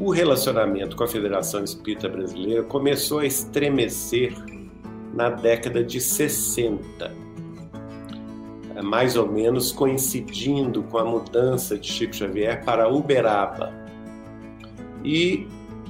o 0.00 0.10
relacionamento 0.10 0.96
com 0.96 1.04
a 1.04 1.08
Federação 1.08 1.62
Espírita 1.62 2.08
Brasileira 2.08 2.62
começou 2.62 3.18
a 3.18 3.26
estremecer 3.26 4.34
na 5.12 5.28
década 5.28 5.84
de 5.84 6.00
60, 6.00 7.12
mais 8.82 9.14
ou 9.14 9.30
menos 9.30 9.70
coincidindo 9.70 10.82
com 10.84 10.96
a 10.96 11.04
mudança 11.04 11.76
de 11.78 11.86
Chico 11.86 12.16
Xavier 12.16 12.64
para 12.64 12.88
Uberaba. 12.88 13.74
E 15.04 15.46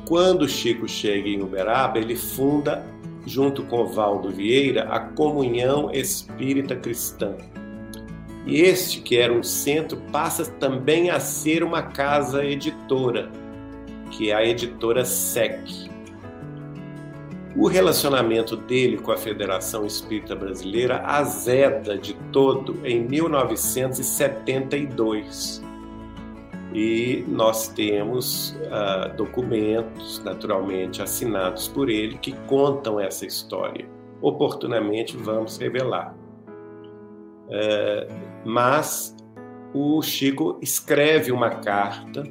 quando 0.08 0.48
Chico 0.48 0.88
chega 0.88 1.28
em 1.28 1.40
Uberaba, 1.40 1.98
ele 1.98 2.16
funda 2.16 2.84
junto 3.24 3.62
com 3.64 3.86
Valdo 3.86 4.30
Vieira, 4.30 4.88
a 4.88 4.98
Comunhão 4.98 5.88
Espírita 5.92 6.74
Cristã. 6.74 7.36
E 8.44 8.61
este, 8.62 9.02
que 9.02 9.18
era 9.18 9.32
um 9.32 9.42
centro, 9.42 9.98
passa 10.11 10.46
também 10.52 11.11
a 11.11 11.20
ser 11.20 11.62
uma 11.62 11.82
casa 11.82 12.44
editora, 12.44 13.30
que 14.11 14.30
é 14.30 14.34
a 14.34 14.44
editora 14.44 15.04
SEC. 15.04 15.90
O 17.56 17.66
relacionamento 17.66 18.56
dele 18.56 18.98
com 18.98 19.11
a 19.11 19.16
Federação 19.16 19.84
Espírita 19.84 20.36
Brasileira 20.36 21.02
azeda 21.04 21.98
de 21.98 22.14
todo 22.32 22.78
em 22.84 23.04
1972 23.04 25.61
e 26.72 27.24
nós 27.26 27.66
temos 27.68 28.50
uh, 28.50 29.12
documentos, 29.16 30.22
naturalmente 30.24 31.02
assinados 31.02 31.66
por 31.66 31.90
ele, 31.90 32.16
que 32.18 32.30
contam 32.46 33.00
essa 33.00 33.26
história. 33.26 33.88
Oportunamente 34.22 35.16
vamos 35.16 35.58
revelar. 35.58 36.14
É, 37.52 38.06
mas 38.44 39.16
o 39.74 40.00
Chico 40.02 40.56
escreve 40.62 41.32
uma 41.32 41.50
carta 41.50 42.22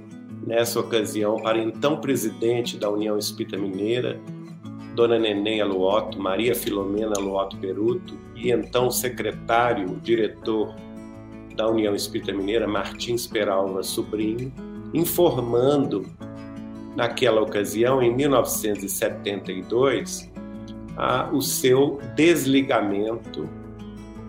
nessa 0.45 0.79
ocasião 0.79 1.37
para 1.37 1.57
então 1.57 1.97
presidente 1.97 2.77
da 2.77 2.87
União 2.89 3.17
Espírita 3.17 3.57
Mineira, 3.57 4.19
Dona 4.95 5.19
Neném 5.19 5.61
Aluoto, 5.61 6.19
Maria 6.19 6.53
Filomena 6.55 7.13
Aluoto 7.17 7.55
Peruto, 7.57 8.17
e 8.35 8.51
então 8.51 8.91
secretário, 8.91 9.97
diretor 10.01 10.75
da 11.55 11.69
União 11.69 11.95
Espírita 11.95 12.33
Mineira, 12.33 12.67
Martins 12.67 13.25
Peralva 13.27 13.83
Sobrinho, 13.83 14.51
informando, 14.93 16.05
naquela 16.95 17.41
ocasião, 17.41 18.01
em 18.01 18.15
1972, 18.15 20.31
a, 20.97 21.29
o 21.31 21.39
seu 21.41 21.99
desligamento 22.15 23.47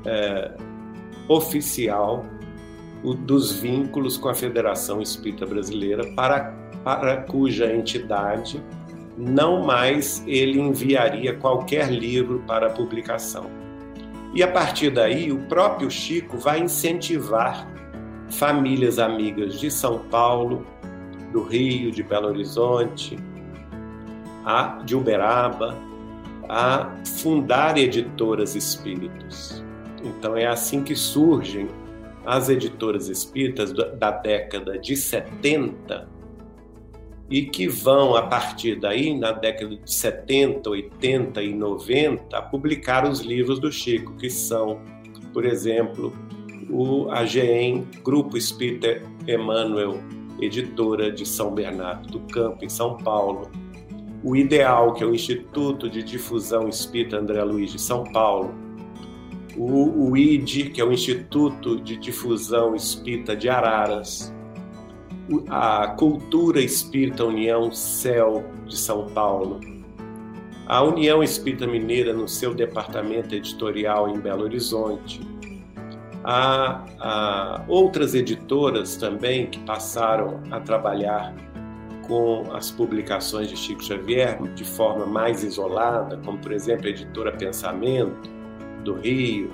é, 0.05 0.51
oficial 1.29 2.27
dos 3.03 3.53
vínculos 3.53 4.17
com 4.17 4.29
a 4.29 4.35
Federação 4.35 5.01
Espírita 5.01 5.47
Brasileira, 5.47 6.05
para, 6.15 6.55
para 6.85 7.19
cuja 7.19 7.73
entidade 7.73 8.63
não 9.17 9.63
mais 9.63 10.25
ele 10.27 10.59
enviaria 10.59 11.35
qualquer 11.35 11.91
livro 11.91 12.43
para 12.47 12.71
publicação. 12.71 13.51
E 14.35 14.43
a 14.43 14.49
partir 14.49 14.91
daí, 14.91 15.31
o 15.31 15.39
próprio 15.47 15.91
Chico 15.91 16.39
vai 16.39 16.61
incentivar 16.61 17.69
famílias 18.31 18.99
amigas 18.99 19.59
de 19.59 19.71
São 19.71 19.99
Paulo, 19.99 20.65
do 21.33 21.43
Rio, 21.43 21.91
de 21.91 22.03
Belo 22.03 22.29
Horizonte, 22.29 23.19
a, 24.45 24.79
de 24.85 24.97
Uberaba, 24.97 25.77
a 26.49 26.91
fundar 27.05 27.77
editoras 27.77 28.55
espíritas. 28.55 29.63
Então 30.03 30.37
é 30.37 30.47
assim 30.47 30.83
que 30.83 30.95
surgem 30.95 31.69
as 32.25 32.49
editoras 32.49 33.09
espíritas 33.09 33.73
da 33.73 34.11
década 34.11 34.79
de 34.79 34.97
70 34.97 36.09
e 37.31 37.43
que 37.43 37.69
vão, 37.69 38.17
a 38.17 38.23
partir 38.23 38.75
daí, 38.75 39.17
na 39.17 39.31
década 39.31 39.77
de 39.77 39.93
70, 39.93 40.69
80 40.69 41.43
e 41.43 41.55
90, 41.55 42.43
publicar 42.43 43.09
os 43.09 43.21
livros 43.21 43.61
do 43.61 43.71
Chico, 43.71 44.17
que 44.17 44.29
são, 44.29 44.81
por 45.33 45.47
exemplo, 45.47 46.13
o 46.69 47.09
AGEM, 47.11 47.87
Grupo 48.03 48.37
Espírita 48.37 49.01
Emmanuel, 49.29 50.01
editora 50.41 51.13
de 51.13 51.25
São 51.25 51.55
Bernardo 51.55 52.09
do 52.09 52.21
Campo, 52.33 52.65
em 52.65 52.69
São 52.69 52.97
Paulo, 52.97 53.51
o 54.23 54.37
IDEAL, 54.37 54.93
que 54.95 55.03
é 55.03 55.07
o 55.07 55.15
Instituto 55.15 55.89
de 55.89 56.03
Difusão 56.03 56.69
Espírita 56.69 57.17
André 57.17 57.43
Luiz 57.43 57.73
de 57.73 57.81
São 57.81 58.05
Paulo, 58.05 58.53
o, 59.57 60.11
o 60.11 60.13
que 60.15 60.81
é 60.81 60.85
o 60.85 60.93
Instituto 60.93 61.81
de 61.81 61.97
Difusão 61.97 62.75
Espírita 62.75 63.37
de 63.37 63.49
Araras, 63.49 64.33
a 65.49 65.89
Cultura 65.89 66.61
Espírita 66.61 67.25
União 67.25 67.71
Céu 67.73 68.45
de 68.67 68.77
São 68.77 69.07
Paulo, 69.07 69.61
a 70.67 70.83
União 70.83 71.23
Espírita 71.23 71.67
Mineira 71.67 72.13
no 72.13 72.29
seu 72.29 72.55
departamento 72.55 73.35
editorial 73.35 74.09
em 74.09 74.19
Belo 74.19 74.45
Horizonte, 74.45 75.21
há, 76.25 76.85
há 76.99 77.65
outras 77.69 78.15
editoras 78.15 78.97
também 78.97 79.47
que 79.47 79.59
passaram 79.61 80.41
a 80.51 80.61
trabalhar 80.61 81.35
com 82.07 82.53
as 82.53 82.71
publicações 82.71 83.49
de 83.49 83.57
Chico 83.57 83.85
Xavier 83.85 84.41
de 84.55 84.65
forma 84.65 85.07
mais 85.07 85.45
isolada, 85.45 86.17
como 86.25 86.39
por 86.39 86.53
exemplo 86.53 86.87
a 86.87 86.91
editora 86.91 87.33
Pensamento 87.33 88.40
do 88.85 88.95
Rio, 88.95 89.51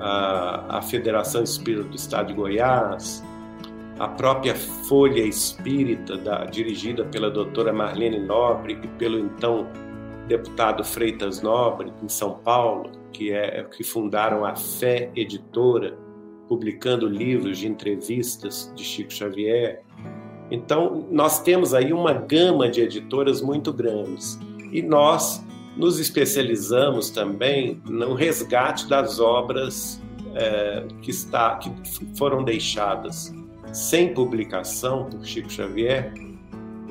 a, 0.00 0.78
a 0.78 0.82
Federação 0.82 1.42
Espírita 1.42 1.84
do 1.84 1.96
Estado 1.96 2.28
de 2.28 2.34
Goiás, 2.34 3.22
a 3.98 4.06
própria 4.06 4.54
Folha 4.54 5.22
Espírita, 5.22 6.16
da, 6.16 6.44
dirigida 6.44 7.04
pela 7.04 7.30
doutora 7.30 7.72
Marlene 7.72 8.20
Nobre 8.20 8.78
e 8.82 8.88
pelo 8.88 9.18
então 9.18 9.66
deputado 10.28 10.84
Freitas 10.84 11.42
Nobre, 11.42 11.92
em 12.02 12.08
São 12.08 12.34
Paulo, 12.34 12.90
que, 13.12 13.32
é, 13.32 13.64
que 13.64 13.82
fundaram 13.82 14.44
a 14.44 14.54
Fé 14.54 15.10
Editora, 15.16 15.96
publicando 16.46 17.08
livros 17.08 17.58
de 17.58 17.66
entrevistas 17.66 18.72
de 18.76 18.84
Chico 18.84 19.12
Xavier. 19.12 19.82
Então, 20.50 21.06
nós 21.10 21.40
temos 21.42 21.74
aí 21.74 21.92
uma 21.92 22.12
gama 22.12 22.70
de 22.70 22.80
editoras 22.80 23.42
muito 23.42 23.72
grandes. 23.72 24.38
E 24.72 24.80
nós 24.82 25.44
nos 25.78 26.00
especializamos 26.00 27.08
também 27.08 27.80
no 27.88 28.12
resgate 28.12 28.88
das 28.88 29.20
obras 29.20 30.02
é, 30.34 30.84
que, 31.00 31.10
está, 31.10 31.56
que 31.56 31.72
foram 32.16 32.42
deixadas 32.42 33.32
sem 33.72 34.12
publicação 34.12 35.04
por 35.04 35.24
Chico 35.24 35.50
Xavier 35.50 36.12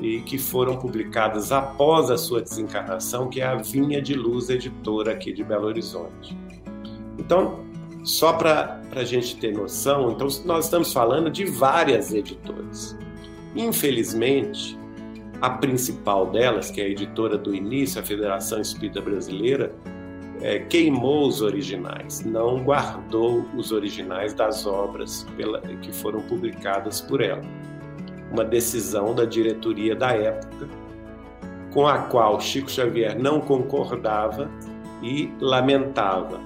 e 0.01 0.21
que 0.21 0.37
foram 0.37 0.77
publicadas 0.77 1.51
após 1.51 2.09
a 2.09 2.17
sua 2.17 2.41
desencarnação, 2.41 3.27
que 3.29 3.41
é 3.41 3.45
a 3.45 3.55
Vinha 3.55 4.01
de 4.01 4.13
Luz 4.13 4.49
Editora 4.49 5.11
aqui 5.11 5.33
de 5.33 5.43
Belo 5.43 5.67
Horizonte. 5.67 6.37
Então, 7.19 7.65
só 8.05 8.33
para 8.33 8.81
a 8.95 9.03
gente 9.03 9.35
ter 9.35 9.51
noção, 9.51 10.11
então 10.11 10.27
nós 10.45 10.65
estamos 10.65 10.93
falando 10.93 11.29
de 11.29 11.43
várias 11.45 12.13
editoras. 12.13 12.97
Infelizmente, 13.53 14.77
a 15.41 15.49
principal 15.49 16.27
delas, 16.27 16.71
que 16.71 16.81
é 16.81 16.85
a 16.85 16.89
editora 16.89 17.37
do 17.37 17.53
início, 17.53 18.01
a 18.01 18.03
Federação 18.03 18.59
Espírita 18.59 19.01
Brasileira, 19.01 19.71
é, 20.41 20.59
queimou 20.59 21.27
os 21.27 21.41
originais, 21.41 22.23
não 22.23 22.63
guardou 22.63 23.45
os 23.55 23.71
originais 23.71 24.33
das 24.33 24.65
obras 24.65 25.25
pela, 25.35 25.59
que 25.61 25.91
foram 25.91 26.21
publicadas 26.21 27.01
por 27.01 27.21
ela. 27.21 27.41
Uma 28.31 28.43
decisão 28.43 29.15
da 29.15 29.25
diretoria 29.25 29.95
da 29.95 30.11
época, 30.11 30.67
com 31.71 31.87
a 31.87 31.99
qual 31.99 32.39
Chico 32.39 32.69
Xavier 32.69 33.17
não 33.17 33.39
concordava 33.39 34.49
e 35.01 35.31
lamentava. 35.39 36.39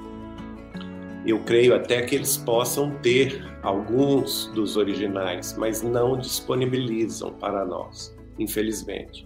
Eu 1.25 1.39
creio 1.39 1.75
até 1.75 2.01
que 2.01 2.15
eles 2.15 2.37
possam 2.37 2.91
ter 3.01 3.45
alguns 3.61 4.47
dos 4.55 4.75
originais, 4.75 5.55
mas 5.57 5.81
não 5.81 6.17
disponibilizam 6.17 7.31
para 7.33 7.63
nós, 7.65 8.15
infelizmente. 8.37 9.25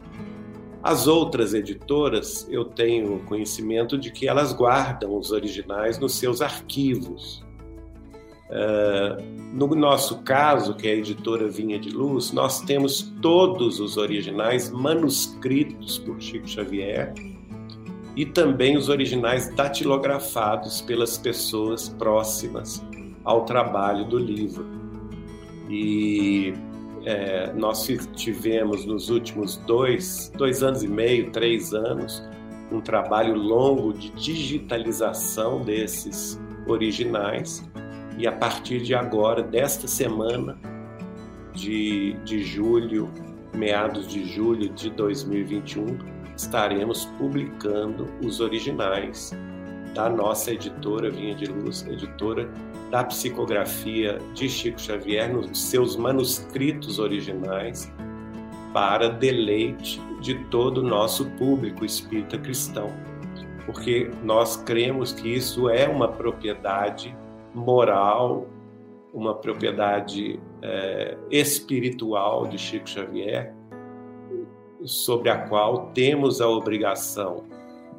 As 0.84 1.08
outras 1.08 1.54
editoras, 1.54 2.48
eu 2.50 2.64
tenho 2.64 3.20
conhecimento 3.26 3.98
de 3.98 4.12
que 4.12 4.28
elas 4.28 4.54
guardam 4.54 5.18
os 5.18 5.32
originais 5.32 5.98
nos 5.98 6.14
seus 6.14 6.42
arquivos. 6.42 7.44
Uh, 8.48 9.20
no 9.52 9.68
nosso 9.74 10.20
caso, 10.20 10.76
que 10.76 10.88
é 10.88 10.92
a 10.92 10.96
editora 10.96 11.48
Vinha 11.48 11.80
de 11.80 11.90
Luz, 11.90 12.32
nós 12.32 12.62
temos 12.62 13.12
todos 13.20 13.80
os 13.80 13.98
originais 13.98 14.70
manuscritos 14.70 15.98
por 15.98 16.22
Chico 16.22 16.48
Xavier 16.48 17.12
e 18.16 18.26
também 18.26 18.78
os 18.78 18.88
originais 18.88 19.54
datilografados 19.56 20.82
pelas 20.82 21.18
pessoas 21.18 21.90
próximas 21.90 22.82
ao 23.24 23.44
trabalho 23.44 24.06
do 24.06 24.18
livro. 24.18 24.66
E 25.68 26.54
é, 27.06 27.54
nós 27.54 27.88
tivemos 28.16 28.84
nos 28.86 29.10
últimos 29.10 29.58
dois, 29.58 30.32
dois 30.36 30.64
anos 30.64 30.84
e 30.84 30.88
meio, 30.88 31.32
três 31.32 31.74
anos, 31.74 32.24
um 32.72 32.82
trabalho 32.82 33.36
longo 33.36 33.94
de 33.94 34.10
digitalização 34.12 35.62
desses 35.62 36.40
originais. 36.68 37.64
E 38.18 38.28
a 38.28 38.32
partir 38.32 38.82
de 38.82 38.96
agora, 38.96 39.44
desta 39.44 39.88
semana 39.88 40.58
de, 41.54 42.14
de 42.26 42.44
julho, 42.44 43.10
meados 43.54 44.08
de 44.08 44.26
julho 44.26 44.70
de 44.70 44.90
2021, 44.90 45.86
estaremos 46.36 47.06
publicando 47.18 48.08
os 48.24 48.40
originais 48.40 49.32
da 49.94 50.10
nossa 50.10 50.52
editora 50.52 51.10
Vinha 51.10 51.36
de 51.36 51.46
Luz, 51.46 51.86
editora 51.88 52.50
da 52.90 53.04
psicografia 53.04 54.20
de 54.34 54.50
Chico 54.50 54.80
Xavier 54.80 55.34
nos 55.34 55.70
seus 55.70 55.96
manuscritos 55.96 57.00
originais 57.00 57.92
para 58.74 59.10
deleite 59.10 60.02
de 60.22 60.36
todo 60.46 60.80
o 60.80 60.84
nosso 60.84 61.26
público 61.32 61.86
espírita 61.86 62.38
cristão. 62.38 62.90
Porque 63.66 64.12
nós 64.24 64.58
cremos 64.58 65.14
que 65.14 65.34
isso 65.34 65.70
é 65.70 65.88
uma 65.88 66.08
propriedade 66.08 67.16
moral, 67.54 68.48
uma 69.14 69.34
propriedade 69.34 70.40
é, 70.62 71.18
espiritual 71.32 72.48
de 72.48 72.58
Chico 72.58 72.90
Xavier, 72.90 73.54
sobre 74.84 75.30
a 75.30 75.48
qual 75.48 75.92
temos 75.94 76.42
a 76.42 76.48
obrigação 76.48 77.46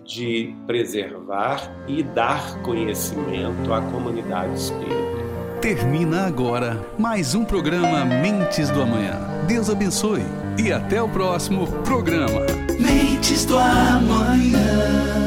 de 0.07 0.55
preservar 0.67 1.71
e 1.89 2.03
dar 2.03 2.61
conhecimento 2.63 3.73
à 3.73 3.81
comunidade 3.81 4.55
espírita. 4.55 5.17
Termina 5.61 6.27
agora 6.27 6.81
mais 6.99 7.35
um 7.35 7.45
programa 7.45 8.05
Mentes 8.05 8.71
do 8.71 8.83
Amanhã. 8.83 9.19
Deus 9.49 9.69
abençoe 9.69 10.23
e 10.59 10.73
até 10.73 11.03
o 11.03 11.09
próximo 11.09 11.67
programa. 11.83 12.41
Mentes 12.79 13.45
do 13.45 13.59
Amanhã. 13.59 15.26